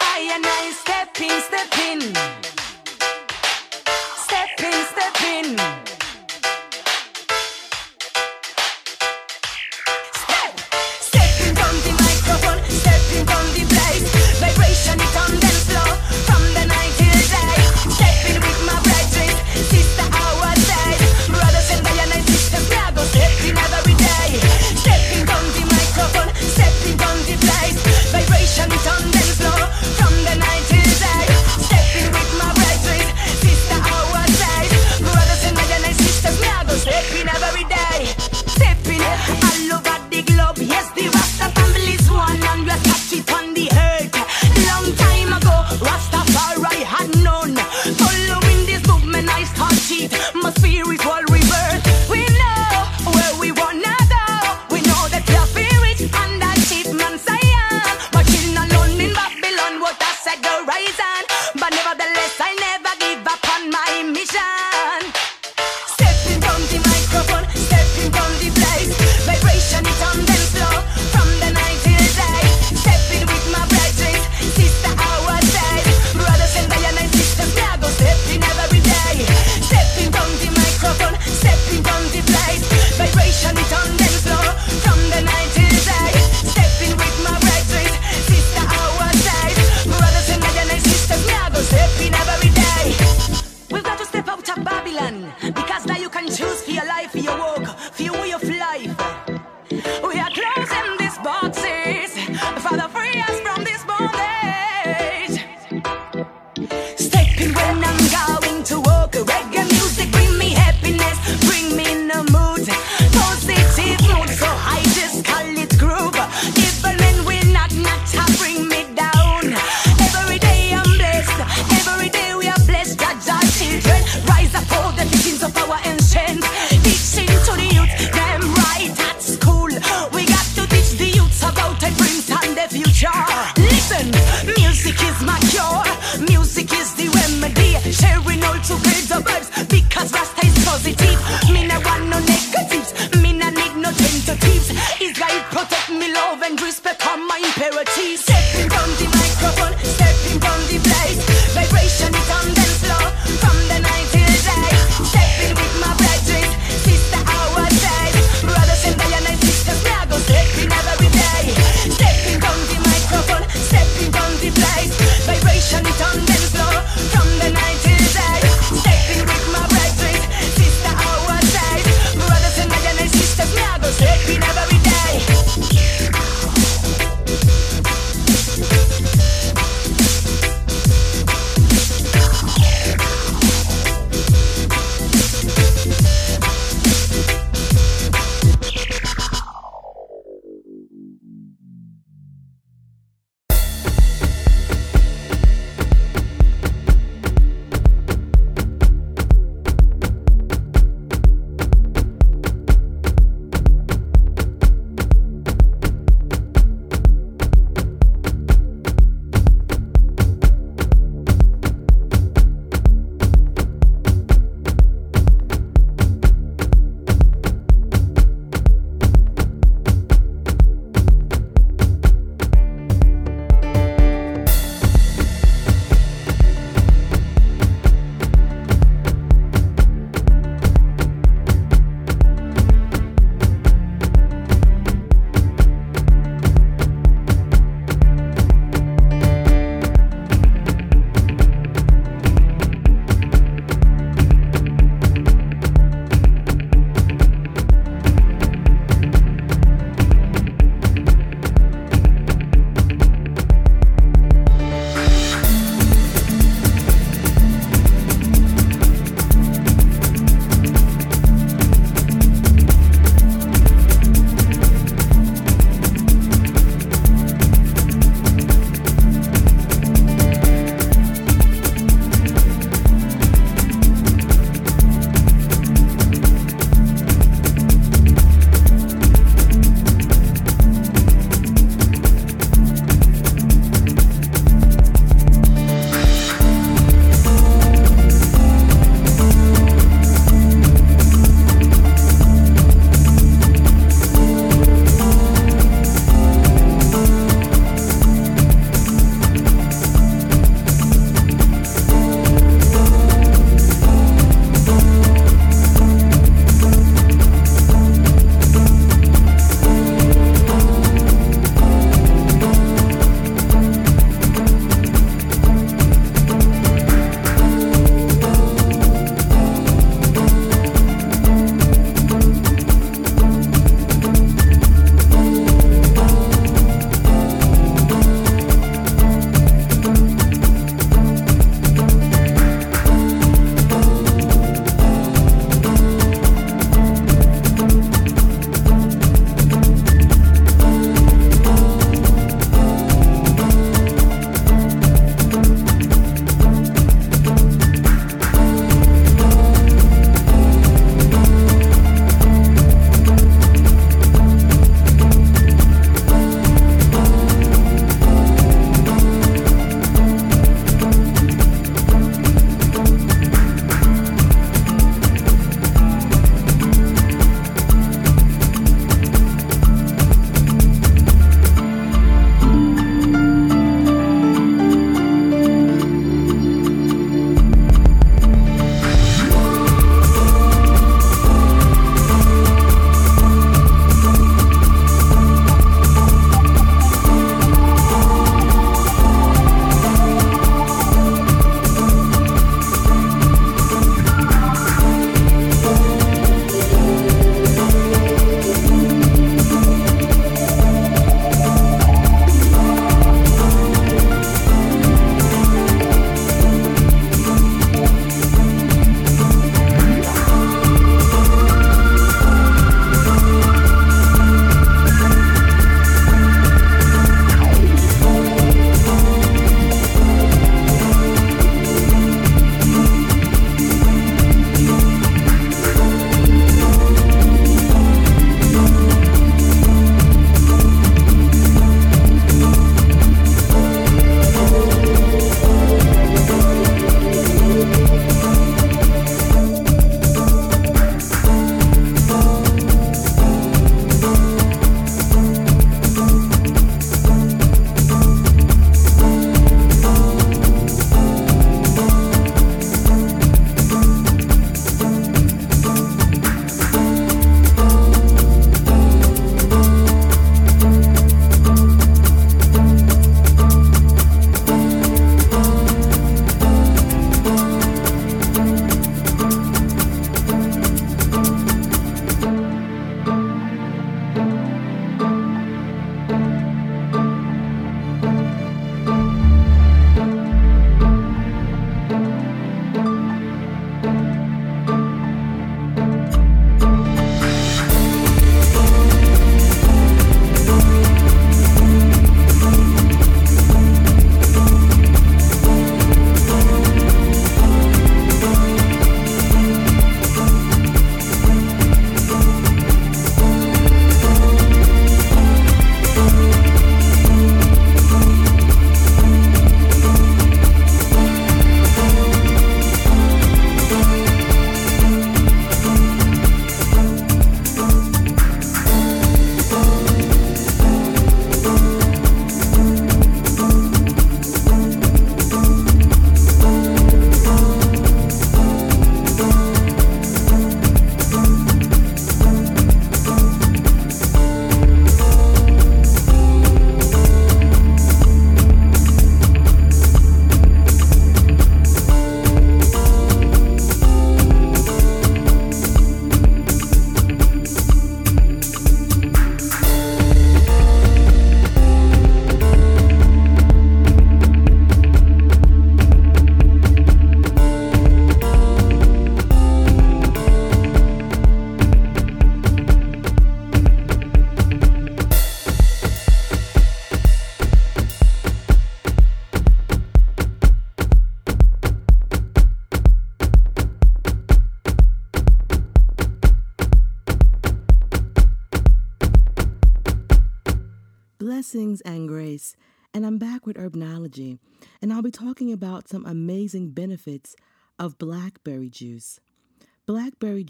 [0.00, 2.61] I and I step in, step in.
[4.58, 5.81] In, step in.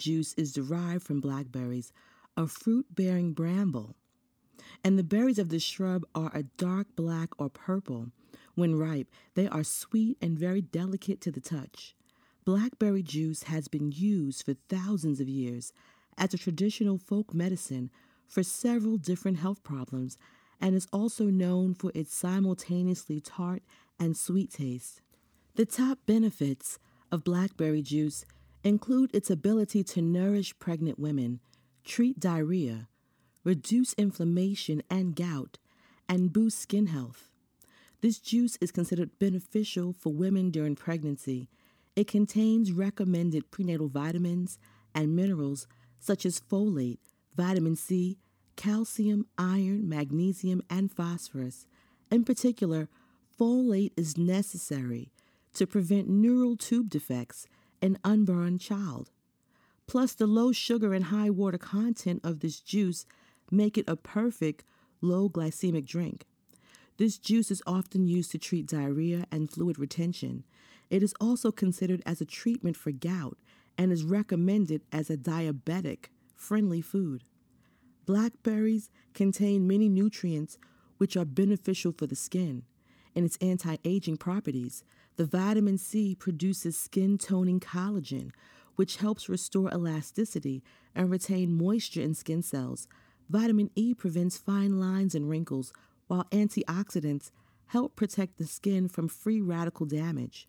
[0.03, 1.93] Juice is derived from blackberries,
[2.37, 3.95] a fruit bearing bramble.
[4.85, 8.09] And the berries of this shrub are a dark black or purple.
[8.55, 11.95] When ripe, they are sweet and very delicate to the touch.
[12.45, 15.73] Blackberry juice has been used for thousands of years
[16.19, 17.91] as a traditional folk medicine
[18.27, 20.19] for several different health problems
[20.61, 23.63] and is also known for its simultaneously tart
[24.01, 25.01] and sweet taste.
[25.55, 26.79] The top benefits
[27.13, 28.25] of blackberry juice
[28.65, 31.41] include its ability to nourish pregnant women,
[31.85, 32.89] treat diarrhea,
[33.45, 35.59] reduce inflammation and gout,
[36.09, 37.31] and boost skin health.
[38.01, 41.49] This juice is considered beneficial for women during pregnancy.
[41.95, 44.59] It contains recommended prenatal vitamins
[44.95, 45.67] and minerals
[46.01, 46.99] such as folate,
[47.37, 48.19] vitamin C,
[48.57, 51.67] calcium, iron, magnesium, and phosphorus.
[52.11, 52.89] In particular,
[53.39, 55.13] folate is necessary
[55.55, 57.47] to prevent neural tube defects
[57.83, 59.11] in unborn child.
[59.87, 63.05] Plus, the low sugar and high water content of this juice
[63.51, 64.65] make it a perfect
[65.03, 66.25] low glycemic drink.
[66.97, 70.45] This juice is often used to treat diarrhea and fluid retention.
[70.89, 73.37] It is also considered as a treatment for gout
[73.77, 76.07] and is recommended as a diabetic
[76.37, 77.25] friendly food.
[78.07, 80.59] Blackberries contain many nutrients
[80.99, 82.65] which are beneficial for the skin.
[83.15, 84.85] and its anti aging properties,
[85.17, 88.31] the vitamin C produces skin toning collagen,
[88.77, 90.63] which helps restore elasticity
[90.95, 92.89] and retain moisture in skin cells.
[93.29, 95.73] Vitamin E prevents fine lines and wrinkles,
[96.07, 97.31] while antioxidants
[97.67, 100.49] help protect the skin from free radical damage.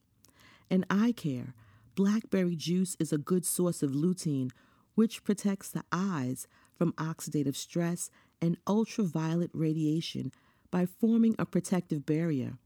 [0.69, 1.53] In eye care,
[1.95, 4.52] blackberry juice is a good source of lutein,
[4.95, 8.10] which protects the eyes from oxidative stress
[8.41, 10.31] and ultraviolet radiation
[10.72, 12.57] by forming a protective barrier.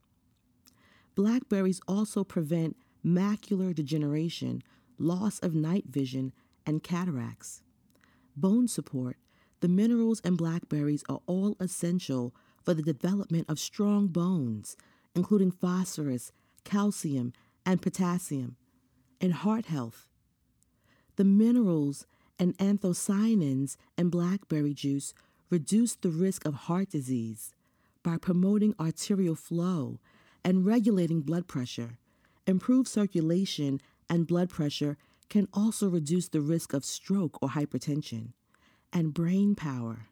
[1.18, 4.62] Blackberries also prevent macular degeneration,
[5.00, 6.32] loss of night vision,
[6.64, 7.64] and cataracts.
[8.36, 9.18] Bone support.
[9.62, 14.78] The minerals in blackberries are all essential for the development of strong bones,
[15.16, 16.32] including phosphorus,
[16.64, 17.34] calcium,
[17.66, 18.56] and potassium.
[19.20, 20.08] And heart health.
[21.16, 22.06] The minerals
[22.38, 25.16] and anthocyanins in blackberry juice
[25.50, 27.56] reduce the risk of heart disease
[28.04, 29.98] by promoting arterial flow
[30.48, 31.98] and regulating blood pressure.
[32.48, 34.98] Improved circulation and blood pressure
[35.30, 38.30] can also reduce the risk of stroke or hypertension.
[38.94, 40.08] And brain power.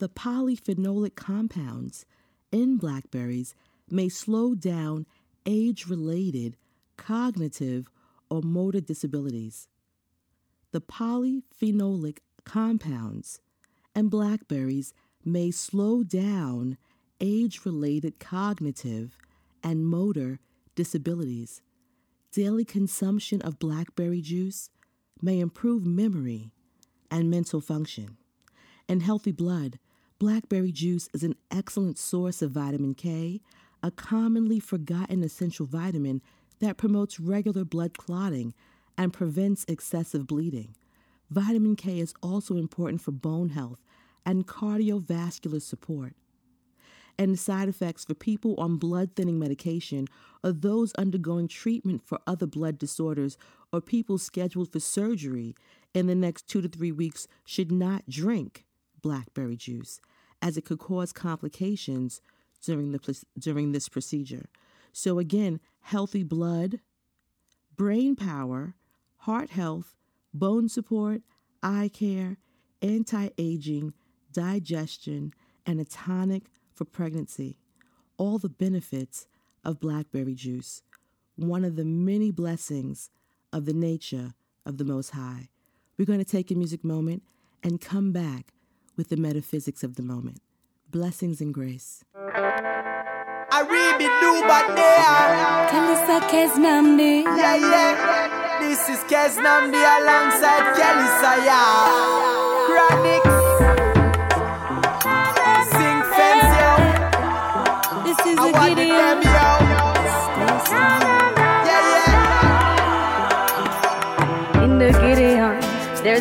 [0.00, 2.04] The polyphenolic compounds
[2.50, 3.54] in blackberries
[3.88, 5.06] may slow down
[5.46, 6.56] age related
[6.96, 7.88] cognitive
[8.28, 9.68] or motor disabilities.
[10.72, 13.40] The polyphenolic compounds
[13.94, 14.92] in blackberries
[15.24, 16.78] may slow down
[17.20, 19.16] age related cognitive
[19.62, 20.38] and motor
[20.74, 21.62] disabilities.
[22.32, 24.70] Daily consumption of blackberry juice
[25.20, 26.50] may improve memory
[27.10, 28.16] and mental function.
[28.88, 29.78] In healthy blood,
[30.18, 33.40] blackberry juice is an excellent source of vitamin K,
[33.82, 36.22] a commonly forgotten essential vitamin
[36.60, 38.54] that promotes regular blood clotting
[38.96, 40.74] and prevents excessive bleeding.
[41.30, 43.84] Vitamin K is also important for bone health
[44.24, 46.14] and cardiovascular support.
[47.18, 50.06] And side effects for people on blood thinning medication
[50.44, 53.36] or those undergoing treatment for other blood disorders
[53.72, 55.56] or people scheduled for surgery
[55.94, 58.64] in the next two to three weeks should not drink
[59.02, 60.00] blackberry juice,
[60.40, 62.20] as it could cause complications
[62.62, 64.48] during, the, during this procedure.
[64.92, 66.80] So, again, healthy blood,
[67.76, 68.74] brain power,
[69.18, 69.94] heart health,
[70.32, 71.22] bone support,
[71.62, 72.38] eye care,
[72.82, 73.92] anti aging,
[74.32, 75.32] digestion,
[75.66, 76.44] and a tonic
[76.78, 77.58] for pregnancy.
[78.16, 79.26] All the benefits
[79.64, 80.82] of blackberry juice,
[81.34, 83.10] one of the many blessings
[83.52, 84.34] of the nature
[84.64, 85.48] of the Most High.
[85.98, 87.24] We're going to take a music moment
[87.64, 88.52] and come back
[88.96, 90.40] with the metaphysics of the moment.
[90.90, 92.04] Blessings and grace.
[92.14, 95.66] I really do but there.
[95.72, 97.24] Kalisa Keznamdi.
[97.24, 98.60] Yeah, yeah.
[98.60, 101.60] This is Keznamdi alongside Kelly Saya.
[102.66, 103.37] Chronic.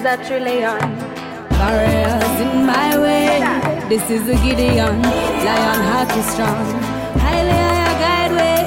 [0.08, 0.80] There's a trillion
[1.50, 3.40] barriers in my way.
[3.90, 6.66] This is a Gideon, lion heart is strong.
[7.20, 8.58] Highly I guide way.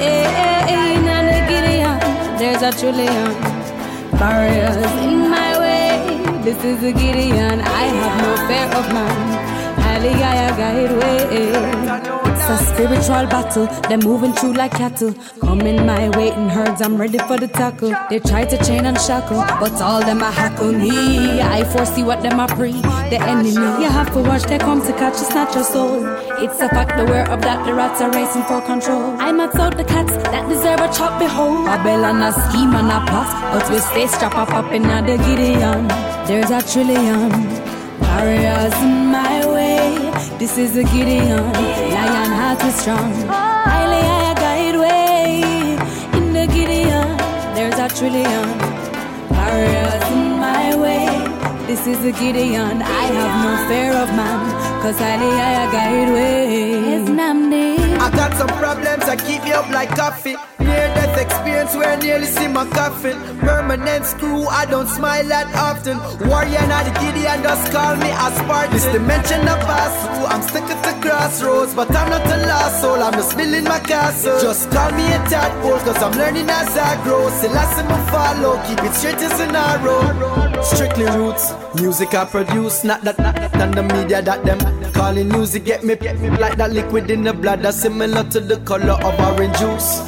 [0.75, 1.99] In the Gideon,
[2.37, 3.33] there's a trillion
[4.19, 6.43] barriers in my way.
[6.45, 9.81] This is a Gideon, I have no fear of man.
[9.81, 12.00] Highly I guide way.
[12.41, 15.13] It's a spiritual battle, they're moving through like cattle.
[15.43, 17.95] Coming my way in herds, I'm ready for the tackle.
[18.09, 21.43] They try to chain and shackle, but all them a hackle me.
[21.43, 22.73] I foresee what them a pre,
[23.13, 23.51] the enemy.
[23.51, 26.03] You have to watch, they come to catch you, snatch your soul.
[26.43, 29.21] It's a fact, aware of that, the rats are racing for control.
[29.21, 31.67] I might out the cats that deserve a chop, behold.
[31.67, 35.89] Babylon a scheme and a plot, but we stay strapped up up in the Gideon.
[36.27, 37.29] There's a trillion
[38.01, 39.40] barriers in my.
[40.41, 43.13] This is a Gideon, lion heart is strong.
[43.29, 43.85] I
[44.41, 45.43] guide way
[46.17, 47.09] in the Gideon.
[47.55, 48.49] There's a trillion
[49.29, 51.05] barriers in my way.
[51.67, 52.81] This is a Gideon.
[52.81, 54.41] I have no fear of man,
[54.81, 55.19] cause I
[55.75, 57.05] guide way.
[57.05, 57.70] Namdi.
[58.11, 60.35] I got some problems that keep me up like coffee.
[60.59, 63.17] Near death experience where I nearly see my coffin.
[63.39, 65.99] Permanent screw, I don't smile that often.
[66.27, 68.73] Warrior, not the and just call me a Spartan.
[68.73, 72.81] This dimension I pass through, I'm stuck at the crossroads, but I'm not a lost
[72.81, 74.41] soul, I'm just building my castle.
[74.41, 77.31] Just call me a tadpole, cause I'm learning as I grow.
[77.31, 80.63] See me follow, keep it straight as an arrow.
[80.63, 84.59] Strictly roots, music I produce, not that, not that, and the media that them
[84.93, 88.41] calling music get me, get me like that liquid in the blood that's similar to
[88.41, 90.01] the color of orange juice.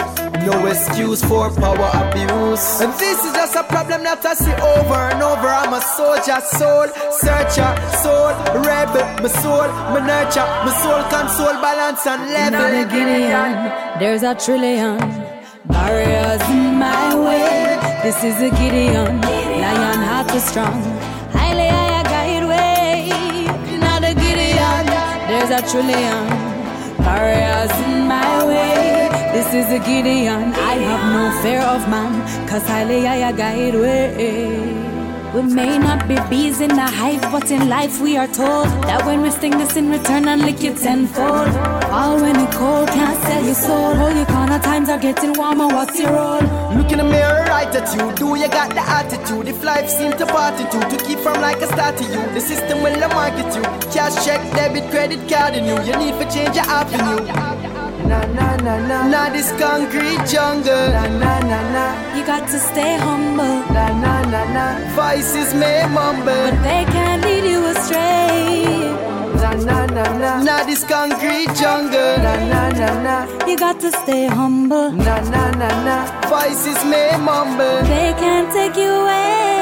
[0.47, 2.81] No excuse for power abuse.
[2.81, 5.49] And this is just a problem that I see over and over.
[5.49, 6.89] I'm a soldier, soul
[7.21, 8.33] searcher, soul
[8.65, 12.93] rebel, my soul, my nurture, my soul console, balance and Not a level.
[12.97, 13.53] Gideon,
[14.01, 14.97] there's a trillion
[15.69, 17.77] barriers in my way.
[18.03, 20.81] This is a Gideon, lion heart is strong.
[21.37, 23.79] Highly I guide way.
[23.85, 24.87] Not a Gideon,
[25.29, 26.42] there's a trillion
[26.99, 29.09] barriers in my way.
[29.33, 32.13] This is a Gideon, I have no fear of man,
[32.49, 34.82] cause highly I guide way.
[35.35, 39.07] We may not be bees in the hive, but in life we are told that
[39.07, 41.49] when we sting this in return and lick it tenfold.
[41.89, 43.97] All when it cold can't sell your soul.
[43.97, 45.69] All your corner times are getting warmer.
[45.69, 46.43] What's your role?
[46.77, 48.13] Look in the mirror right at you.
[48.15, 49.49] Do you got the attitude?
[49.49, 51.69] If life seems to party to, to keep from like a
[52.13, 52.23] you.
[52.35, 53.63] The system will market you.
[53.91, 55.81] Cash check, debit, credit card in you.
[55.81, 57.72] You need to change your avenue.
[58.11, 59.09] Na na na na.
[59.09, 60.89] Now this concrete jungle.
[60.97, 61.85] Na na na na.
[62.17, 63.57] You got to stay humble.
[63.77, 64.67] Na na na na.
[64.95, 68.93] Voices may mumble, but they can't lead you astray.
[69.43, 70.43] Na na na na.
[70.43, 72.17] Now this concrete jungle.
[72.27, 73.17] Na na na na.
[73.47, 74.91] You got to stay humble.
[74.93, 75.97] Na na na na.
[76.29, 77.83] Voices may mumble.
[77.89, 79.62] They can't take you away.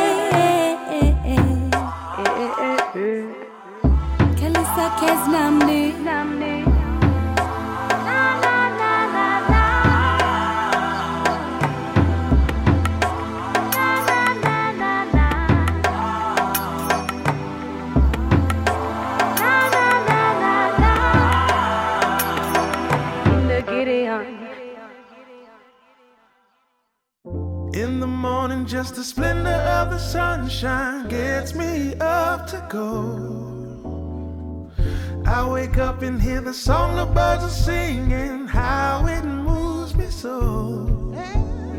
[28.66, 34.70] Just the splendor of the sunshine gets me up to go.
[35.26, 40.06] I wake up and hear the song the birds are singing, how it moves me
[40.06, 41.14] so.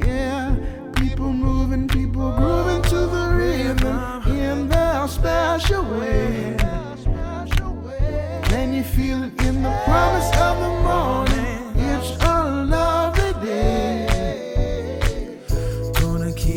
[0.05, 0.55] Yeah,
[0.95, 6.55] people moving, people grooving to the rhythm in their special way.
[8.43, 11.73] Can you feel it in the promise of the morning?
[11.75, 12.11] It's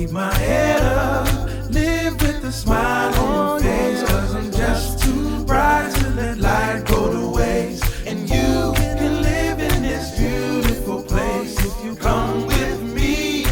[0.04, 1.26] keep my head up,
[1.70, 4.02] live with a smile on my face.
[4.02, 7.84] Cause I'm just too bright to let light go to waste.
[8.06, 13.46] And you can live in this beautiful place if you come with me.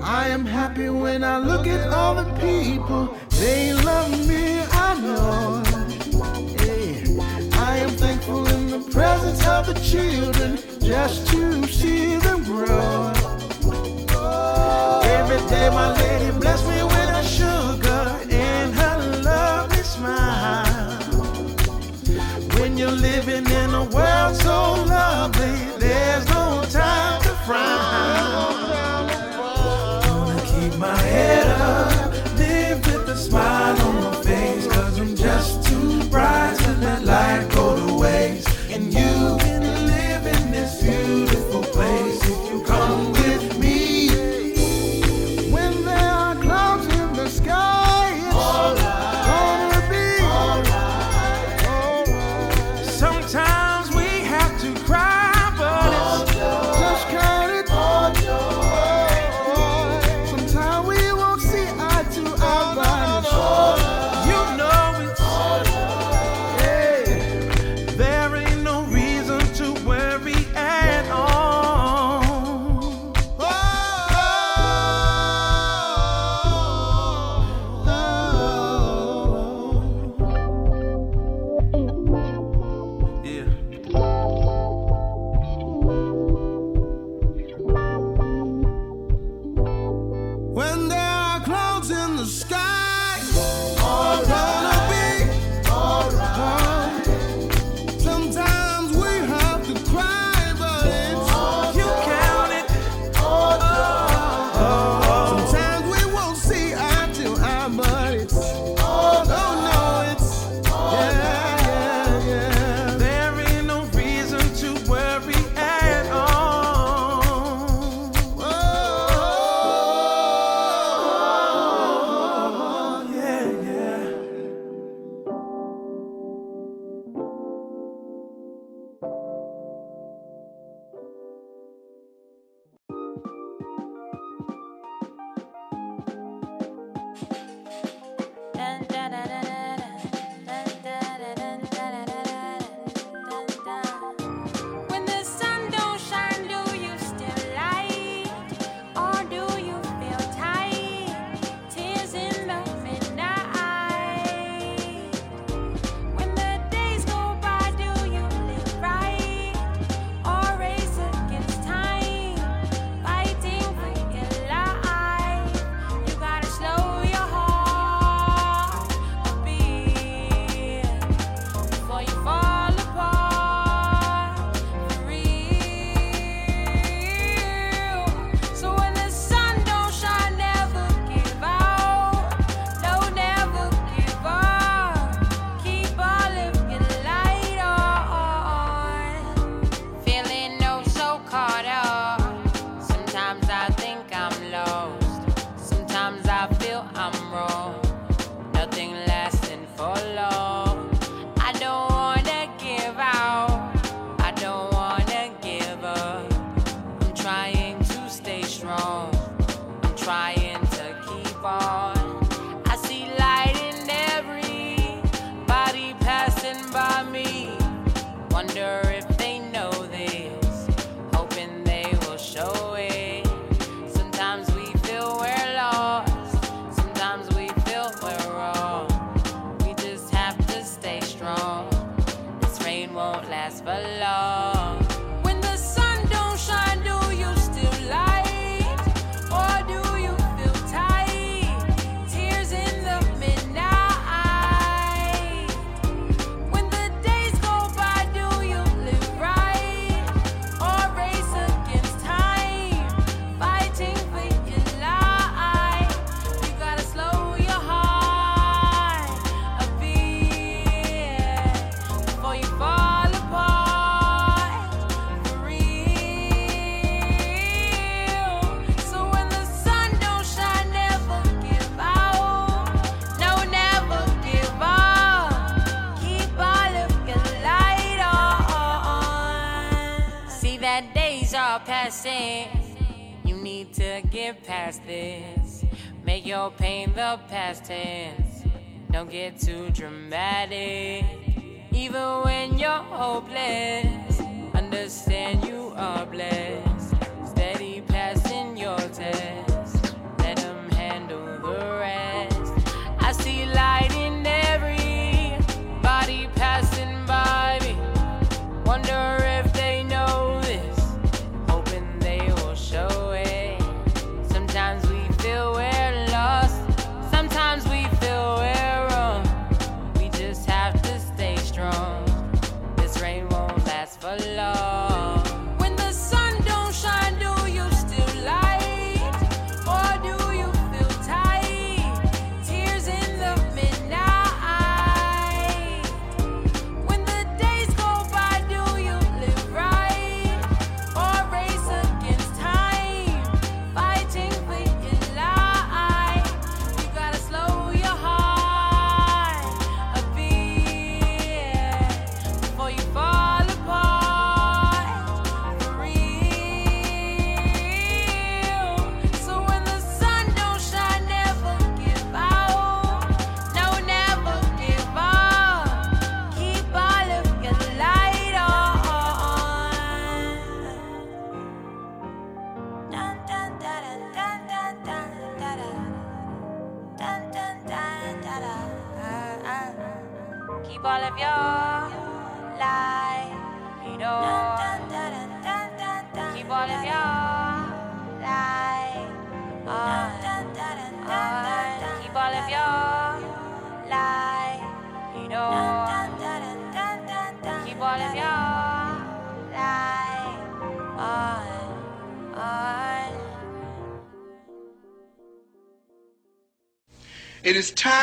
[0.00, 5.62] I am happy when I look at all the people, they love me, I know.
[7.52, 13.17] I am thankful in the presence of the children just to see them grow.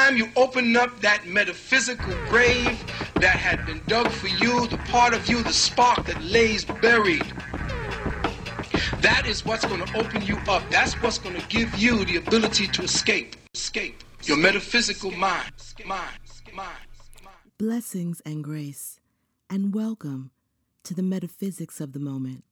[0.06, 2.84] Time you open up that metaphysical grave
[3.16, 7.26] that had been dug for you, the part of you, the spark that lays buried.
[9.02, 10.62] That is what's going to open you up.
[10.70, 13.36] That's what's going to give you the ability to escape.
[13.56, 14.04] Escape.
[14.24, 15.52] Your metaphysical mind.
[15.86, 16.20] Mind.
[16.54, 16.78] Mind.
[17.58, 19.00] Blessings and grace,
[19.50, 20.30] and welcome
[20.84, 22.44] to the metaphysics of the moment.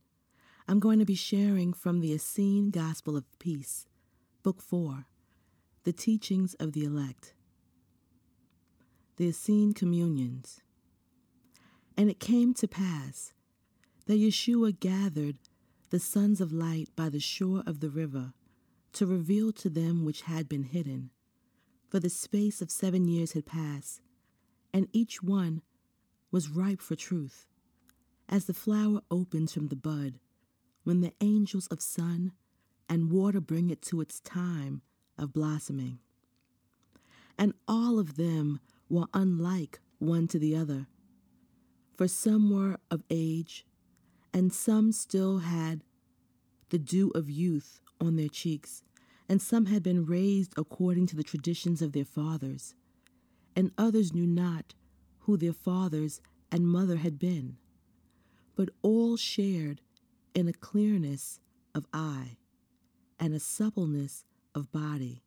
[0.68, 3.86] I'm going to be sharing from the Essene Gospel of Peace,
[4.42, 5.06] Book 4,
[5.84, 7.33] The Teachings of the Elect.
[9.18, 10.62] The Essene Communions.
[11.96, 13.32] And it came to pass
[14.08, 15.38] that Yeshua gathered
[15.92, 18.34] the sons of light by the shore of the river
[18.94, 21.12] to reveal to them which had been hidden.
[21.90, 24.02] For the space of seven years had passed,
[24.74, 25.62] and each one
[26.32, 27.46] was ripe for truth,
[28.28, 30.16] as the flower opens from the bud,
[30.84, 32.32] when the angels of sun
[32.90, 34.82] and water bring it to its time
[35.20, 36.00] of blossoming.
[37.38, 38.60] And all of them
[38.90, 40.88] were unlike one to the other,
[41.96, 43.66] for some were of age,
[44.34, 45.84] and some still had
[46.70, 48.84] the dew of youth on their cheeks,
[49.30, 52.76] and some had been raised according to the traditions of their fathers,
[53.56, 54.74] and others knew not
[55.20, 56.20] who their fathers
[56.52, 57.58] and mother had been,
[58.56, 59.82] but all shared
[60.34, 61.40] in a clearness
[61.74, 62.38] of eye
[63.20, 65.24] and a suppleness of body.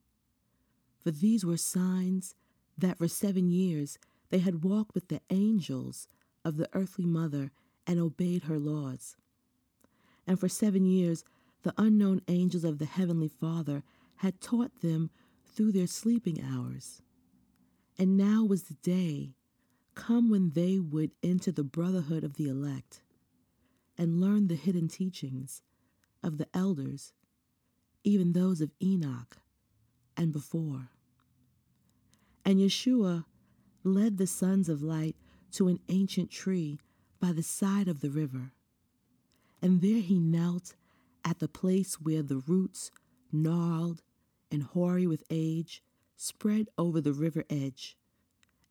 [0.99, 2.35] For these were signs
[2.79, 3.99] that for seven years
[4.31, 6.09] they had walked with the angels
[6.45, 7.53] of the earthly mother
[7.87, 9.17] and obeyed her laws.
[10.27, 11.25] And for seven years
[11.63, 13.83] the unknown angels of the heavenly Father
[14.17, 15.11] had taught them
[15.45, 17.03] through their sleeping hours.
[17.99, 19.35] And now was the day
[19.95, 23.01] come when they would enter the brotherhood of the elect
[23.99, 25.63] and learn the hidden teachings
[26.23, 27.13] of the elders,
[28.05, 29.39] even those of Enoch
[30.17, 30.91] and before.
[32.47, 33.25] And Yeshua
[33.83, 35.17] led the sons of light
[35.51, 36.79] to an ancient tree
[37.19, 38.53] by the side of the river.
[39.61, 40.77] And there he knelt
[41.25, 42.93] at the place where the roots,
[43.33, 44.03] gnarled
[44.49, 45.83] and hoary with age,
[46.15, 47.97] spread over the river edge.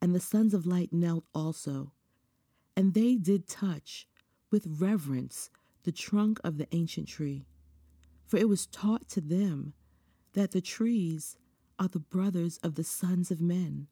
[0.00, 1.92] And the sons of light knelt also,
[2.76, 4.08] and they did touch
[4.50, 5.50] with reverence
[5.82, 7.44] the trunk of the ancient tree.
[8.24, 9.74] For it was taught to them
[10.32, 11.36] that the trees
[11.78, 13.88] are the brothers of the sons of men,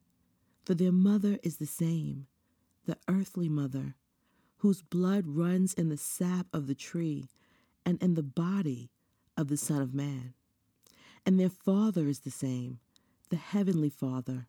[0.65, 2.27] for their mother is the same,
[2.85, 3.95] the earthly mother,
[4.57, 7.29] whose blood runs in the sap of the tree
[7.85, 8.89] and in the body
[9.37, 10.33] of the Son of Man.
[11.25, 12.79] And their Father is the same,
[13.29, 14.47] the Heavenly Father,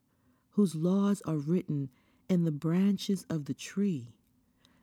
[0.51, 1.91] whose laws are written
[2.29, 4.15] in the branches of the tree,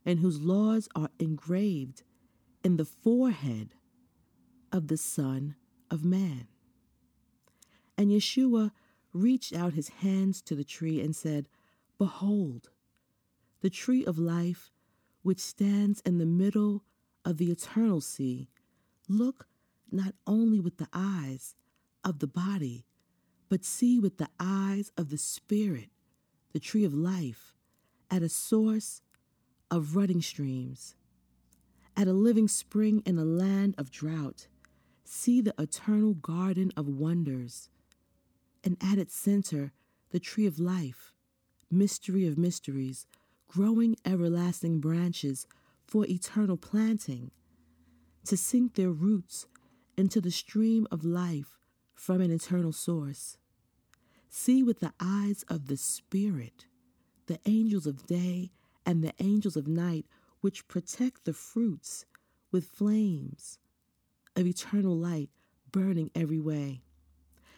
[0.06, 2.04] and whose laws are engraved
[2.64, 3.76] in the forehead
[4.72, 5.56] of the Son
[5.90, 6.48] of Man.
[7.98, 8.72] And Yeshua
[9.14, 11.48] reached out his hands to the tree and said,
[11.98, 12.70] Behold,
[13.62, 14.72] the tree of life,
[15.22, 16.84] which stands in the middle
[17.24, 18.50] of the eternal sea,
[19.08, 19.48] look
[19.92, 21.56] not only with the eyes
[22.04, 22.86] of the body,
[23.48, 25.90] but see with the eyes of the Spirit,
[26.52, 27.56] the tree of life,
[28.10, 29.02] at a source
[29.70, 30.96] of running streams,
[31.96, 34.48] at a living spring in a land of drought.
[35.04, 37.70] See the eternal garden of wonders,
[38.64, 39.72] and at its center,
[40.12, 41.14] the tree of life,
[41.70, 43.08] mystery of mysteries,
[43.48, 45.48] growing everlasting branches
[45.86, 47.32] for eternal planting,
[48.26, 49.48] to sink their roots
[49.98, 51.58] into the stream of life
[51.94, 53.38] from an eternal source.
[54.30, 56.66] See with the eyes of the Spirit
[57.28, 58.52] the angels of day
[58.86, 60.06] and the angels of night,
[60.42, 62.06] which protect the fruits
[62.52, 63.60] with flames
[64.36, 65.30] of eternal light
[65.72, 66.82] burning every way.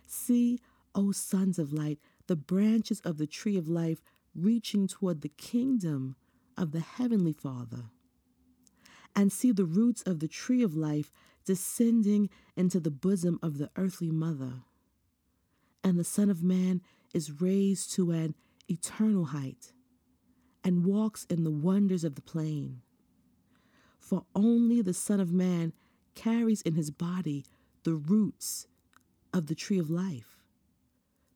[0.07, 0.59] See,
[0.95, 4.01] O sons of light, the branches of the tree of life
[4.33, 6.15] reaching toward the kingdom
[6.57, 7.85] of the heavenly Father.
[9.15, 11.11] And see the roots of the tree of life
[11.45, 14.63] descending into the bosom of the earthly mother.
[15.83, 16.81] And the Son of Man
[17.13, 18.35] is raised to an
[18.67, 19.73] eternal height
[20.63, 22.81] and walks in the wonders of the plain.
[23.99, 25.73] For only the Son of Man
[26.15, 27.45] carries in his body
[27.83, 28.67] the roots
[29.31, 30.34] of the tree of life,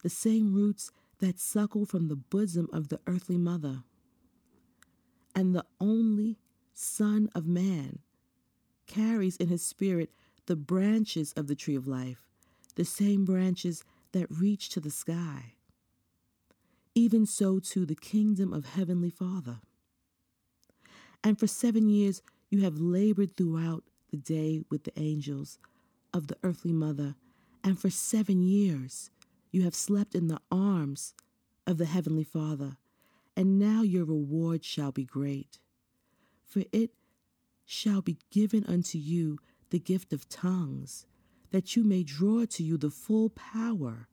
[0.04, 3.84] the same roots that suckle from the bosom of the earthly mother.
[5.36, 6.38] And the only
[6.74, 8.00] Son of Man
[8.88, 10.12] carries in his spirit
[10.46, 12.26] the branches of the tree of life,
[12.76, 15.54] the same branches that reach to the sky.
[16.96, 19.60] Even so, to the kingdom of Heavenly Father.
[21.24, 25.60] And for seven years you have labored throughout the day with the angels
[26.14, 27.16] of the earthly mother,
[27.64, 29.12] and for seven years
[29.52, 31.14] you have slept in the arms
[31.66, 32.78] of the Heavenly Father,
[33.36, 35.60] and now your reward shall be great.
[36.46, 36.92] For it
[37.66, 39.38] shall be given unto you
[39.70, 41.06] the gift of tongues,
[41.52, 44.08] that you may draw to you the full power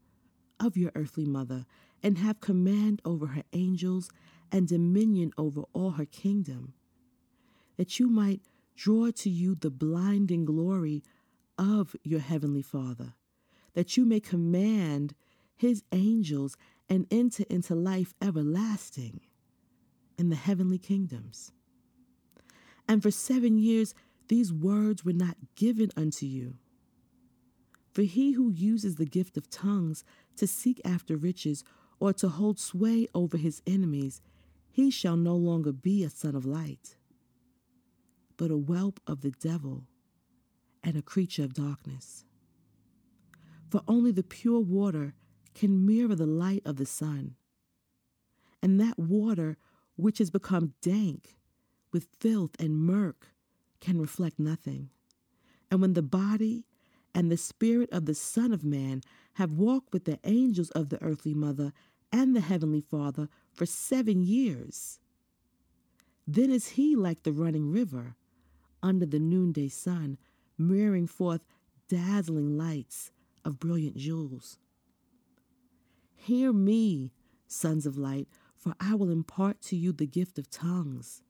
[0.61, 1.67] of your earthly mother,
[2.03, 4.11] and have command over her angels
[4.53, 6.75] and dominion over all her kingdom,
[7.77, 8.43] that you might
[8.75, 11.03] draw to you the blinding glory
[11.59, 13.15] of your heavenly Father,
[13.75, 15.15] that you may command
[15.57, 16.57] his angels
[16.89, 19.21] and enter into life everlasting
[20.19, 21.53] in the heavenly kingdoms.
[22.89, 23.95] And for seven years
[24.29, 26.55] these words were not given unto you.
[27.93, 30.05] For he who uses the gift of tongues
[30.37, 31.65] to seek after riches
[31.99, 34.21] or to hold sway over his enemies,
[34.71, 36.97] he shall no longer be a son of light,
[38.37, 39.85] but a whelp of the devil
[40.85, 42.25] and a creature of darkness.
[43.71, 45.15] For only the pure water
[45.57, 47.35] can mirror the light of the sun,
[48.63, 49.57] and that water
[49.97, 51.37] which has become dank
[51.93, 53.29] with filth and murk
[53.81, 54.91] can reflect nothing.
[55.71, 56.67] And when the body
[57.15, 59.01] and the spirit of the Son of Man
[59.35, 61.73] have walked with the angels of the earthly mother
[62.13, 65.01] and the heavenly Father for seven years,
[66.27, 68.15] then is he like the running river
[68.83, 70.19] under the noonday sun,
[70.59, 71.41] mirroring forth
[71.89, 73.11] dazzling lights
[73.43, 74.59] of brilliant jewels.
[76.27, 77.13] Hear me,
[77.47, 81.23] sons of light, for I will impart to you the gift of tongues,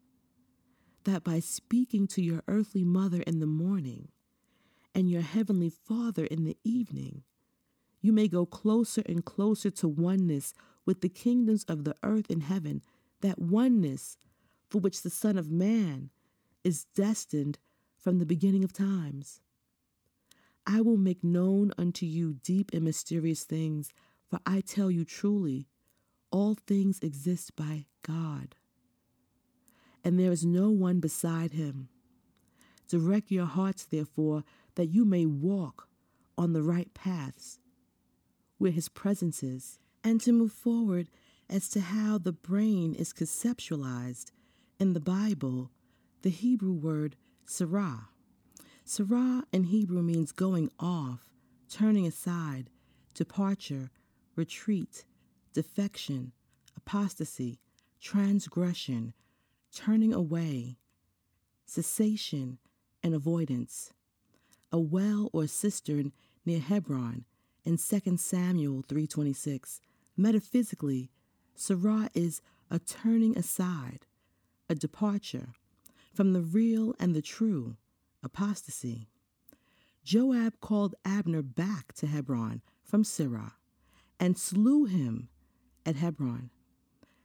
[1.04, 4.08] that by speaking to your earthly mother in the morning
[4.94, 7.24] and your heavenly Father in the evening,
[8.00, 10.54] you may go closer and closer to oneness
[10.86, 12.80] with the kingdoms of the earth and heaven,
[13.20, 14.16] that oneness
[14.70, 16.08] for which the Son of Man
[16.64, 17.58] is destined
[17.98, 19.42] from the beginning of times.
[20.66, 23.92] I will make known unto you deep and mysterious things,
[24.28, 25.68] for I tell you truly,
[26.30, 28.54] all things exist by God,
[30.04, 31.88] and there is no one beside him.
[32.88, 35.88] Direct your hearts, therefore, that you may walk
[36.38, 37.58] on the right paths
[38.58, 41.08] where his presence is, and to move forward
[41.48, 44.30] as to how the brain is conceptualized
[44.78, 45.70] in the Bible,
[46.22, 48.08] the Hebrew word Sirah.
[48.84, 51.30] Sirah in Hebrew means going off,
[51.68, 52.70] turning aside,
[53.14, 53.90] departure,
[54.36, 55.04] retreat,
[55.52, 56.32] defection,
[56.76, 57.58] apostasy,
[58.00, 59.14] transgression,
[59.74, 60.76] turning away,
[61.64, 62.58] cessation,
[63.02, 63.92] and avoidance.
[64.70, 66.12] A well or cistern
[66.44, 67.24] near Hebron
[67.64, 69.80] in 2 Samuel 3:26.
[70.16, 71.10] Metaphysically,
[71.56, 72.40] Sirah is
[72.70, 74.06] a turning aside,
[74.68, 75.54] a departure
[76.12, 77.76] from the real and the true,
[78.22, 79.08] apostasy.
[80.04, 83.52] Joab called Abner back to Hebron from Sirah
[84.18, 85.28] and slew him
[85.84, 86.50] at Hebron.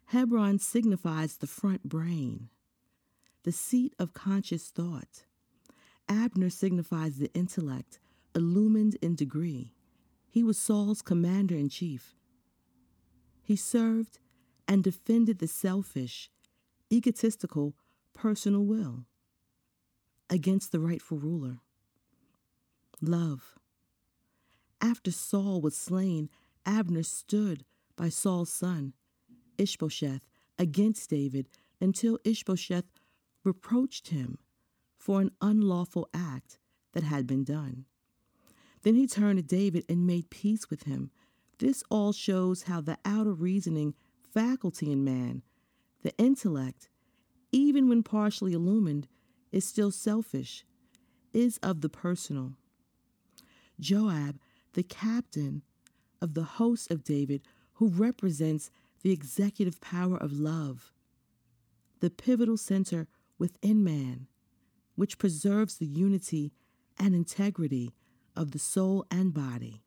[0.05, 2.49] Hebron signifies the front brain,
[3.43, 5.23] the seat of conscious thought.
[6.09, 7.99] Abner signifies the intellect,
[8.35, 9.73] illumined in degree.
[10.29, 12.15] He was Saul's commander in chief.
[13.41, 14.19] He served
[14.67, 16.29] and defended the selfish,
[16.91, 17.75] egotistical,
[18.13, 19.05] personal will
[20.29, 21.57] against the rightful ruler.
[23.01, 23.55] Love.
[24.79, 26.29] After Saul was slain,
[26.65, 27.65] Abner stood
[27.95, 28.93] by Saul's son,
[29.57, 31.47] Ishbosheth, against David
[31.79, 32.85] until Ishbosheth
[33.43, 34.37] reproached him
[34.97, 36.59] for an unlawful act
[36.93, 37.85] that had been done.
[38.83, 41.11] Then he turned to David and made peace with him.
[41.59, 43.93] This all shows how the outer reasoning
[44.33, 45.43] faculty in man,
[46.01, 46.89] the intellect,
[47.51, 49.07] even when partially illumined,
[49.51, 50.65] is still selfish,
[51.33, 52.53] is of the personal.
[53.79, 54.39] Joab,
[54.73, 55.63] the captain
[56.21, 57.41] of the host of David,
[57.73, 58.69] who represents
[59.01, 60.91] the executive power of love,
[61.99, 63.07] the pivotal center
[63.39, 64.27] within man,
[64.95, 66.53] which preserves the unity
[66.99, 67.93] and integrity
[68.35, 69.81] of the soul and body.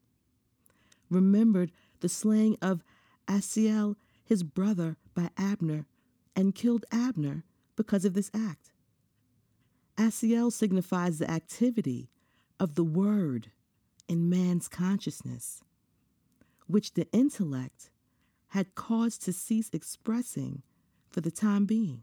[1.09, 2.83] Remembered the slaying of
[3.29, 5.87] Asahel, his brother, by Abner,
[6.35, 7.45] and killed Abner
[7.77, 8.73] because of this act.
[9.97, 12.11] Asahel signifies the activity
[12.59, 13.53] of the word
[14.09, 15.63] in man's consciousness,
[16.67, 17.91] which the intellect
[18.49, 20.63] had caused to cease expressing
[21.09, 22.03] for the time being.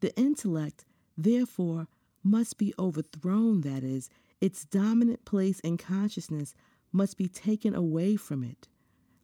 [0.00, 0.84] The intellect,
[1.16, 1.88] therefore,
[2.22, 6.54] must be overthrown, that is, its dominant place in consciousness
[6.92, 8.68] must be taken away from it,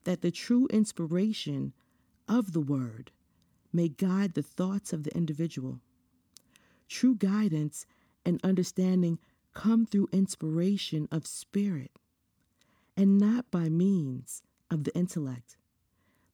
[0.04, 1.72] that the true inspiration
[2.28, 3.10] of the word
[3.72, 5.80] may guide the thoughts of the individual.
[6.88, 7.86] True guidance
[8.24, 9.18] and understanding
[9.52, 11.90] come through inspiration of spirit
[12.96, 15.56] and not by means of the intellect.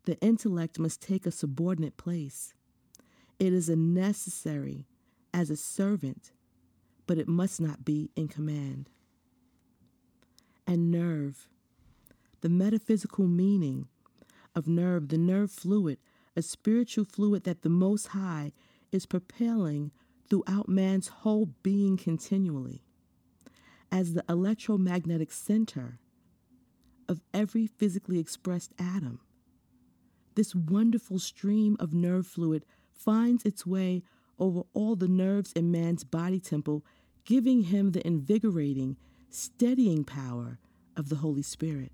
[0.05, 2.55] The intellect must take a subordinate place.
[3.39, 4.87] It is a necessary
[5.33, 6.33] as a servant,
[7.07, 8.89] but it must not be in command.
[10.67, 11.49] And nerve,
[12.41, 13.89] the metaphysical meaning
[14.55, 15.99] of nerve, the nerve fluid,
[16.37, 18.53] a spiritual fluid that the Most High
[18.93, 19.91] is propelling
[20.29, 22.85] throughout man's whole being continually
[23.91, 25.99] as the electromagnetic center
[27.11, 29.19] of every physically expressed atom.
[30.37, 34.05] This wonderful stream of nerve fluid finds its way
[34.39, 36.85] over all the nerves in man's body temple,
[37.25, 38.97] giving him the invigorating,
[39.29, 40.61] steadying power
[40.97, 41.91] of the Holy Spirit.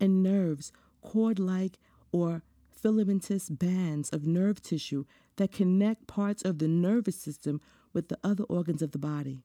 [0.00, 1.78] And nerves, cord like
[2.10, 5.04] or filamentous bands of nerve tissue
[5.36, 7.60] that connect parts of the nervous system
[7.92, 9.44] with the other organs of the body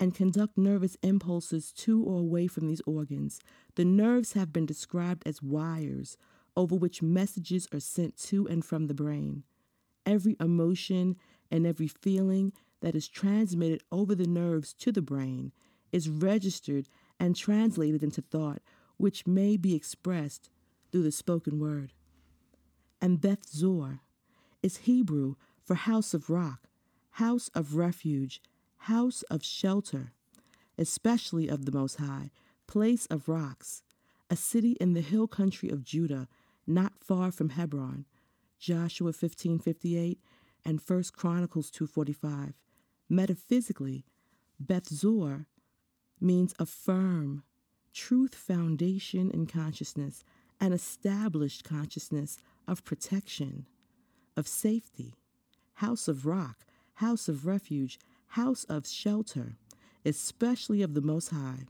[0.00, 3.40] and conduct nervous impulses to or away from these organs.
[3.76, 6.16] The nerves have been described as wires
[6.56, 9.44] over which messages are sent to and from the brain.
[10.06, 11.16] Every emotion
[11.50, 15.52] and every feeling that is transmitted over the nerves to the brain
[15.92, 18.60] is registered and translated into thought,
[18.96, 20.50] which may be expressed
[20.90, 21.92] through the spoken word.
[23.00, 24.00] And Beth Zur
[24.62, 26.68] is Hebrew for house of rock,
[27.12, 28.40] house of refuge,
[28.84, 30.12] house of shelter,
[30.76, 32.30] especially of the Most High,
[32.66, 33.82] place of rocks,
[34.28, 36.28] a city in the hill country of Judah,
[36.66, 38.04] not far from Hebron.
[38.58, 40.18] Joshua 15:58
[40.66, 42.52] and 1 Chronicles 2:45.
[43.08, 44.04] Metaphysically,
[44.60, 45.46] Beth Zur
[46.20, 47.42] means a firm,
[47.94, 50.24] truth foundation in consciousness,
[50.60, 52.36] an established consciousness
[52.68, 53.66] of protection,
[54.36, 55.14] of safety,
[55.74, 57.98] house of rock, house of refuge,
[58.34, 59.54] house of shelter,
[60.04, 61.66] especially of the Most High,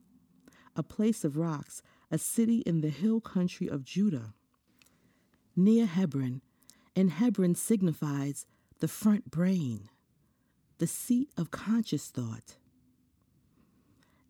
[0.74, 4.32] a place of rocks, a city in the hill country of Judah.
[5.54, 6.40] Near Hebron,
[6.96, 8.46] and Hebron signifies
[8.80, 9.90] the front brain,
[10.78, 12.56] the seat of conscious thought.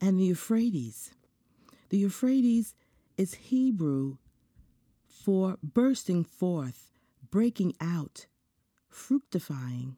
[0.01, 1.13] And the Euphrates.
[1.91, 2.75] The Euphrates
[3.17, 4.17] is Hebrew
[5.07, 6.91] for bursting forth,
[7.31, 8.27] breaking out,
[8.89, 9.97] fructifying,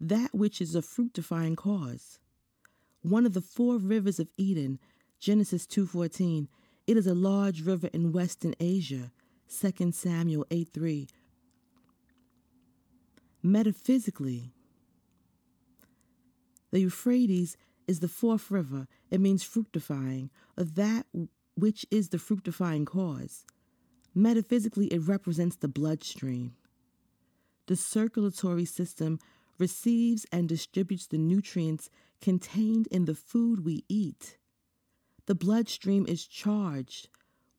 [0.00, 2.18] that which is a fructifying cause.
[3.02, 4.78] One of the four rivers of Eden,
[5.18, 6.48] Genesis 2:14,
[6.86, 9.12] it is a large river in western Asia,
[9.46, 11.08] 2 Samuel 8:3.
[13.42, 14.54] Metaphysically,
[16.70, 17.56] the Euphrates
[17.86, 18.88] is the fourth river.
[19.10, 21.06] It means fructifying, or that
[21.54, 23.44] which is the fructifying cause.
[24.14, 26.56] Metaphysically, it represents the bloodstream.
[27.66, 29.18] The circulatory system
[29.58, 34.38] receives and distributes the nutrients contained in the food we eat.
[35.26, 37.08] The bloodstream is charged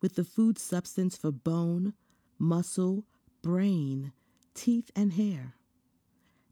[0.01, 1.93] with the food substance for bone,
[2.37, 3.05] muscle,
[3.41, 4.11] brain,
[4.53, 5.55] teeth, and hair.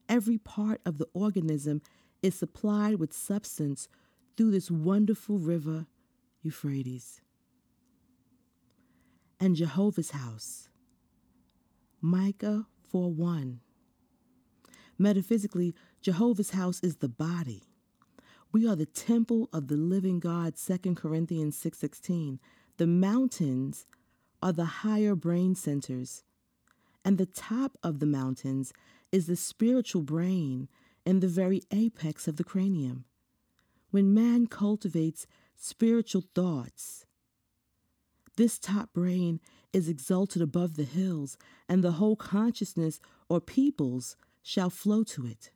[0.09, 1.81] Every part of the organism
[2.21, 3.87] is supplied with substance
[4.35, 5.85] through this wonderful river,
[6.41, 7.21] Euphrates.
[9.39, 10.69] And Jehovah's house.
[12.01, 13.59] Micah 4 1.
[14.97, 17.63] Metaphysically, Jehovah's house is the body.
[18.51, 22.39] We are the temple of the living God, 2 Corinthians 6:16.
[22.77, 23.85] The mountains
[24.41, 26.23] are the higher brain centers,
[27.03, 28.73] and the top of the mountains
[29.11, 30.69] is the spiritual brain
[31.05, 33.05] and the very apex of the cranium.
[33.89, 37.05] When man cultivates spiritual thoughts,
[38.35, 39.39] this top brain
[39.71, 42.99] is exalted above the hills, and the whole consciousness
[43.29, 45.49] or peoples shall flow to it.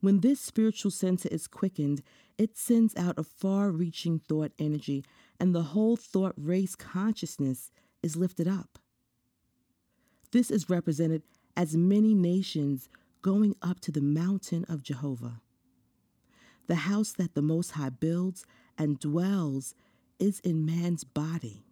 [0.00, 2.02] When this spiritual center is quickened,
[2.38, 5.04] it sends out a far reaching thought energy,
[5.40, 8.78] and the whole thought race consciousness is lifted up.
[10.32, 11.22] This is represented
[11.56, 12.88] as many nations
[13.22, 15.40] going up to the mountain of Jehovah.
[16.66, 18.44] The house that the Most High builds
[18.76, 19.74] and dwells
[20.18, 21.64] is in man's body.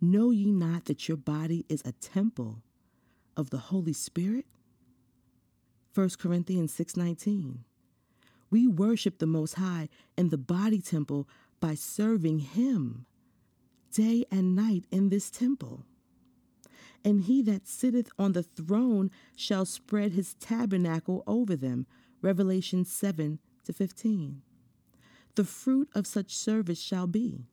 [0.00, 2.62] Know ye not that your body is a temple
[3.36, 4.46] of the Holy Spirit?
[5.94, 7.64] 1 Corinthians 6:19.
[8.50, 11.28] We worship the Most High in the body temple
[11.60, 13.06] by serving him
[13.92, 15.86] day and night in this temple.
[17.04, 21.86] And he that sitteth on the throne shall spread his tabernacle over them.
[22.20, 24.42] Revelation 7 to 15.
[25.34, 27.46] The fruit of such service shall be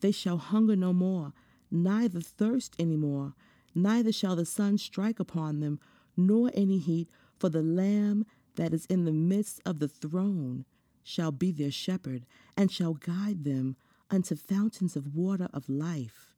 [0.00, 1.32] they shall hunger no more,
[1.70, 3.34] neither thirst any more,
[3.74, 5.78] neither shall the sun strike upon them,
[6.16, 7.08] nor any heat,
[7.38, 8.26] for the Lamb
[8.56, 10.64] that is in the midst of the throne
[11.02, 12.26] shall be their shepherd,
[12.56, 13.76] and shall guide them
[14.10, 16.34] unto fountains of water of life,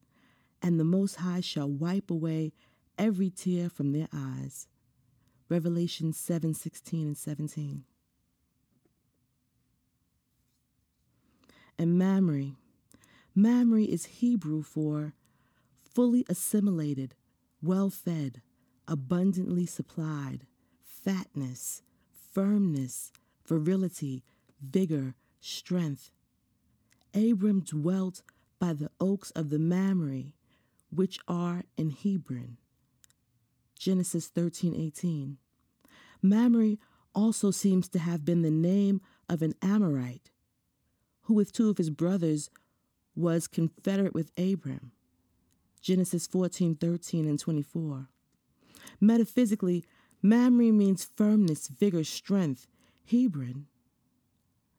[0.61, 2.53] and the Most High shall wipe away
[2.97, 4.67] every tear from their eyes.
[5.49, 7.83] Revelation 7 16 and 17.
[11.77, 12.55] And Mamre.
[13.35, 15.13] Mamre is Hebrew for
[15.83, 17.15] fully assimilated,
[17.63, 18.41] well fed,
[18.87, 20.45] abundantly supplied,
[20.83, 21.81] fatness,
[22.33, 23.11] firmness,
[23.47, 24.23] virility,
[24.61, 26.11] vigor, strength.
[27.13, 28.21] Abram dwelt
[28.59, 30.33] by the oaks of the Mamre,
[30.89, 32.57] which are in Hebron.
[33.79, 35.37] Genesis 13:18.
[36.21, 36.77] Mamre
[37.15, 40.31] also seems to have been the name of an Amorite
[41.23, 42.49] who with two of his brothers
[43.15, 44.91] was confederate with Abram.
[45.83, 48.07] Genesis 14, 13, and 24.
[49.01, 49.83] Metaphysically,
[50.21, 52.67] Mamre means firmness, vigor, strength.
[53.05, 53.65] Hebron,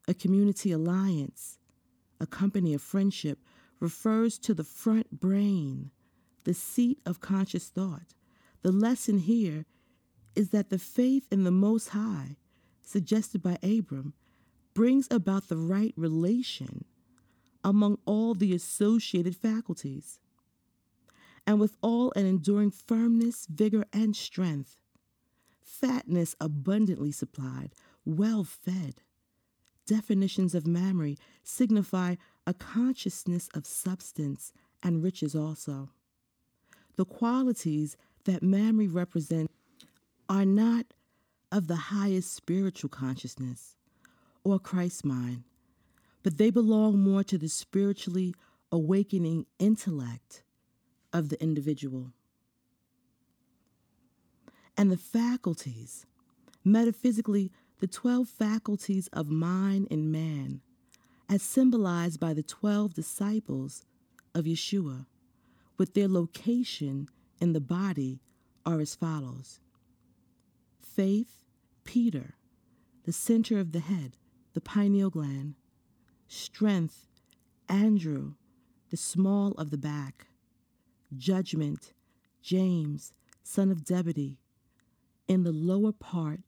[0.07, 1.59] a community alliance,
[2.19, 3.37] a company of friendship,
[3.79, 5.91] refers to the front brain,
[6.43, 8.15] the seat of conscious thought.
[8.63, 9.65] The lesson here
[10.35, 12.37] is that the faith in the Most High,
[12.81, 14.13] suggested by Abram,
[14.73, 16.85] brings about the right relation
[17.63, 20.19] among all the associated faculties,
[21.47, 24.77] and with all an enduring firmness, vigor, and strength,
[25.61, 27.73] fatness abundantly supplied,
[28.05, 29.01] well fed.
[29.85, 32.15] Definitions of Mamre signify
[32.47, 34.51] a consciousness of substance
[34.81, 35.89] and riches also.
[36.95, 39.51] The qualities that Mamre represent
[40.27, 40.87] are not
[41.51, 43.75] of the highest spiritual consciousness
[44.43, 45.43] or Christ's mind,
[46.23, 48.33] but they belong more to the spiritually
[48.71, 50.43] awakening intellect
[51.15, 52.11] of the individual.
[54.77, 56.05] And the faculties,
[56.65, 60.59] metaphysically, the 12 faculties of mind and man,
[61.29, 63.85] as symbolized by the 12 disciples
[64.33, 65.05] of Yeshua,
[65.77, 67.07] with their location
[67.39, 68.19] in the body,
[68.65, 69.61] are as follows.
[70.81, 71.45] Faith,
[71.85, 72.35] Peter,
[73.05, 74.17] the center of the head,
[74.53, 75.55] the pineal gland,
[76.27, 77.07] strength,
[77.69, 78.33] Andrew,
[78.89, 80.27] the small of the back,
[81.15, 81.93] judgment,
[82.41, 84.39] James, son of Zebedee,
[85.27, 86.41] in the lower part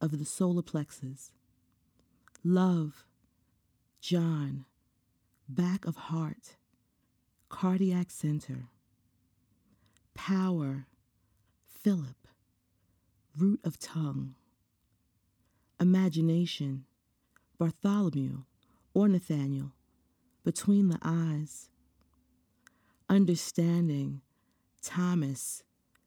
[0.00, 1.32] of the solar plexus,
[2.44, 3.04] love,
[4.00, 4.64] John,
[5.48, 6.56] back of heart,
[7.48, 8.68] cardiac center,
[10.14, 10.86] power,
[11.66, 12.28] Philip,
[13.36, 14.34] root of tongue,
[15.80, 16.84] imagination,
[17.58, 18.42] Bartholomew
[18.94, 19.72] or Nathaniel,
[20.44, 21.70] between the eyes,
[23.08, 24.20] understanding,
[24.82, 25.62] Thomas,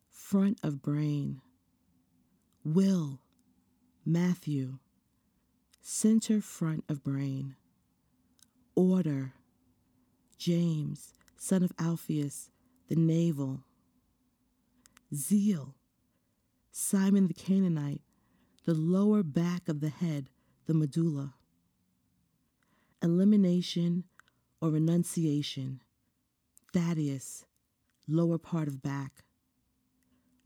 [0.09, 1.41] front of brain,
[2.63, 3.19] Will,
[4.05, 4.79] Matthew,
[5.81, 7.55] center front of brain.
[8.75, 9.33] Order,
[10.37, 12.49] James, son of Alphaeus,
[12.87, 13.63] the navel.
[15.13, 15.75] Zeal,
[16.71, 18.01] Simon the Canaanite,
[18.65, 20.29] the lower back of the head,
[20.67, 21.33] the medulla.
[23.01, 24.03] Elimination
[24.61, 25.81] or renunciation,
[26.73, 27.45] Thaddeus,
[28.07, 29.23] lower part of back.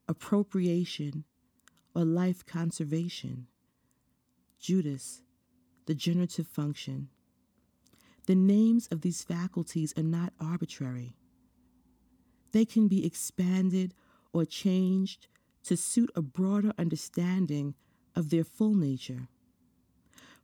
[0.07, 1.25] Appropriation
[1.95, 3.47] or life conservation,
[4.59, 5.21] Judas,
[5.85, 7.09] the generative function.
[8.25, 11.17] The names of these faculties are not arbitrary.
[12.53, 13.93] They can be expanded
[14.31, 15.27] or changed
[15.63, 17.75] to suit a broader understanding
[18.15, 19.27] of their full nature.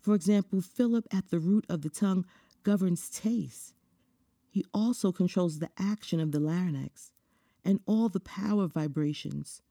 [0.02, 2.26] For example, Philip at the root of the tongue
[2.64, 3.74] governs taste.
[4.50, 7.12] He also controls the action of the larynx
[7.64, 9.62] and all the power vibrations.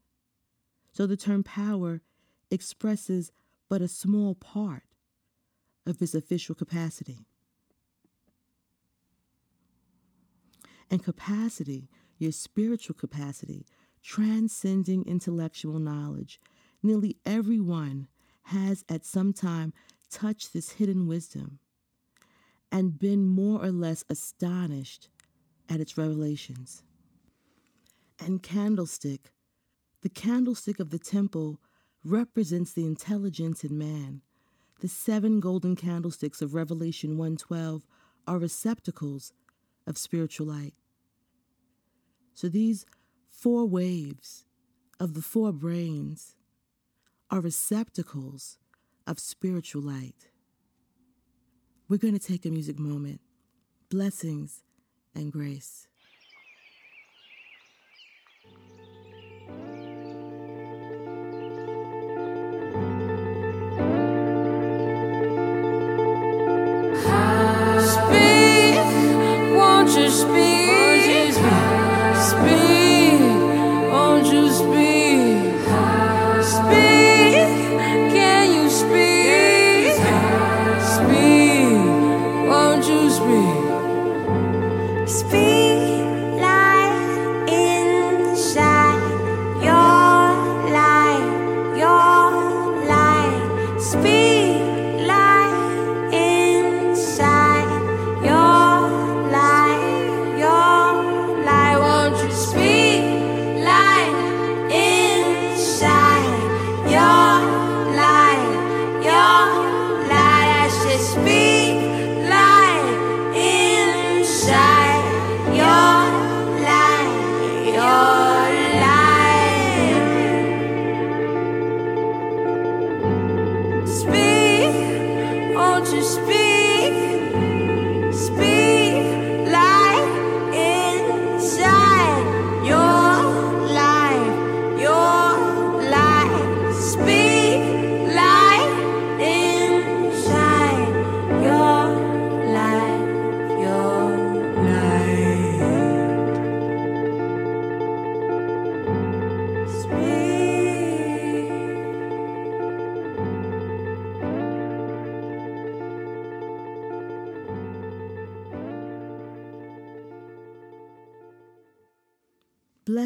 [0.93, 2.01] So the term power
[2.49, 3.31] expresses
[3.67, 4.83] but a small part
[5.85, 7.25] of his official capacity.
[10.89, 13.65] And capacity, your spiritual capacity,
[14.01, 16.39] transcending intellectual knowledge,
[16.81, 18.07] nearly everyone
[18.43, 19.73] has at some time
[20.09, 21.59] touched this hidden wisdom
[22.71, 25.09] and been more or less astonished
[25.67, 26.83] at its revelations.
[28.19, 29.31] And candlestick,
[30.01, 31.59] the candlestick of the temple
[32.03, 34.21] represents the intelligence in man.
[34.81, 37.85] The seven golden candlesticks of Revelation 1:12
[38.27, 39.33] are receptacles
[39.85, 40.75] of spiritual light.
[42.33, 42.85] So these
[43.27, 44.45] four waves
[44.99, 46.35] of the four brains
[47.29, 48.57] are receptacles
[49.05, 50.28] of spiritual light.
[51.89, 53.19] We're going to take a music moment.
[53.89, 54.61] Blessings
[55.15, 55.88] and grace.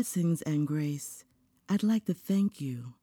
[0.04, 1.24] Blessings and grace.
[1.70, 2.96] I'd like to thank you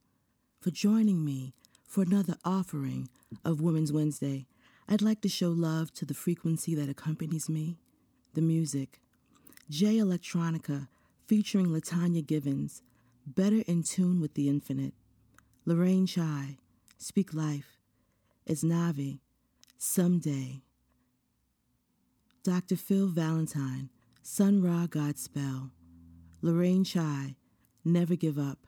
[0.59, 1.55] for joining me
[1.87, 3.09] for another offering
[3.43, 4.45] of Wombman Wednesday.
[4.87, 7.79] I'd like to show love to the frequency that accompanies me,
[8.35, 9.01] the music.
[9.67, 10.89] Jay Electronica
[11.25, 12.83] featuring LaTonya Givens,
[13.25, 14.93] Better in Tune with the Infinite.
[15.65, 16.59] Lorraine Chai,
[16.99, 17.79] Speak Life.
[18.47, 19.21] Isnavi,
[19.79, 20.61] Someday.
[22.43, 22.75] Dr.
[22.75, 23.89] Phil Valentine,
[24.21, 25.71] Sun Ra Godspell.
[26.43, 27.35] Lorraine Chai,
[27.85, 28.59] Never Give Up.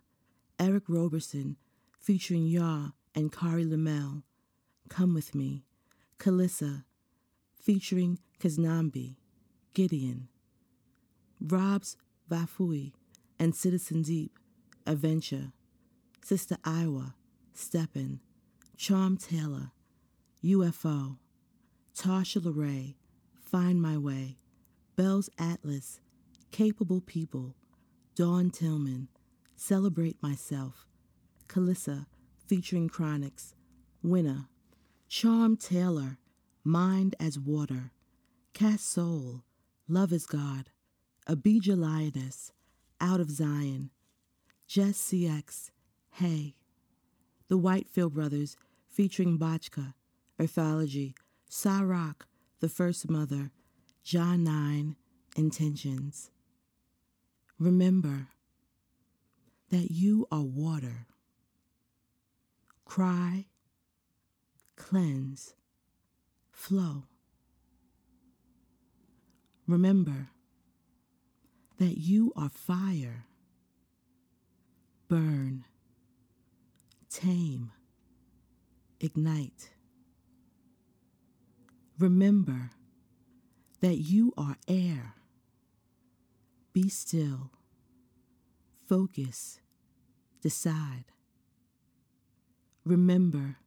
[0.59, 1.57] Eric Roberson,
[1.99, 4.21] featuring Yaw and Kari Lamel,
[4.89, 5.65] Come With Me.
[6.19, 6.83] Kalissa,
[7.59, 9.15] featuring Kaznambi,
[9.73, 10.27] Gideon.
[11.41, 11.97] Robs
[12.29, 12.93] Vafui
[13.39, 14.37] and Citizen Deep,
[14.85, 15.51] Adventure.
[16.23, 17.15] Sister Iowa,
[17.53, 18.19] Steppin.
[18.77, 19.71] Charm Taylor,
[20.43, 21.17] UFO.
[21.95, 22.95] Tasha LeRae,
[23.41, 24.37] Find My Way.
[24.95, 25.99] Bell's Atlas,
[26.51, 27.55] Capable People.
[28.15, 29.07] Dawn Tillman,
[29.55, 30.85] Celebrate Myself.
[31.47, 32.05] Kalissa,
[32.45, 33.55] featuring Chronics.
[34.03, 34.45] Winner.
[35.09, 36.19] Charm Taylor,
[36.63, 37.91] Mind as Water.
[38.53, 39.43] Cass Soul,
[39.87, 40.69] Love is God.
[41.25, 42.51] Abijah Lioness,
[43.01, 43.89] Out of Zion.
[44.67, 45.71] Jess CX,
[46.11, 46.55] Hey.
[47.47, 48.55] The Whitefield Brothers,
[48.87, 49.95] featuring Bachka,
[50.39, 51.15] Earthology,
[51.65, 52.27] Rock,
[52.59, 53.49] The First Mother,
[54.03, 54.95] John 9,
[55.35, 56.29] Intentions.
[57.63, 58.27] Remember
[59.69, 61.07] that you are water.
[62.83, 63.45] Cry,
[64.75, 65.53] cleanse,
[66.51, 67.03] flow.
[69.65, 70.27] Remember
[71.77, 73.27] that you are fire.
[75.07, 75.63] Burn,
[77.09, 77.71] tame,
[78.99, 79.69] ignite.
[81.97, 82.71] Remember
[83.79, 85.15] that you are air.
[86.73, 87.51] Be still,
[88.89, 89.59] focus,
[90.41, 91.05] decide.
[92.83, 93.57] Remember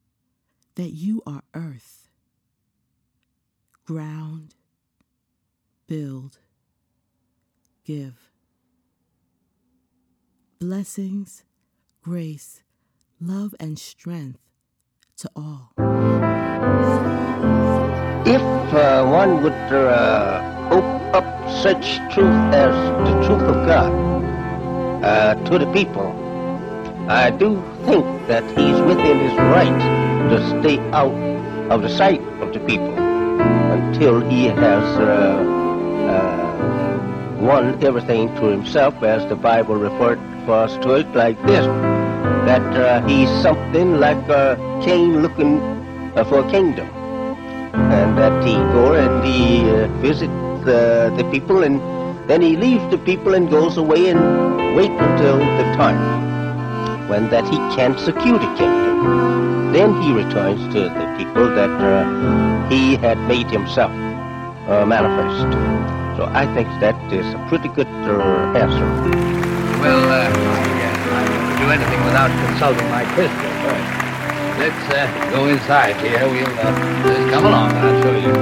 [0.74, 2.08] that you are earth,
[3.84, 4.56] ground,
[5.86, 6.38] build,
[7.84, 8.32] give.
[10.58, 11.44] Blessings,
[12.02, 12.64] grace,
[13.20, 14.40] love, and strength
[15.18, 15.70] to all.
[18.26, 18.42] If
[18.74, 20.95] uh, one would uh, open
[21.62, 22.74] such truth as
[23.08, 23.92] the truth of God
[25.04, 26.06] uh, to the people,
[27.08, 29.78] I do think that he's within his right
[30.30, 31.14] to stay out
[31.70, 35.12] of the sight of the people until he has uh,
[36.10, 41.64] uh, won everything to himself, as the Bible referred for us to it like this,
[42.46, 45.60] that uh, he's something like a king looking
[46.16, 46.88] uh, for a kingdom
[47.76, 50.30] and that he go and he uh, visit
[50.66, 51.80] the, the people and
[52.28, 57.44] then he leaves the people and goes away and wait until the time when that
[57.44, 59.72] he can secure the kingdom.
[59.72, 63.92] Then he returns to the people that uh, he had made himself
[64.68, 65.52] uh, manifest.
[66.18, 68.86] So I think that is a pretty good uh, answer.
[69.80, 70.56] Well, I, uh,
[71.14, 73.34] I do anything without consulting my first.
[74.58, 76.18] Let's uh, go inside here.
[76.26, 77.70] We'll uh, come along.
[77.72, 78.32] I'll show you.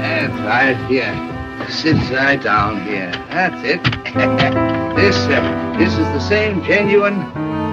[0.00, 1.37] That's right here.
[1.66, 3.10] Sit right down here.
[3.30, 3.82] That's it.
[4.96, 7.18] this uh, this is the same genuine,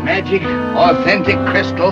[0.04, 1.92] magic, authentic crystal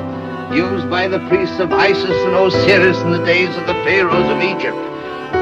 [0.53, 4.41] used by the priests of Isis and Osiris in the days of the pharaohs of
[4.41, 4.77] Egypt,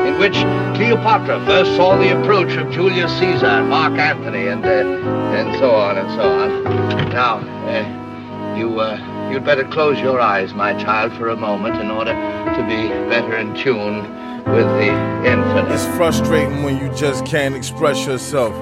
[0.07, 0.35] in which
[0.77, 5.71] Cleopatra first saw the approach of Julius Caesar and Mark Antony, and uh, and so
[5.71, 7.09] on and so on.
[7.09, 8.79] Now, uh, you.
[8.79, 12.89] Uh, You'd better close your eyes, my child, for a moment in order to be
[13.09, 14.03] better in tune
[14.43, 14.91] with the
[15.25, 15.71] infinite.
[15.71, 18.53] It's frustrating when you just can't express yourself.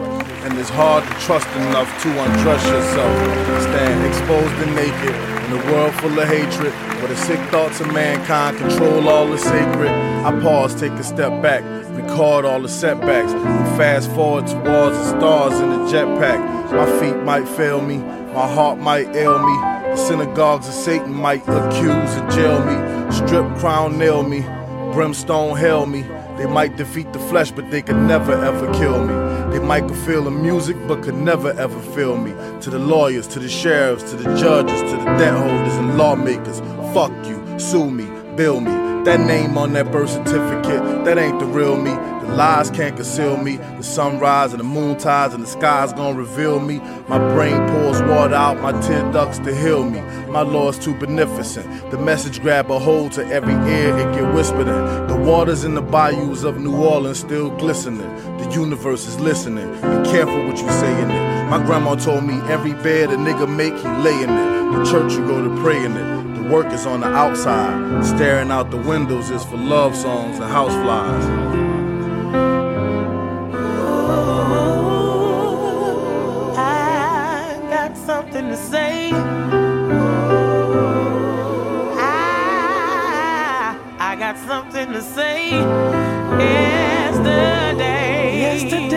[0.43, 3.63] And it's hard to trust enough to undress yourself.
[3.63, 5.15] Stand exposed and naked
[5.45, 9.39] in a world full of hatred, where the sick thoughts of mankind control all the
[9.39, 9.89] sacred.
[9.89, 11.63] I pause, take a step back,
[11.97, 16.71] record all the setbacks, and fast forward towards the stars in the jetpack.
[16.71, 19.68] My feet might fail me, my heart might ail me.
[19.89, 23.11] The synagogues of Satan might accuse and jail me.
[23.11, 24.41] Strip crown nail me.
[24.93, 26.03] Brimstone hail me.
[26.37, 29.13] They might defeat the flesh, but they could never ever kill me.
[29.51, 32.31] They might feel the music, but could never ever feel me.
[32.61, 36.59] To the lawyers, to the sheriffs, to the judges, to the debt holders and lawmakers.
[36.93, 38.71] Fuck you, sue me, bill me.
[39.05, 41.91] That name on that birth certificate, that ain't the real me.
[42.35, 43.57] Lies can't conceal me.
[43.57, 46.79] The sunrise and the moon tides and the sky's gonna reveal me.
[47.07, 50.01] My brain pours water out my tear ducts to heal me.
[50.27, 51.91] My Lord's too beneficent.
[51.91, 55.07] The message grab a hold to every ear it get whispered in.
[55.07, 58.09] The waters in the bayous of New Orleans still glistening.
[58.37, 59.69] The universe is listening.
[59.73, 61.49] Be careful what you say in it.
[61.49, 64.77] My grandma told me every bed a nigga make, he lay in it.
[64.77, 66.35] The church you go to pray in it.
[66.35, 68.05] The work is on the outside.
[68.05, 71.68] Staring out the windows is for love songs and houseflies.
[78.47, 79.11] To say.
[81.95, 85.51] I, I got something to say.
[87.09, 88.88] Yesterday, yesterday